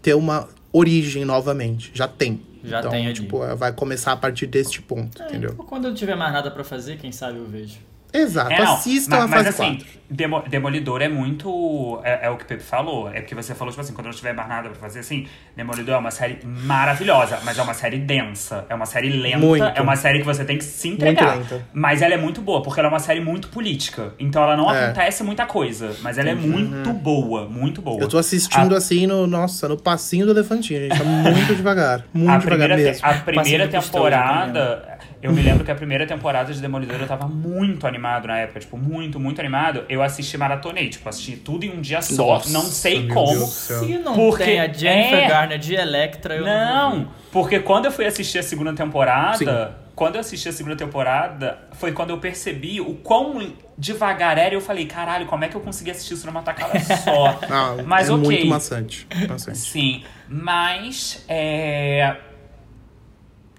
[0.00, 1.90] ter uma origem novamente.
[1.94, 2.40] Já tem.
[2.64, 3.14] Já então, tem ali.
[3.14, 5.50] tipo, vai começar a partir deste ponto, É, entendeu?
[5.52, 7.78] então, Quando eu não tiver mais nada pra fazer, quem sabe eu vejo.
[8.14, 8.52] Exato.
[8.52, 9.94] É, não, Assistam mas, a mas fase assim, 4.
[10.08, 12.00] Demo- Demolidor é muito.
[12.04, 13.08] É, é o que o Pepe falou.
[13.08, 15.26] É porque você falou, tipo assim, quando eu não tiver mais nada pra fazer, assim,
[15.56, 18.66] Demolidor é uma série maravilhosa, mas é uma série densa.
[18.68, 19.38] É uma série lenta.
[19.38, 19.64] Muito.
[19.64, 21.36] É uma série que você tem que se entregar.
[21.38, 21.66] lenta.
[21.72, 24.12] Mas ela é muito boa, porque ela é uma série muito política.
[24.18, 24.84] Então ela não É.
[24.84, 25.96] acontece muita coisa.
[26.02, 28.00] Mas ela é muito boa, muito boa.
[28.00, 30.96] Eu tô assistindo assim no, nossa, no passinho do elefantinho, gente.
[30.98, 32.04] Tá muito devagar.
[32.12, 33.06] Muito a devagar primeira, mesmo.
[33.06, 37.26] a primeira Passinho temporada, eu me lembro que a primeira temporada de Demolidor eu tava
[37.26, 39.84] muito animado na época, tipo, muito, muito animado.
[39.88, 43.46] Eu assisti maratonei, tipo, assisti tudo em um dia só, Nossa, não sei como.
[43.46, 47.90] Se não Porque tem a Jennifer é- Garner de Electra, eu não, porque quando eu
[47.92, 49.74] fui assistir a segunda temporada, Sim.
[49.96, 54.56] quando eu assisti a segunda temporada, foi quando eu percebi o quão devagar era e
[54.58, 57.40] eu falei, caralho, como é que eu consegui assistir isso numa tacada só?
[57.50, 58.22] Ah, Mas é ok.
[58.24, 59.06] muito maçante.
[59.26, 59.56] maçante.
[59.58, 62.14] Sim, mas é...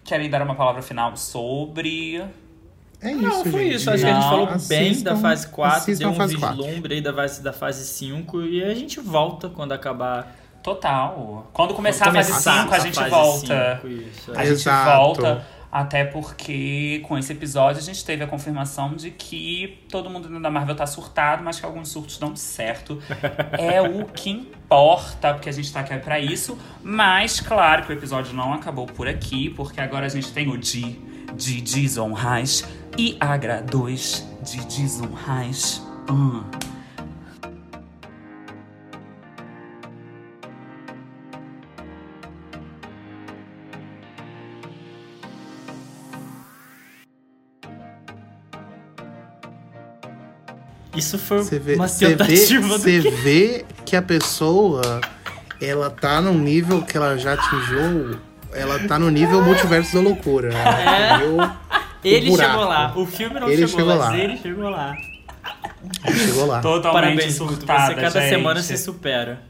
[0.05, 2.23] Querem dar uma palavra final sobre.
[3.01, 3.75] É isso, Não, foi gente.
[3.75, 3.89] isso.
[3.89, 6.37] Acho que a gente Não, falou bem assistam- da fase 4, assistam deu um fase
[6.37, 6.63] 4.
[6.63, 10.35] vislumbre aí da fase, da fase 5 e a gente volta quando acabar.
[10.63, 11.47] Total.
[11.53, 13.75] Quando começar quando a fase começar 5, a gente volta.
[13.81, 14.45] 5, isso, A é.
[14.47, 14.97] gente Exato.
[14.97, 15.45] volta.
[15.75, 20.49] Até porque com esse episódio a gente teve a confirmação de que todo mundo da
[20.49, 22.97] Marvel tá surtado, mas que alguns surtos dão certo.
[23.51, 26.57] é o que importa, porque a gente tá aqui pra isso.
[26.81, 30.57] Mas, claro que o episódio não acabou por aqui, porque agora a gente tem o
[30.57, 30.97] Di
[31.35, 32.63] de desonrais
[32.97, 35.85] e Agra 2 de desonrais.
[36.09, 36.41] Hum.
[50.95, 55.01] Isso foi Você vê, uma vê, tentativa do você vê que a pessoa,
[55.61, 58.19] ela tá num nível que ela já atingiu.
[58.53, 60.49] Ela tá no nível multiverso da loucura.
[60.53, 61.15] É.
[61.17, 61.51] Entendeu?
[62.03, 62.51] Ele buraco.
[62.51, 62.93] chegou lá.
[62.95, 64.11] O filme não Ele chegou, chegou lá, lá.
[64.11, 64.95] mas ele chegou lá.
[66.13, 66.61] Chegou lá.
[66.61, 68.29] Totalmente Parabéns, surtada, Você cada gente.
[68.29, 69.41] semana se supera.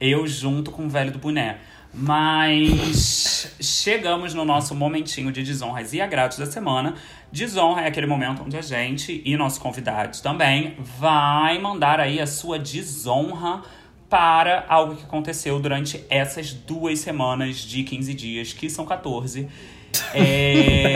[0.00, 1.58] Eu junto com o velho do boné.
[1.92, 6.94] Mas chegamos no nosso momentinho de desonras e agrados da semana.
[7.32, 12.26] Desonra é aquele momento onde a gente e nossos convidados também vai mandar aí a
[12.26, 13.62] sua desonra
[14.08, 19.46] para algo que aconteceu durante essas duas semanas de 15 dias, que são 14.
[20.14, 20.94] É...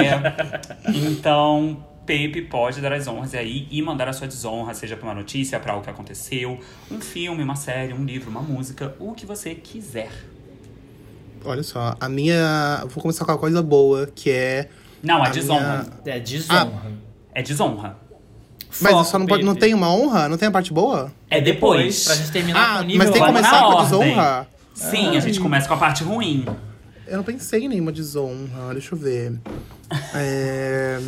[0.88, 5.14] então, Pepe pode dar as honras aí e mandar a sua desonra, seja para uma
[5.14, 6.58] notícia, para algo que aconteceu,
[6.90, 10.10] um filme, uma série, um livro, uma música, o que você quiser.
[11.44, 12.84] Olha só, a minha.
[12.88, 14.68] Vou começar com uma coisa boa, que é.
[15.02, 15.86] Não, a A desonra.
[16.04, 16.92] É desonra.
[17.34, 17.96] É desonra.
[18.80, 20.28] Mas Foco, só não, pode, não tem uma honra?
[20.28, 21.12] Não tem a parte boa?
[21.28, 22.04] É depois.
[22.04, 24.48] Pra gente terminar Ah, com o nível mas tem que começar com a desonra?
[24.74, 26.46] Sim, a gente começa com a parte ruim.
[27.06, 29.34] Eu não pensei em nenhuma desonra, deixa eu ver.
[30.14, 30.98] É,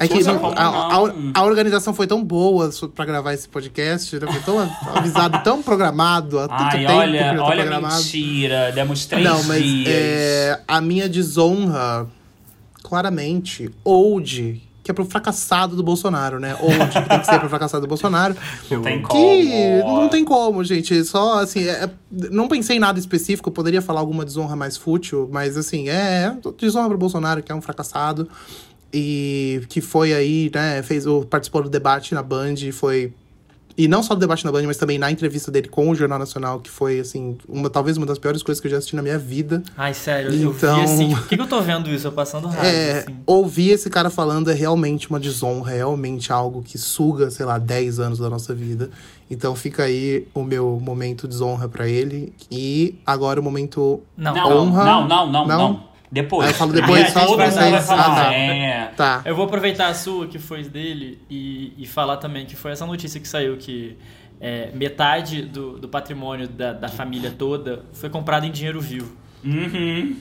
[0.00, 4.18] é que pensa não- a, a- a organização foi tão boa pra gravar esse podcast,
[4.18, 4.26] né?
[4.30, 4.58] foi tão
[4.94, 7.94] avisado, tão programado, há tanto Ai, tempo olha, tá olha programado.
[7.96, 8.72] mentira.
[8.72, 9.88] Demos três Não, mas dias.
[9.88, 12.06] é, a minha desonra,
[12.82, 16.56] claramente, old, que é pro fracassado do Bolsonaro, né?
[16.58, 18.34] Old, que tem que ser pro fracassado do Bolsonaro.
[18.70, 19.06] Não tem Que
[19.82, 20.00] como.
[20.00, 21.04] não tem como, gente.
[21.04, 21.90] Só assim, é- é-
[22.30, 26.88] não pensei em nada específico, poderia falar alguma desonra mais fútil, mas assim, é desonra
[26.88, 28.26] pro Bolsonaro, que é um fracassado.
[28.90, 33.12] E que foi aí, né, fez participou do debate na Band, e foi.
[33.78, 36.18] E não só do debate na Band, mas também na entrevista dele com o Jornal
[36.18, 39.02] Nacional, que foi, assim, uma, talvez uma das piores coisas que eu já assisti na
[39.02, 39.62] minha vida.
[39.76, 41.10] Ai, sério, eu Então- vi assim.
[41.14, 42.08] Por que, que eu tô vendo isso?
[42.08, 43.16] Eu passando raiva, É, assim.
[43.24, 47.56] ouvir esse cara falando é realmente uma desonra, é realmente algo que suga, sei lá,
[47.56, 48.90] 10 anos da nossa vida.
[49.30, 52.32] Então fica aí o meu momento desonra pra ele.
[52.50, 54.00] E agora o momento.
[54.16, 54.84] Não, Não, honra?
[54.84, 55.58] não, não, não, Não?
[55.58, 55.88] não.
[56.10, 56.48] Depois.
[56.48, 57.70] Ah, eu falo depois, vocês.
[57.70, 58.04] vai falar.
[58.04, 58.32] Ah, tá.
[58.34, 58.86] É.
[58.96, 59.22] Tá.
[59.24, 62.86] Eu vou aproveitar a sua, que foi dele, e, e falar também que foi essa
[62.86, 63.96] notícia que saiu que
[64.40, 69.14] é, metade do, do patrimônio da, da família toda foi comprado em dinheiro vivo.
[69.44, 70.16] Uhum.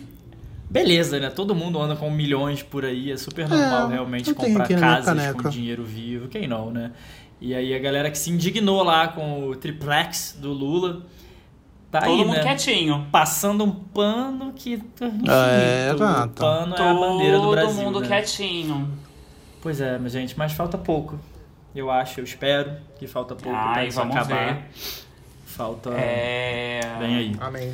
[0.69, 1.30] Beleza, né?
[1.30, 5.49] Todo mundo anda com milhões por aí, é super normal É, realmente comprar casas com
[5.49, 6.91] dinheiro vivo, quem não, né?
[7.39, 11.03] E aí a galera que se indignou lá com o triplex do Lula,
[11.91, 12.41] tá Todo aí, mundo né?
[12.43, 13.07] quietinho.
[13.11, 14.73] Passando um pano que...
[14.73, 16.41] Enfim, É, o tá, tá.
[16.41, 18.07] pano é a bandeira do Brasil, Todo mundo né?
[18.07, 18.91] quietinho.
[19.61, 21.19] Pois é, mas gente, mas falta pouco.
[21.76, 24.53] Eu acho, eu espero que falta pouco pra Ai, isso vamos acabar.
[24.55, 24.64] ver.
[25.45, 26.81] Falta É.
[26.99, 27.35] bem aí.
[27.39, 27.73] Amém.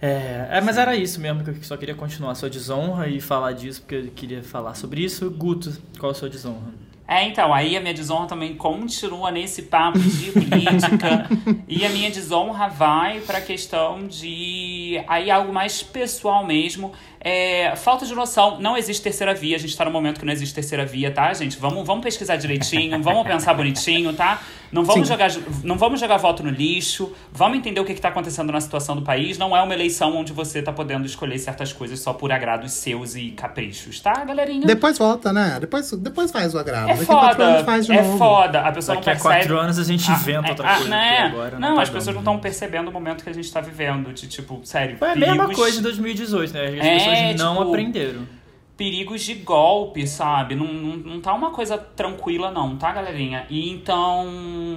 [0.00, 3.20] É, é, mas era isso mesmo, que eu só queria continuar a sua desonra e
[3.20, 5.30] falar disso, porque eu queria falar sobre isso.
[5.30, 6.74] Guto, qual a sua desonra?
[7.08, 11.28] É, então, aí a minha desonra também continua nesse papo de política.
[11.68, 16.92] e a minha desonra vai para a questão de aí algo mais pessoal mesmo.
[17.28, 18.60] É, falta de noção.
[18.60, 19.56] Não existe terceira via.
[19.56, 21.58] A gente tá num momento que não existe terceira via, tá, gente?
[21.58, 24.40] Vamos, vamos pesquisar direitinho, vamos pensar bonitinho, tá?
[24.70, 25.30] Não vamos, jogar,
[25.62, 27.12] não vamos jogar voto no lixo.
[27.32, 29.38] Vamos entender o que, que tá acontecendo na situação do país.
[29.38, 33.14] Não é uma eleição onde você tá podendo escolher certas coisas só por agrados seus
[33.16, 34.66] e caprichos, tá, galerinha?
[34.66, 35.58] Depois volta, né?
[35.60, 36.90] Depois, depois faz o agrado.
[36.90, 37.44] É Daqui a foda.
[37.44, 38.18] anos faz de É novo.
[38.18, 38.60] foda.
[38.60, 39.38] A pessoa Daqui a não percebe.
[39.46, 40.90] quatro anos a gente inventa Ah, outra ah, coisa.
[40.90, 41.18] né?
[41.22, 42.34] agora não, tá as pessoas não dando.
[42.34, 44.12] estão percebendo o momento que a gente tá vivendo.
[44.12, 44.96] De tipo, sério.
[44.98, 46.66] Foi a mesma coisa em 2018, né?
[46.66, 48.26] As É, pessoas não tipo, aprenderam.
[48.76, 50.54] perigos de golpe, sabe?
[50.54, 53.46] Não, não, não tá uma coisa tranquila, não, tá, galerinha?
[53.48, 54.26] E então,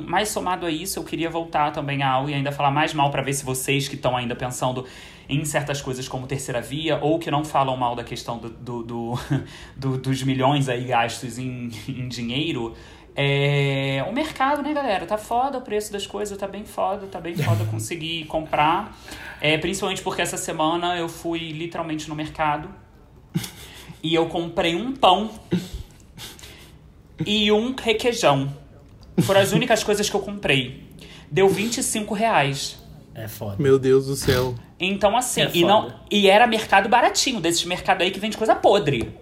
[0.07, 3.21] mais somado a isso, eu queria voltar também ao e ainda falar mais mal pra
[3.21, 4.85] ver se vocês que estão ainda pensando
[5.27, 8.83] em certas coisas como terceira via ou que não falam mal da questão do, do,
[8.83, 9.19] do-
[9.77, 12.73] do- dos milhões aí gastos em, em dinheiro.
[13.15, 15.05] É, o mercado, né, galera?
[15.05, 18.97] Tá foda o preço das coisas, tá bem foda, tá bem foda conseguir comprar.
[19.41, 22.69] É, principalmente porque essa semana eu fui literalmente no mercado
[24.01, 25.31] e eu comprei um pão
[27.25, 28.53] e um requeijão.
[29.21, 30.87] Foram as únicas coisas que eu comprei.
[31.29, 32.79] Deu 25 reais.
[33.13, 33.57] É foda.
[33.59, 34.55] Meu Deus do céu.
[34.79, 38.55] Então, assim, É e, não, e era mercado baratinho, desses mercados aí que vende coisa
[38.55, 39.13] podre.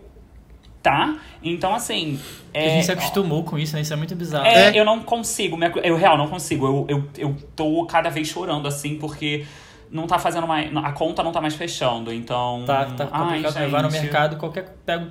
[0.87, 1.17] Tá?
[1.43, 2.17] Então, assim.
[2.45, 3.81] Porque a gente se acostumou com isso, né?
[3.81, 4.45] Isso é muito bizarro.
[4.45, 4.79] É, É.
[4.79, 6.65] eu não consigo, eu real não consigo.
[6.65, 9.45] Eu, eu, eu tô cada vez chorando assim, porque
[9.91, 10.73] não tá fazendo mais.
[10.77, 12.63] A conta não tá mais fechando, então.
[12.65, 13.69] Tá, tá ai, complicado.
[13.69, 14.01] Vai no gente.
[14.03, 14.75] mercado, qualquer.
[14.85, 15.07] Pego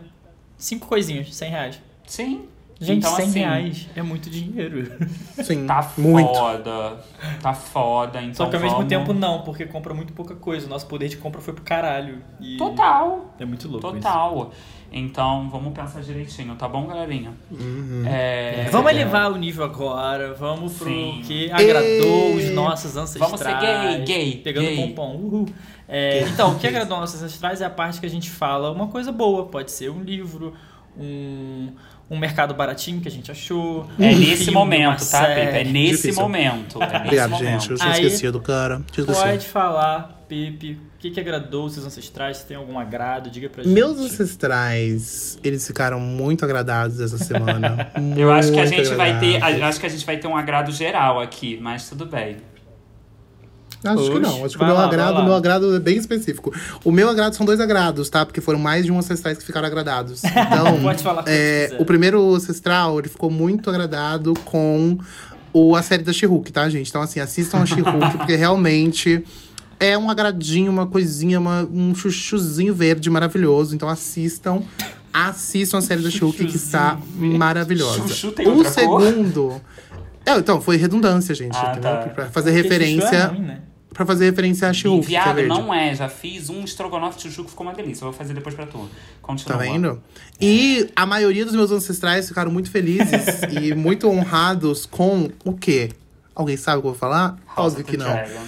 [0.56, 1.82] cinco coisinhas, 100 reais.
[2.06, 2.46] Sim.
[2.78, 4.98] Gente, então, 100 assim, reais é muito dinheiro.
[5.42, 6.28] Sim, Tá muito.
[6.34, 6.96] foda.
[7.40, 8.20] Tá foda.
[8.20, 10.66] Então Só que ao mesmo vamos- tempo não, porque compra muito pouca coisa.
[10.66, 12.22] O nosso poder de compra foi pro caralho.
[12.38, 13.34] E Total.
[13.38, 14.06] É muito louco isso.
[14.92, 17.32] Então, vamos pensar direitinho, tá bom, galerinha?
[17.50, 18.04] Uhum.
[18.06, 21.22] É, Vamos elevar o nível agora, vamos pro Sim.
[21.24, 21.84] que agradou
[22.30, 22.36] Ei.
[22.36, 23.30] os nossos ancestrais.
[23.30, 24.76] Vamos ser gay, gay, Pegando gay.
[24.76, 25.16] pompom.
[25.16, 25.46] Uhul.
[25.88, 28.86] É, então, o que agradou nossos ancestrais é a parte que a gente fala uma
[28.88, 29.46] coisa boa.
[29.46, 30.54] Pode ser um livro,
[30.98, 31.68] um,
[32.10, 33.86] um mercado baratinho que a gente achou.
[33.98, 35.58] É um nesse filme, momento, tá, Pepe?
[35.58, 36.22] É nesse Difícil.
[36.22, 36.82] momento.
[36.82, 37.44] É nesse Obrigado, momento.
[37.60, 37.70] gente.
[37.70, 38.82] Eu tinha Aí- esquecido, cara.
[38.90, 39.26] Tinha esquecido.
[39.30, 42.38] Pode falar, Pepe, que, que agradou os seus ancestrais?
[42.38, 43.72] Se tem algum agrado, diga pra gente.
[43.72, 47.90] Meus ancestrais, eles ficaram muito agradados essa semana.
[48.16, 50.72] Eu acho que a gente vai ter, acho que a gente vai ter um agrado
[50.72, 52.36] geral aqui, mas tudo bem.
[53.84, 54.44] Acho que Oxe, não.
[54.44, 56.52] Acho que o meu lá, agrado, meu agrado é bem específico.
[56.82, 58.26] O meu agrado são dois agrados, tá?
[58.26, 60.22] Porque foram mais de um ancestrais que ficaram agradados.
[60.46, 64.98] Então, Pode falar é, o primeiro ancestral, ele ficou muito agradado com
[65.52, 66.88] o, a série da She-Hulk, tá, gente?
[66.88, 69.24] Então, assim, assistam a She-Hulk, porque realmente
[69.80, 73.74] é um agradinho, uma coisinha, uma- um chuchuzinho verde maravilhoso.
[73.74, 74.62] Então, assistam.
[75.12, 78.06] Assistam a série da She-Hulk, que está maravilhosa.
[78.08, 79.02] Chuchu tem o outra cor?
[79.02, 79.60] segundo.
[80.26, 81.96] É, então, foi redundância, gente, Ah, tá.
[82.08, 83.26] Pra fazer Porque chuchu é referência.
[83.28, 83.60] ruim, né?
[83.94, 85.48] Pra fazer referência a é Viado, verde.
[85.48, 85.94] não é.
[85.94, 88.02] Já fiz um estrogonofe de chuchu que ficou uma delícia.
[88.04, 88.86] Eu vou fazer depois pra tu.
[89.22, 89.56] Continua.
[89.56, 90.02] Tá vendo?
[90.38, 93.24] E a maioria dos meus ancestrais ficaram muito felizes
[93.58, 95.88] e muito honrados com o quê?
[96.34, 97.38] Alguém sabe o que eu vou falar?
[97.56, 98.04] House Óbvio que não.
[98.04, 98.40] Dragon.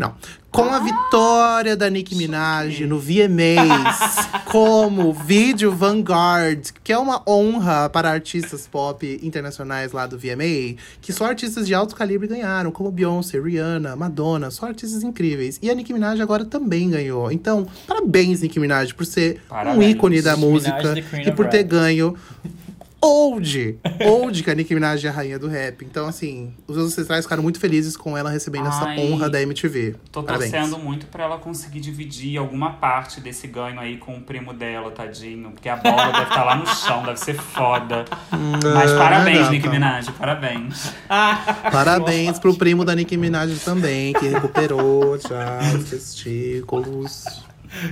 [0.00, 0.14] Não.
[0.50, 7.90] Com a vitória da Nicki Minaj no VMAs como vídeo Vanguard, que é uma honra
[7.90, 12.90] para artistas pop internacionais lá do VMA, que só artistas de alto calibre ganharam, como
[12.90, 15.58] Beyoncé, Rihanna, Madonna, só artistas incríveis.
[15.62, 17.30] E a Nicki Minaj agora também ganhou.
[17.30, 19.92] Então, parabéns, Nicki Minaj, por ser um Parabéns.
[19.92, 20.94] ícone da Minaj, música
[21.26, 22.16] e por ter ganho
[23.02, 23.78] Old!
[24.06, 25.84] Old, que a Nicki Minaj é a rainha do rap.
[25.84, 29.40] Então, assim, os meus ancestrais ficaram muito felizes com ela recebendo Ai, essa honra da
[29.40, 29.96] MTV.
[30.12, 30.50] Tô Parabéns.
[30.50, 34.90] torcendo muito pra ela conseguir dividir alguma parte desse ganho aí com o primo dela,
[34.90, 35.50] tadinho.
[35.52, 38.04] Porque a bola deve estar lá no chão, deve ser foda.
[38.74, 39.50] Mas parabéns.
[39.50, 40.92] Nicki Minaj, parabéns.
[41.72, 47.44] Parabéns pro primo da Nicki Minaj também, que recuperou já os testículos.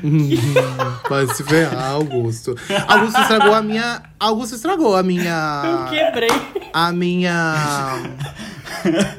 [1.09, 2.55] Vai se ferrar, Augusto.
[2.87, 4.03] Augusto estragou a minha.
[4.19, 5.87] Augusto estragou a Eu minha.
[5.91, 6.29] quebrei
[6.73, 7.55] A minha.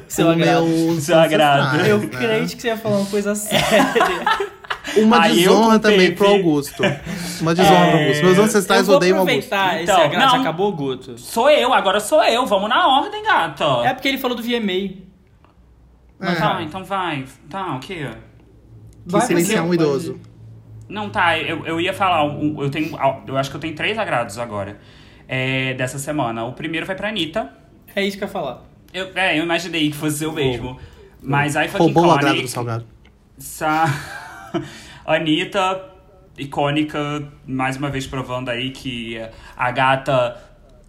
[0.08, 0.66] seu o agrado.
[0.66, 1.60] meu Seu agrado.
[1.76, 2.06] ancestrais, Eu né?
[2.08, 3.60] crente que você ia falar uma coisa séria.
[4.96, 6.82] Uma Aí eu desonra também pro Augusto.
[7.40, 8.24] Uma desonra pro Augusto.
[8.24, 9.36] Meus ancestrais eu vou odeiam Augusto.
[9.54, 10.32] aproveitar Então, esse agrado.
[10.32, 10.40] não.
[10.40, 11.16] Acabou o Guto.
[11.18, 12.44] Sou eu, agora sou eu.
[12.46, 13.64] Vamos na ordem, gata.
[13.84, 14.96] É porque ele falou do VMA.
[16.20, 16.34] É.
[16.34, 17.24] Tá, então vai.
[17.48, 18.08] Tá, o quê?
[19.06, 20.18] Que Vai, silenciar um pode- idoso.
[20.90, 22.90] Não, tá, eu, eu ia falar, eu tenho,
[23.26, 24.78] eu acho que eu tenho três agrados agora,
[25.28, 26.44] é, dessa semana.
[26.44, 27.48] O primeiro vai pra Anitta.
[27.94, 28.62] É isso que eu ia falar.
[28.92, 30.78] Eu, é, eu imaginei que fosse eu mesmo.
[31.22, 32.84] Mas aí foi Roubou o agrado do salgado.
[33.38, 33.84] Sa...
[35.06, 35.84] Anitta,
[36.36, 36.98] icônica,
[37.46, 39.16] mais uma vez provando aí que
[39.56, 40.36] a gata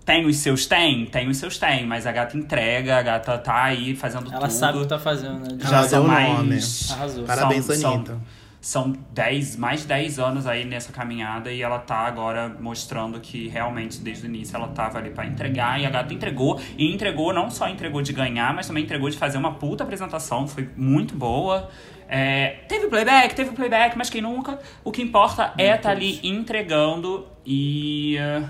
[0.05, 3.63] tem os seus tem, tem os seus tem, mas a gata entrega, a gata tá
[3.65, 4.51] aí fazendo Ela tudo.
[4.51, 5.57] sabe o que tá fazendo, né?
[5.59, 6.27] Já Arrasou são o mais.
[6.37, 6.59] nome.
[6.91, 7.23] Arrasou.
[7.25, 8.11] Parabéns, são, são- Anitta.
[8.13, 13.47] São 10, mais de 10 anos aí nessa caminhada e ela tá agora mostrando que
[13.47, 16.61] realmente desde o início ela tava ali pra entregar e a gata entregou.
[16.77, 20.47] E entregou, não só entregou de ganhar, mas também entregou de fazer uma puta apresentação,
[20.47, 21.71] foi muito boa.
[22.07, 24.59] É, teve playback, teve playback, mas quem nunca?
[24.83, 28.43] O que importa é estar ali entregando e eh,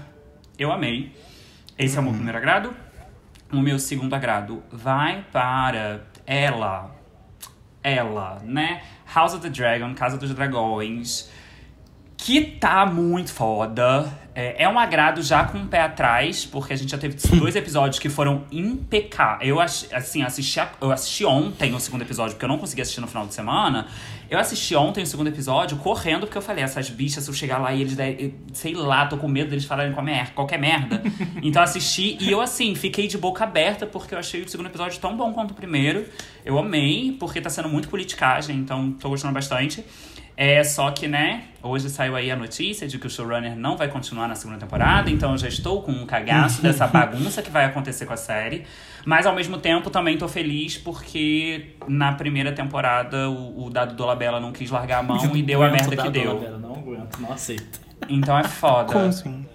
[0.58, 1.16] eu amei.
[1.78, 2.76] Esse é o meu primeiro agrado.
[3.54, 7.02] O meu segundo agrado vai para ela
[7.84, 8.82] ela, né?
[9.14, 11.30] House of the Dragon, Casa dos Dragões,
[12.18, 14.12] que tá muito foda.
[14.34, 17.56] É, é um agrado já com o pé atrás, porque a gente já teve dois
[17.56, 19.50] episódios que foram impecáveis.
[19.50, 23.02] Eu, assim, assisti, a- eu assisti ontem o segundo episódio, porque eu não consegui assistir
[23.02, 23.88] no final de semana.
[24.32, 27.58] Eu assisti ontem o segundo episódio correndo, porque eu falei, essas bichas, se eu chegar
[27.58, 31.04] lá e eles derem, sei lá, tô com medo deles falarem qualquer mer- qualquer merda.
[31.44, 34.68] então eu assisti e eu, assim, fiquei de boca aberta, porque eu achei o segundo
[34.68, 36.06] episódio tão bom quanto o primeiro.
[36.46, 39.84] Eu amei, porque tá sendo muito politicagem, então tô gostando bastante.
[40.36, 43.88] É, só que, né, hoje saiu aí a notícia de que o showrunner não vai
[43.88, 47.66] continuar na segunda temporada, então eu já estou com um cagaço dessa bagunça que vai
[47.66, 48.64] acontecer com a série.
[49.06, 54.40] Mas ao mesmo tempo também tô feliz porque na primeira temporada o, o Dado Dolabella
[54.40, 56.36] não quis largar a mão e deu a merda da que deu.
[56.36, 57.82] Dolabella, Não aguento, não aceito.
[58.10, 58.94] Então é foda.
[58.94, 59.46] Como assim?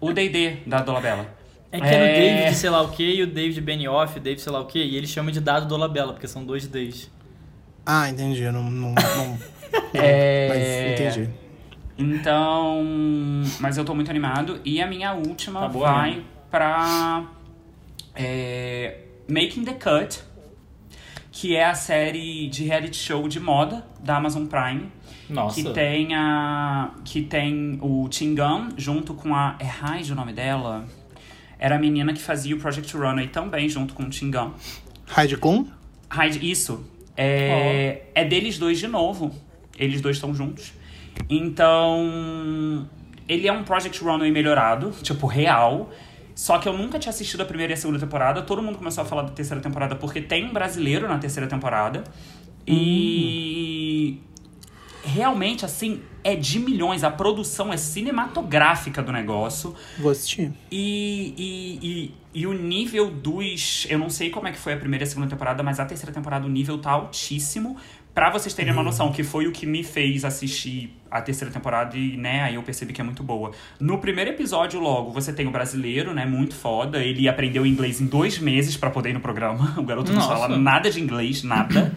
[0.00, 1.26] O D&D da Dolabella.
[1.70, 2.14] É que era o É.
[2.14, 4.78] David sei lá o que e o David Benioff, o David sei lá o que,
[4.78, 7.10] e ele chama de dado Dolabella, porque são dois Ds.
[7.86, 8.42] Ah, entendi.
[8.42, 8.70] Eu não.
[8.70, 9.38] não, não
[9.94, 10.48] É...
[10.48, 11.30] Mas entendi.
[11.98, 12.82] Então,
[13.60, 14.60] mas eu tô muito animado.
[14.64, 16.24] E a minha última Tá boa vai mesmo.
[16.50, 17.24] pra
[18.14, 20.20] é, Making the Cut,
[21.30, 24.90] que é a série de reality show de moda da Amazon Prime.
[25.28, 25.62] Nossa.
[25.62, 26.90] Que tem a.
[27.04, 29.56] Que tem o Tingam junto com a.
[29.58, 30.84] É Raid o nome dela?
[31.58, 34.52] Era a menina que fazia o Project Runway também, junto com o Tingam.
[35.06, 35.66] Raid Kun?
[36.10, 36.84] Hyde, isso.
[37.16, 39.34] É, é deles dois de novo.
[39.78, 40.72] Eles dois estão juntos.
[41.28, 42.88] Então.
[43.28, 45.90] Ele é um Project Runway melhorado, tipo, real.
[46.34, 48.42] Só que eu nunca tinha assistido a primeira e a segunda temporada.
[48.42, 52.04] Todo mundo começou a falar da terceira temporada porque tem um brasileiro na terceira temporada.
[52.66, 54.20] E.
[55.04, 57.02] Realmente, assim, é de milhões.
[57.02, 59.74] A produção é cinematográfica do negócio.
[59.98, 60.52] Vou assistir.
[60.70, 63.86] E, e, e, e o nível dos.
[63.90, 65.84] Eu não sei como é que foi a primeira e a segunda temporada, mas a
[65.84, 67.76] terceira temporada o nível tá altíssimo.
[68.14, 71.96] Pra vocês terem uma noção, que foi o que me fez assistir a terceira temporada
[71.96, 73.52] e, né, aí eu percebi que é muito boa.
[73.80, 77.02] No primeiro episódio, logo, você tem o brasileiro, né, muito foda.
[77.02, 79.74] Ele aprendeu inglês em dois meses pra poder ir no programa.
[79.82, 80.36] O garoto não Nossa.
[80.36, 81.94] fala nada de inglês, nada.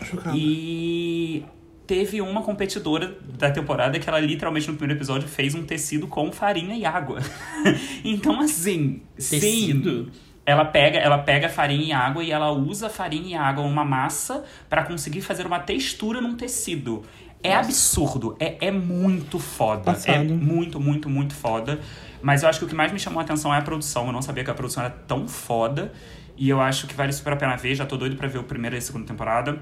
[0.34, 1.44] E
[1.86, 6.32] teve uma competidora da temporada que ela literalmente no primeiro episódio fez um tecido com
[6.32, 7.20] farinha e água.
[8.04, 10.10] então assim, sim.
[10.44, 14.44] Ela pega, ela pega farinha e água e ela usa farinha e água uma massa
[14.68, 17.04] pra conseguir fazer uma textura num tecido.
[17.44, 19.90] É absurdo, é, é muito foda.
[19.90, 20.34] É Passado.
[20.34, 21.80] muito, muito, muito foda.
[22.20, 24.06] Mas eu acho que o que mais me chamou a atenção é a produção.
[24.06, 25.92] Eu não sabia que a produção era tão foda.
[26.36, 27.74] E eu acho que vale super a pena ver.
[27.74, 29.60] Já tô doido pra ver o primeiro e a segunda temporada.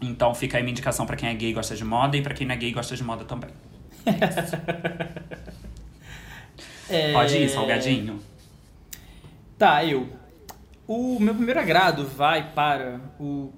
[0.00, 2.32] Então fica aí minha indicação pra quem é gay e gosta de moda e pra
[2.34, 3.50] quem não é gay e gosta de moda também.
[6.88, 7.12] É...
[7.12, 8.18] Pode ir, salgadinho.
[9.64, 10.06] Tá, eu.
[10.86, 13.50] O meu primeiro agrado vai para o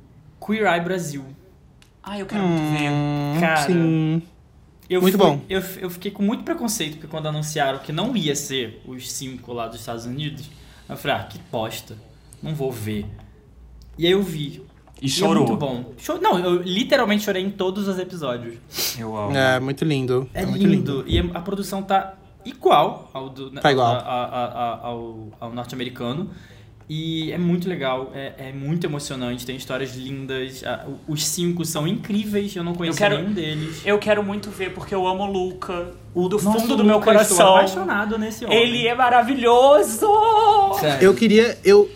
[0.45, 1.25] Queer Eye Brasil.
[2.01, 2.91] Ah, eu quero muito ver.
[2.91, 4.23] Hum, Cara, Sim.
[4.89, 5.41] Eu Muito fui- bom.
[5.49, 9.53] Eu, eu fiquei com muito preconceito, porque quando anunciaram que não ia ser os cinco
[9.53, 10.49] lá dos Estados Unidos,
[10.89, 11.97] eu falei, ah, que bosta.
[12.41, 13.05] Não vou ver.
[13.99, 14.63] E aí eu vi.
[15.03, 15.45] E E é chorou.
[15.45, 15.93] muito bom.
[15.99, 18.55] Cho- Não, eu literalmente chorei em todos os episódios.
[18.97, 19.37] Eu amo.
[19.37, 20.31] É muito lindo.
[20.33, 21.03] É, muito lindo.
[21.09, 22.15] E a produção tá
[22.47, 23.87] igual ao, do, Tá igual.
[23.95, 24.47] a- a- a-
[24.83, 26.31] a- ao, ao norte-americano.
[26.89, 30.63] E é muito legal, é, é muito emocionante, tem histórias lindas.
[30.65, 33.83] a- os cinco são incríveis, eu não conheço quero- nenhum deles.
[33.85, 35.91] Eu quero muito ver porque eu amo o Luca.
[36.15, 37.57] O do Nossa, fundo do meu Luca, eu Estou coração.
[37.57, 38.57] apaixonado nesse homem.
[38.57, 40.07] Ele é maravilhoso!
[40.75, 41.05] Sério.
[41.05, 41.59] Eu queria.
[41.65, 41.91] Eu,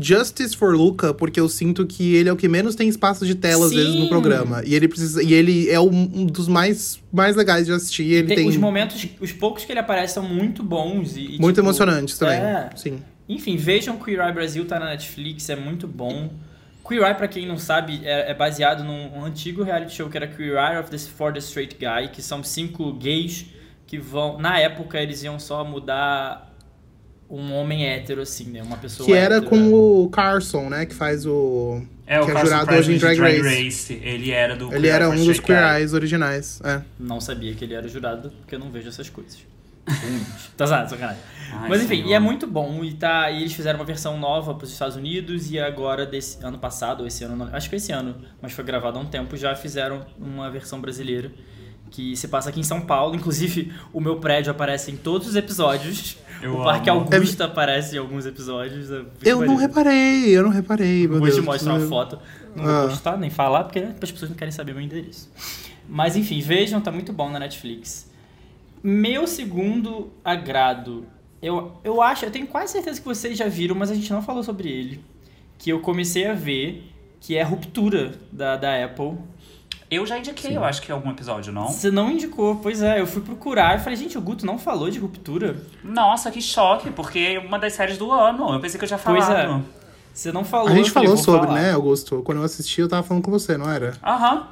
[0.00, 3.34] Justice for Luca, porque eu sinto que ele é o que menos tem espaço de
[3.34, 4.00] tela, às vezes, Sim.
[4.02, 4.62] no programa.
[4.64, 5.22] E ele precisa.
[5.22, 8.04] E ele é um, um dos mais, mais legais de assistir.
[8.12, 11.16] Ele Tem- tem, Os momentos, os poucos que ele aparece são muito bons.
[11.16, 12.36] E, e, muito tipo, emocionantes também.
[12.38, 12.70] É.
[12.76, 12.98] Sim.
[13.28, 16.30] Enfim, vejam Queer Eye Brasil, tá na Netflix, é muito bom.
[16.86, 20.16] Queer Eye, pra quem não sabe, é, é baseado num um antigo reality show que
[20.16, 23.46] era Queer Eye of the, for the Straight Guy, que são cinco gays
[23.86, 24.38] que vão...
[24.38, 26.53] Na época, eles iam só mudar
[27.28, 28.62] um homem hétero, assim, né?
[28.62, 29.50] Uma pessoa Que era hétero.
[29.50, 29.72] com
[30.04, 30.86] o Carson, né?
[30.86, 31.82] Que faz o.
[32.06, 33.64] É, o que é Carson jurado hoje em Drag de Race.
[33.64, 34.00] Race.
[34.02, 35.76] Ele era do Ele Queer era um dos Queer.
[35.76, 36.60] Eyes originais.
[36.64, 36.82] É.
[36.98, 39.38] Não sabia que ele era jurado, porque eu não vejo essas coisas.
[40.56, 41.20] tá sabe, sacanagem.
[41.52, 42.08] Ai, Mas enfim, senhor.
[42.10, 42.82] e é muito bom.
[42.82, 46.42] E, tá, e eles fizeram uma versão nova para os Estados Unidos e agora, desse
[46.44, 49.02] ano passado, ou esse ano, não- acho que foi esse ano, mas foi gravado há
[49.02, 51.30] um tempo, já fizeram uma versão brasileira
[51.90, 53.14] que se passa aqui em São Paulo.
[53.14, 56.16] Inclusive, o meu prédio aparece em todos os episódios.
[56.42, 57.00] Eu o Parque amo.
[57.00, 58.90] Augusta aparece em alguns episódios.
[58.90, 61.44] Eu, fico Eu não reparei, eu não reparei, meu Vou te Deus.
[61.44, 62.18] mostrar uma foto.
[62.54, 62.80] Não Ah.
[62.82, 65.30] vou postar, nem falar, porque as pessoas não querem saber meu endereço.
[65.88, 68.10] Mas enfim, vejam, tá muito bom na Netflix.
[68.82, 71.06] Meu segundo agrado,
[71.40, 74.22] eu, eu acho, eu tenho quase certeza que vocês já viram, mas a gente não
[74.22, 75.00] falou sobre ele.
[75.58, 76.90] Que eu comecei a ver,
[77.20, 79.12] que é Ruptura da, da Apple.
[79.94, 81.68] Eu já indiquei, eu acho que em algum episódio, não?
[81.68, 84.90] Você não indicou, pois é, eu fui procurar e falei, gente, o Guto não falou
[84.90, 85.56] de Ruptura?
[85.82, 88.52] Nossa, que choque, porque é uma das séries do ano.
[88.54, 89.60] Eu pensei que eu já Pois falado.
[89.60, 89.84] é.
[90.12, 90.68] Você não falou.
[90.68, 91.60] A gente eu falei, falou sobre, falar.
[91.60, 92.22] né, Augusto?
[92.22, 93.94] Quando eu assisti, eu tava falando com você, não era?
[94.04, 94.46] Aham.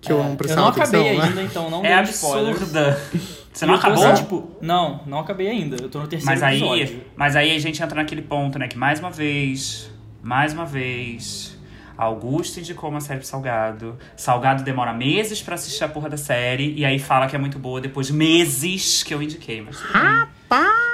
[0.00, 1.24] Que eu É, não eu prestava não atenção, acabei né?
[1.24, 3.00] ainda, então não É absurda.
[3.52, 4.06] Você não eu tô acabou?
[4.06, 5.76] assim, tipo, não, não acabei ainda.
[5.82, 7.02] Eu tô no terceiro Mas aí, episódio.
[7.16, 8.68] mas aí a gente entra naquele ponto, né?
[8.68, 9.90] Que mais uma vez,
[10.22, 11.57] mais uma vez,
[11.98, 13.98] Augusto indicou uma série pro Salgado.
[14.16, 16.72] Salgado demora meses pra assistir a porra da série.
[16.76, 19.60] E aí fala que é muito boa depois de meses que eu indiquei.
[19.60, 20.26] Mas tudo bem.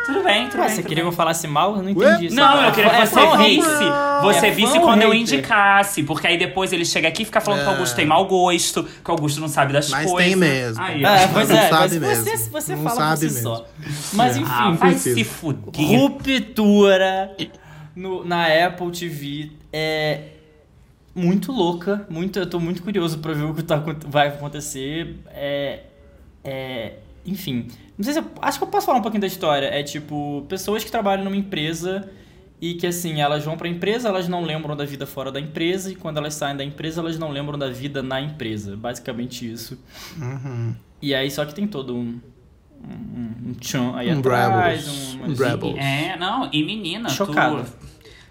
[0.07, 0.75] Tudo bem, tudo Ué, bem.
[0.75, 1.05] você tudo queria que bem.
[1.05, 1.77] eu falasse mal?
[1.77, 2.37] Eu não entendi isso.
[2.37, 3.39] Não, eu queria que É você hater?
[3.39, 3.85] visse.
[4.23, 5.21] Você É visse quando eu hater?
[5.23, 6.03] indicasse.
[6.03, 8.83] Porque aí depois ele chega aqui e fica falando que o Augusto tem mau gosto,
[8.85, 10.29] que o Augusto não sabe das Mas coisas.
[10.31, 10.83] tem mesmo.
[10.83, 12.51] Aí, É, pois Não é, sabe mas você, mesmo.
[12.51, 13.43] você Não fala sabe por si mesmo.
[13.57, 13.67] só.
[14.13, 16.01] Mas enfim, Ah, vai se fuder.
[16.01, 17.37] Ruptura
[17.97, 20.21] no, na Apple TV é
[21.15, 22.07] muito louca.
[22.11, 23.77] Muito, eu tô muito curioso pra ver o que tá,
[24.07, 25.17] vai acontecer.
[25.29, 25.85] É,
[26.43, 29.67] é, enfim, não sei se eu, acho que eu posso falar um pouquinho da história.
[29.67, 32.11] É tipo, pessoas que trabalham numa empresa
[32.61, 35.93] e que assim, elas vão pra empresa, elas não lembram da vida fora da empresa
[35.93, 38.77] e quando elas saem da empresa, elas não lembram da vida na empresa.
[38.77, 39.79] Basicamente isso.
[40.21, 40.75] Uhum.
[41.01, 42.21] E aí só que tem todo um
[42.87, 45.15] um, um tchan aí Um atrás, Brabbles.
[45.15, 45.77] um, Um Brabbles.
[45.79, 47.65] É, não, e menina, Chocado.
[47.65, 47.84] tu.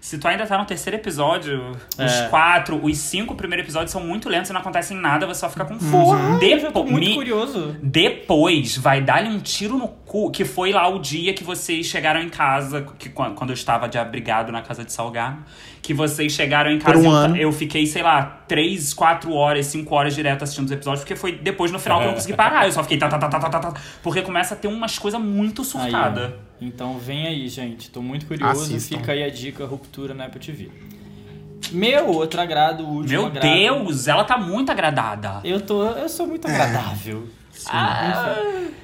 [0.04, 2.28] Se tu ainda tá no terceiro episódio, os É.
[2.28, 5.64] quatro, os cinco primeiros episódios são muito lentos e não acontecem nada, você só fica
[5.64, 6.14] confuso.
[6.14, 7.74] Eu tô Depo- muito curioso.
[7.82, 12.20] Depois vai dar-lhe um tiro no cu, que foi lá o dia que vocês chegaram
[12.20, 15.38] em casa, que quan- quando eu estava de abrigado na casa de Salgado,
[15.80, 17.36] que vocês chegaram em casa Por um e eu, ano.
[17.38, 21.32] eu fiquei, sei lá, três, quatro horas, cinco horas direto assistindo os episódios, porque foi
[21.32, 22.66] depois no final que eu não consegui parar.
[22.66, 24.98] Eu só fiquei tá, tá, tá, tá, tá, tá, tá, porque começa a ter umas
[24.98, 26.30] coisas muito Aí, surtadas.
[26.60, 27.90] Então vem aí, gente.
[27.90, 28.62] Tô muito curioso.
[28.62, 28.98] Assistam.
[28.98, 30.70] Fica aí a dica, ruptura na Apple TV.
[31.72, 33.42] Meu outro agrado, o último Meu agrado.
[33.54, 35.40] Deus, ela tá muito agradada.
[35.42, 36.28] Eu, tô, eu sou É.
[36.28, 37.26] muito agradável.
[37.68, 38.74] Ah, enfim.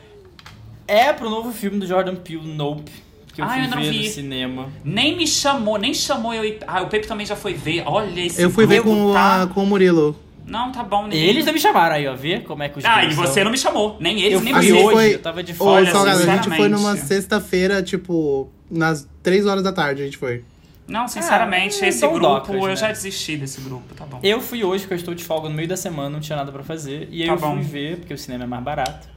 [0.88, 2.90] É pro novo filme do Jordan Peele, Nope.
[3.32, 3.98] Que eu Ah, fui eu não ver vi.
[3.98, 4.68] no cinema.
[4.84, 6.58] Nem me chamou, nem chamou eu.
[6.66, 7.84] Ah, o Pepe também já foi ver.
[7.86, 9.42] Olha esse Eu fui ver com, tá?
[9.42, 10.16] a, com o Murilo.
[10.50, 11.04] Não, tá bom.
[11.04, 12.14] ninguém- Eles não me chamaram aí, ó.
[12.14, 13.44] Vê como é que os Ah, e você são.
[13.44, 13.96] não me chamou.
[14.00, 15.70] Nem eles, Eu nem fui hoje, foi- eu tava de Ô, fora.
[15.82, 20.16] Olha, Salgado, a gente foi numa sexta-feira, tipo, nas três horas da tarde a gente
[20.18, 20.42] foi.
[20.88, 22.74] Não, sinceramente, Ah, esse Dom grupo, Docas, eu né?
[22.76, 24.18] já desisti desse grupo, tá bom.
[24.24, 26.50] Eu fui hoje, que eu estou de folga no meio da semana, não tinha nada
[26.50, 27.06] pra fazer.
[27.12, 27.60] E aí Tá eu fui bom.
[27.62, 29.08] ver, porque o cinema é mais barato.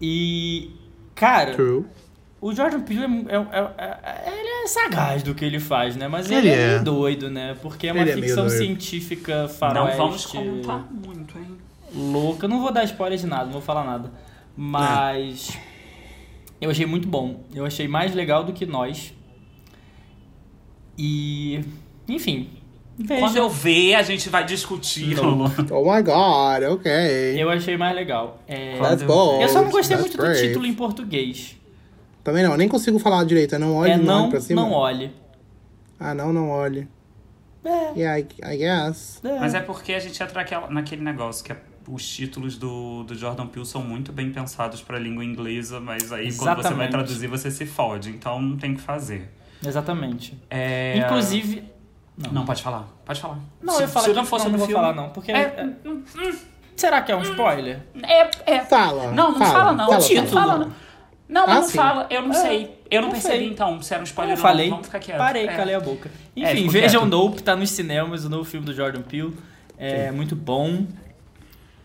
[0.00, 0.70] E,
[1.14, 1.84] cara, True.
[2.40, 6.06] O Jordan Peele é, é- é- é- ele é sagaz do que ele faz, né?
[6.08, 6.68] Mas ele, Ele é é.
[6.72, 7.56] meio doido, né?
[7.62, 11.56] Porque é uma Ele é ficção científica Não faroeste vamos comentar muito, hein?
[11.94, 12.46] louca.
[12.48, 14.10] Não vou dar spoiler de nada, não vou falar nada.
[14.56, 15.56] Mas
[16.60, 17.40] eu achei muito bom.
[17.54, 19.12] Eu achei mais legal do que nós.
[20.98, 21.60] E,
[22.08, 22.48] enfim,
[22.98, 23.20] veja.
[23.20, 25.14] Quando eu ver, a gente vai discutir.
[25.14, 25.44] Não.
[25.70, 26.90] Oh my god, ok.
[27.36, 28.42] Eu achei mais legal.
[28.46, 29.42] É, That's eu- bold.
[29.42, 30.48] Eu só não gostei That's muito do brave.
[30.48, 31.56] título em português.
[32.26, 33.54] Também não, nem consigo falar direito.
[33.54, 34.60] é Não olhe, é não, não, olhe pra cima.
[34.62, 35.14] não olhe.
[35.98, 36.88] Ah, não, não olhe.
[37.64, 39.20] É, Yeah, I, I guess.
[39.24, 39.38] é.
[39.38, 41.56] Mas é porque a gente entra naquele negócio que é-
[41.88, 46.24] os títulos do, do Jordan Peele são muito bem pensados pra língua inglesa, mas aí
[46.32, 46.90] quando você vai Exatamente.
[46.90, 49.30] traduzir você se fode, então não tem o que fazer.
[49.64, 50.36] Exatamente.
[50.50, 50.98] É...
[50.98, 51.62] Inclusive.
[52.32, 53.38] Não, pode falar, pode falar.
[53.62, 54.82] Não, se, eu falo se que não for não, sobre não o vou filme...
[54.82, 55.10] falar, não.
[55.10, 55.30] Porque.
[55.30, 57.82] É, é- Será que é um spoiler?
[58.02, 58.60] É, é.
[58.64, 59.12] Fala.
[59.12, 59.86] Não, não fala, não.
[59.86, 60.26] Fala, o título.
[60.28, 60.52] fala.
[60.52, 60.85] Fala, não.
[61.28, 61.76] Não, mas Ah, não sim.
[61.76, 62.06] fala.
[62.10, 62.78] Eu não É, sei.
[62.90, 63.48] Eu não, não percebi, sei.
[63.48, 64.66] então, se era um spoiler Eu ou falei.
[64.66, 64.70] não.
[64.76, 65.18] Vamos ficar quieto.
[65.18, 65.56] Parei, É.
[65.56, 66.08] calei a boca.
[66.36, 67.10] É, Enfim, ficou vejam quieto.
[67.10, 69.36] Dope, tá nos cinemas, o novo filme do Jordan Peele.
[69.78, 70.86] É muito bom.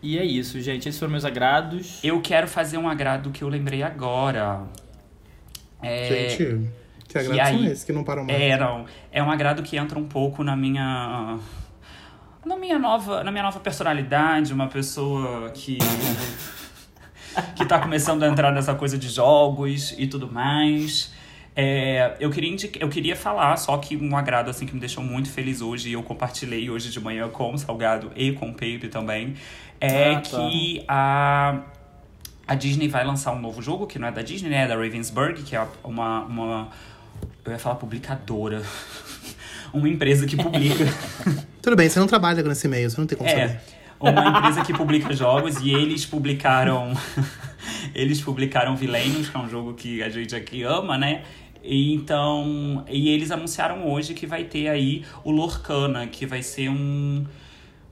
[0.00, 0.88] E é isso, gente.
[0.88, 1.98] Esses foram meus agrados.
[2.02, 4.62] Eu quero fazer um agrado que eu lembrei agora.
[5.82, 6.28] É...
[6.28, 6.70] Gente,
[7.08, 8.40] que e agrados são aí- esses que não param mais?
[8.40, 8.84] É, não.
[9.10, 11.38] É um agrado que entra um pouco na minha.
[12.44, 15.78] Na minha nova, na minha nova personalidade, uma pessoa que.
[17.56, 21.12] Que tá começando a entrar nessa coisa de jogos e tudo mais.
[21.54, 25.30] É, eu, queria eu queria falar, só que um agrado assim que me deixou muito
[25.30, 28.88] feliz hoje, e eu compartilhei hoje de manhã com o Salgado e com o Pepe
[28.88, 29.34] também,
[29.80, 30.30] é Ah, tá.
[30.48, 31.60] que a,
[32.46, 34.64] a Disney vai lançar um novo jogo, que não é da Disney, né?
[34.64, 36.24] É da Ravensburg, que é uma.
[36.24, 36.68] uma
[37.44, 38.62] eu ia falar publicadora.
[39.74, 40.84] uma empresa que publica.
[41.60, 43.60] Tudo bem, você não trabalha nesse meio, você não tem como É, saber.
[44.10, 46.92] Uma empresa que publica jogos e eles publicaram.
[47.94, 51.22] eles publicaram Villainous, que é um jogo que a gente aqui ama, né?
[51.62, 52.84] E então.
[52.88, 57.24] E eles anunciaram hoje que vai ter aí o Lorcana, que vai ser um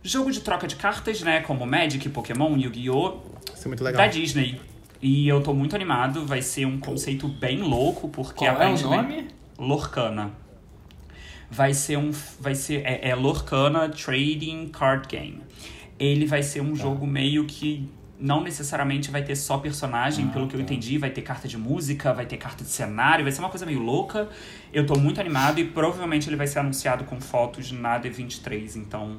[0.03, 1.41] jogo de troca de cartas, né?
[1.41, 3.19] Como Magic, Pokémon, Yu-Gi-Oh!
[3.55, 4.09] Isso é muito da legal.
[4.09, 4.61] Disney.
[5.03, 8.55] E eu tô muito animado, vai ser um conceito bem louco, porque Qual é o
[8.57, 9.29] aparentemente- nome?
[9.59, 10.31] Lorcana.
[11.51, 12.11] Vai ser um.
[12.41, 12.83] Vai ser.
[12.85, 15.41] É, é Lorcana Trading Card Game.
[16.01, 16.65] Ele vai ser Tá.
[16.65, 17.89] um jogo meio que.
[18.23, 20.65] Não necessariamente vai ter só personagem, Ah, pelo que eu tá.
[20.65, 23.65] entendi, vai ter carta de música, vai ter carta de cenário, vai ser uma coisa
[23.65, 24.29] meio louca.
[24.73, 29.17] Eu tô muito animado e provavelmente ele vai ser anunciado com fotos na D23, então.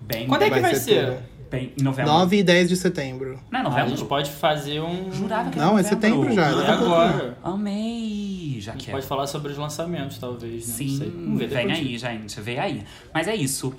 [0.00, 1.06] Bem, Quando é que vai, ser ser?
[1.06, 1.22] tudo.
[1.48, 2.12] bem em novembro.
[2.12, 3.38] 9 e 10 de setembro.
[3.52, 3.90] Não é Ah, a novembro?
[3.96, 5.12] gente pode fazer um.
[5.12, 7.38] Jurava que Não, é era setembro já, É agora.
[7.42, 8.56] Amei!
[8.60, 10.66] Já A gente que pode falar sobre os lançamentos, talvez.
[10.66, 10.72] Né?
[10.72, 11.10] Não Sim, sei.
[11.10, 12.82] Vamos ver vem aí, gente, vem aí.
[13.14, 13.72] Mas é isso.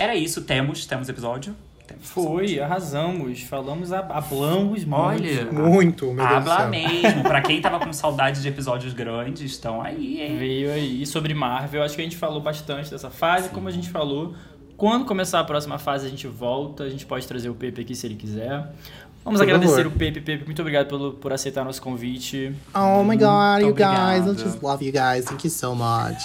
[0.00, 1.54] Era isso, temos, temos episódio.
[1.86, 3.42] Temos Foi, arrasamos.
[3.42, 4.94] Falamos, hablamos muito.
[4.94, 7.22] Olha, Muito, meu Deus do Habla mesmo.
[7.22, 10.38] pra quem tava com saudade de episódios grandes, estão aí, hein?
[10.38, 11.02] Veio aí.
[11.02, 13.50] E sobre Marvel, acho que a gente falou bastante dessa fase.
[13.50, 14.34] Como a gente falou,
[14.74, 16.84] quando começar a próxima fase, a gente volta.
[16.84, 18.72] A gente pode trazer o Pepe aqui se ele quiser.
[19.22, 19.88] Vamos Por agradecer favor.
[19.88, 20.20] o Pepe.
[20.22, 22.54] Pepe, muito obrigado pelo, por aceitar nosso convite.
[22.74, 24.26] Oh my god, you guys.
[24.26, 25.26] I just love you guys.
[25.26, 26.22] Thank you so much.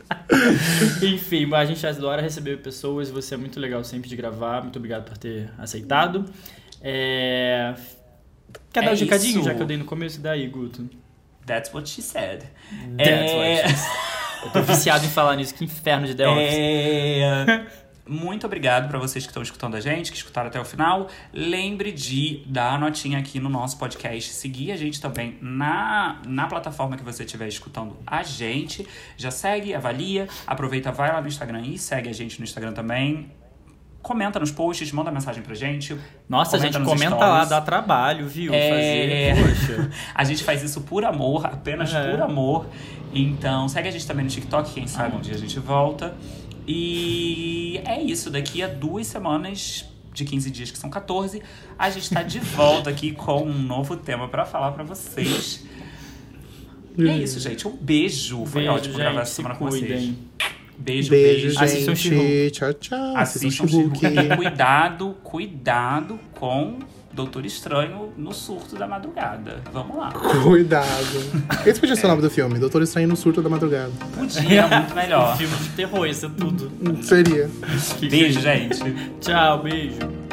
[1.02, 3.10] Enfim, a gente adora receber pessoas.
[3.10, 4.62] Você é muito legal sempre de gravar.
[4.62, 6.24] Muito obrigado por ter aceitado.
[6.80, 7.74] É...
[8.72, 10.20] Quer dar É um recadinho, já que eu dei no começo?
[10.20, 10.88] Daí, Guto.
[11.46, 12.44] That's what she said.
[12.96, 13.74] That's É, what
[14.44, 15.54] Eu tô viciado em falar nisso.
[15.54, 16.54] Que inferno de The Office.
[16.54, 17.66] É...
[18.06, 21.08] Muito obrigado para vocês que estão escutando a gente, que escutaram até o final.
[21.32, 26.46] Lembre de dar a notinha aqui no nosso podcast, seguir a gente também na, na
[26.46, 28.86] plataforma que você estiver escutando a gente.
[29.16, 33.30] Já segue, avalia, aproveita, vai lá no Instagram e segue a gente no Instagram também.
[34.02, 35.96] Comenta nos posts, manda mensagem pra gente.
[36.28, 37.34] Nossa, comenta gente, nos comenta stories.
[37.38, 38.52] lá, dá trabalho, viu?
[38.52, 39.34] É.
[39.34, 39.48] Fazer,
[39.80, 39.90] poxa.
[40.14, 42.10] A gente faz isso por amor, apenas É.
[42.10, 42.66] por amor.
[43.14, 46.14] Então, segue a gente também no TikTok, quem sabe um dia a gente volta.
[46.66, 51.42] E é isso, daqui a duas semanas, de 15 dias, que são 14,
[51.78, 55.64] a gente tá de volta aqui com um novo tema pra falar pra vocês.
[56.96, 57.66] E é isso, gente.
[57.66, 58.46] Um beijo.
[58.46, 59.82] Foi Beijo, ótimo gravar gente, essa se semana com vocês.
[59.82, 60.18] cuidem.
[60.78, 61.64] Beijo, Beijo, beijo.
[61.64, 62.50] Assistam gente.
[62.52, 63.16] Tchau, tchau.
[63.16, 63.66] Assistam.
[63.66, 66.78] E cuidado, cuidado com
[67.14, 69.62] Doutor Estranho no surto da madrugada.
[69.72, 70.10] Vamos lá.
[70.42, 70.86] Cuidado.
[71.64, 73.92] Esse podia ser o nome do filme, Doutor Estranho no Surto da Madrugada.
[74.16, 75.36] Podia, muito melhor.
[75.36, 76.70] Filme de terror, isso é tudo.
[77.02, 77.48] Seria.
[78.10, 78.82] Beijo, gente.
[79.20, 80.23] Tchau, beijo.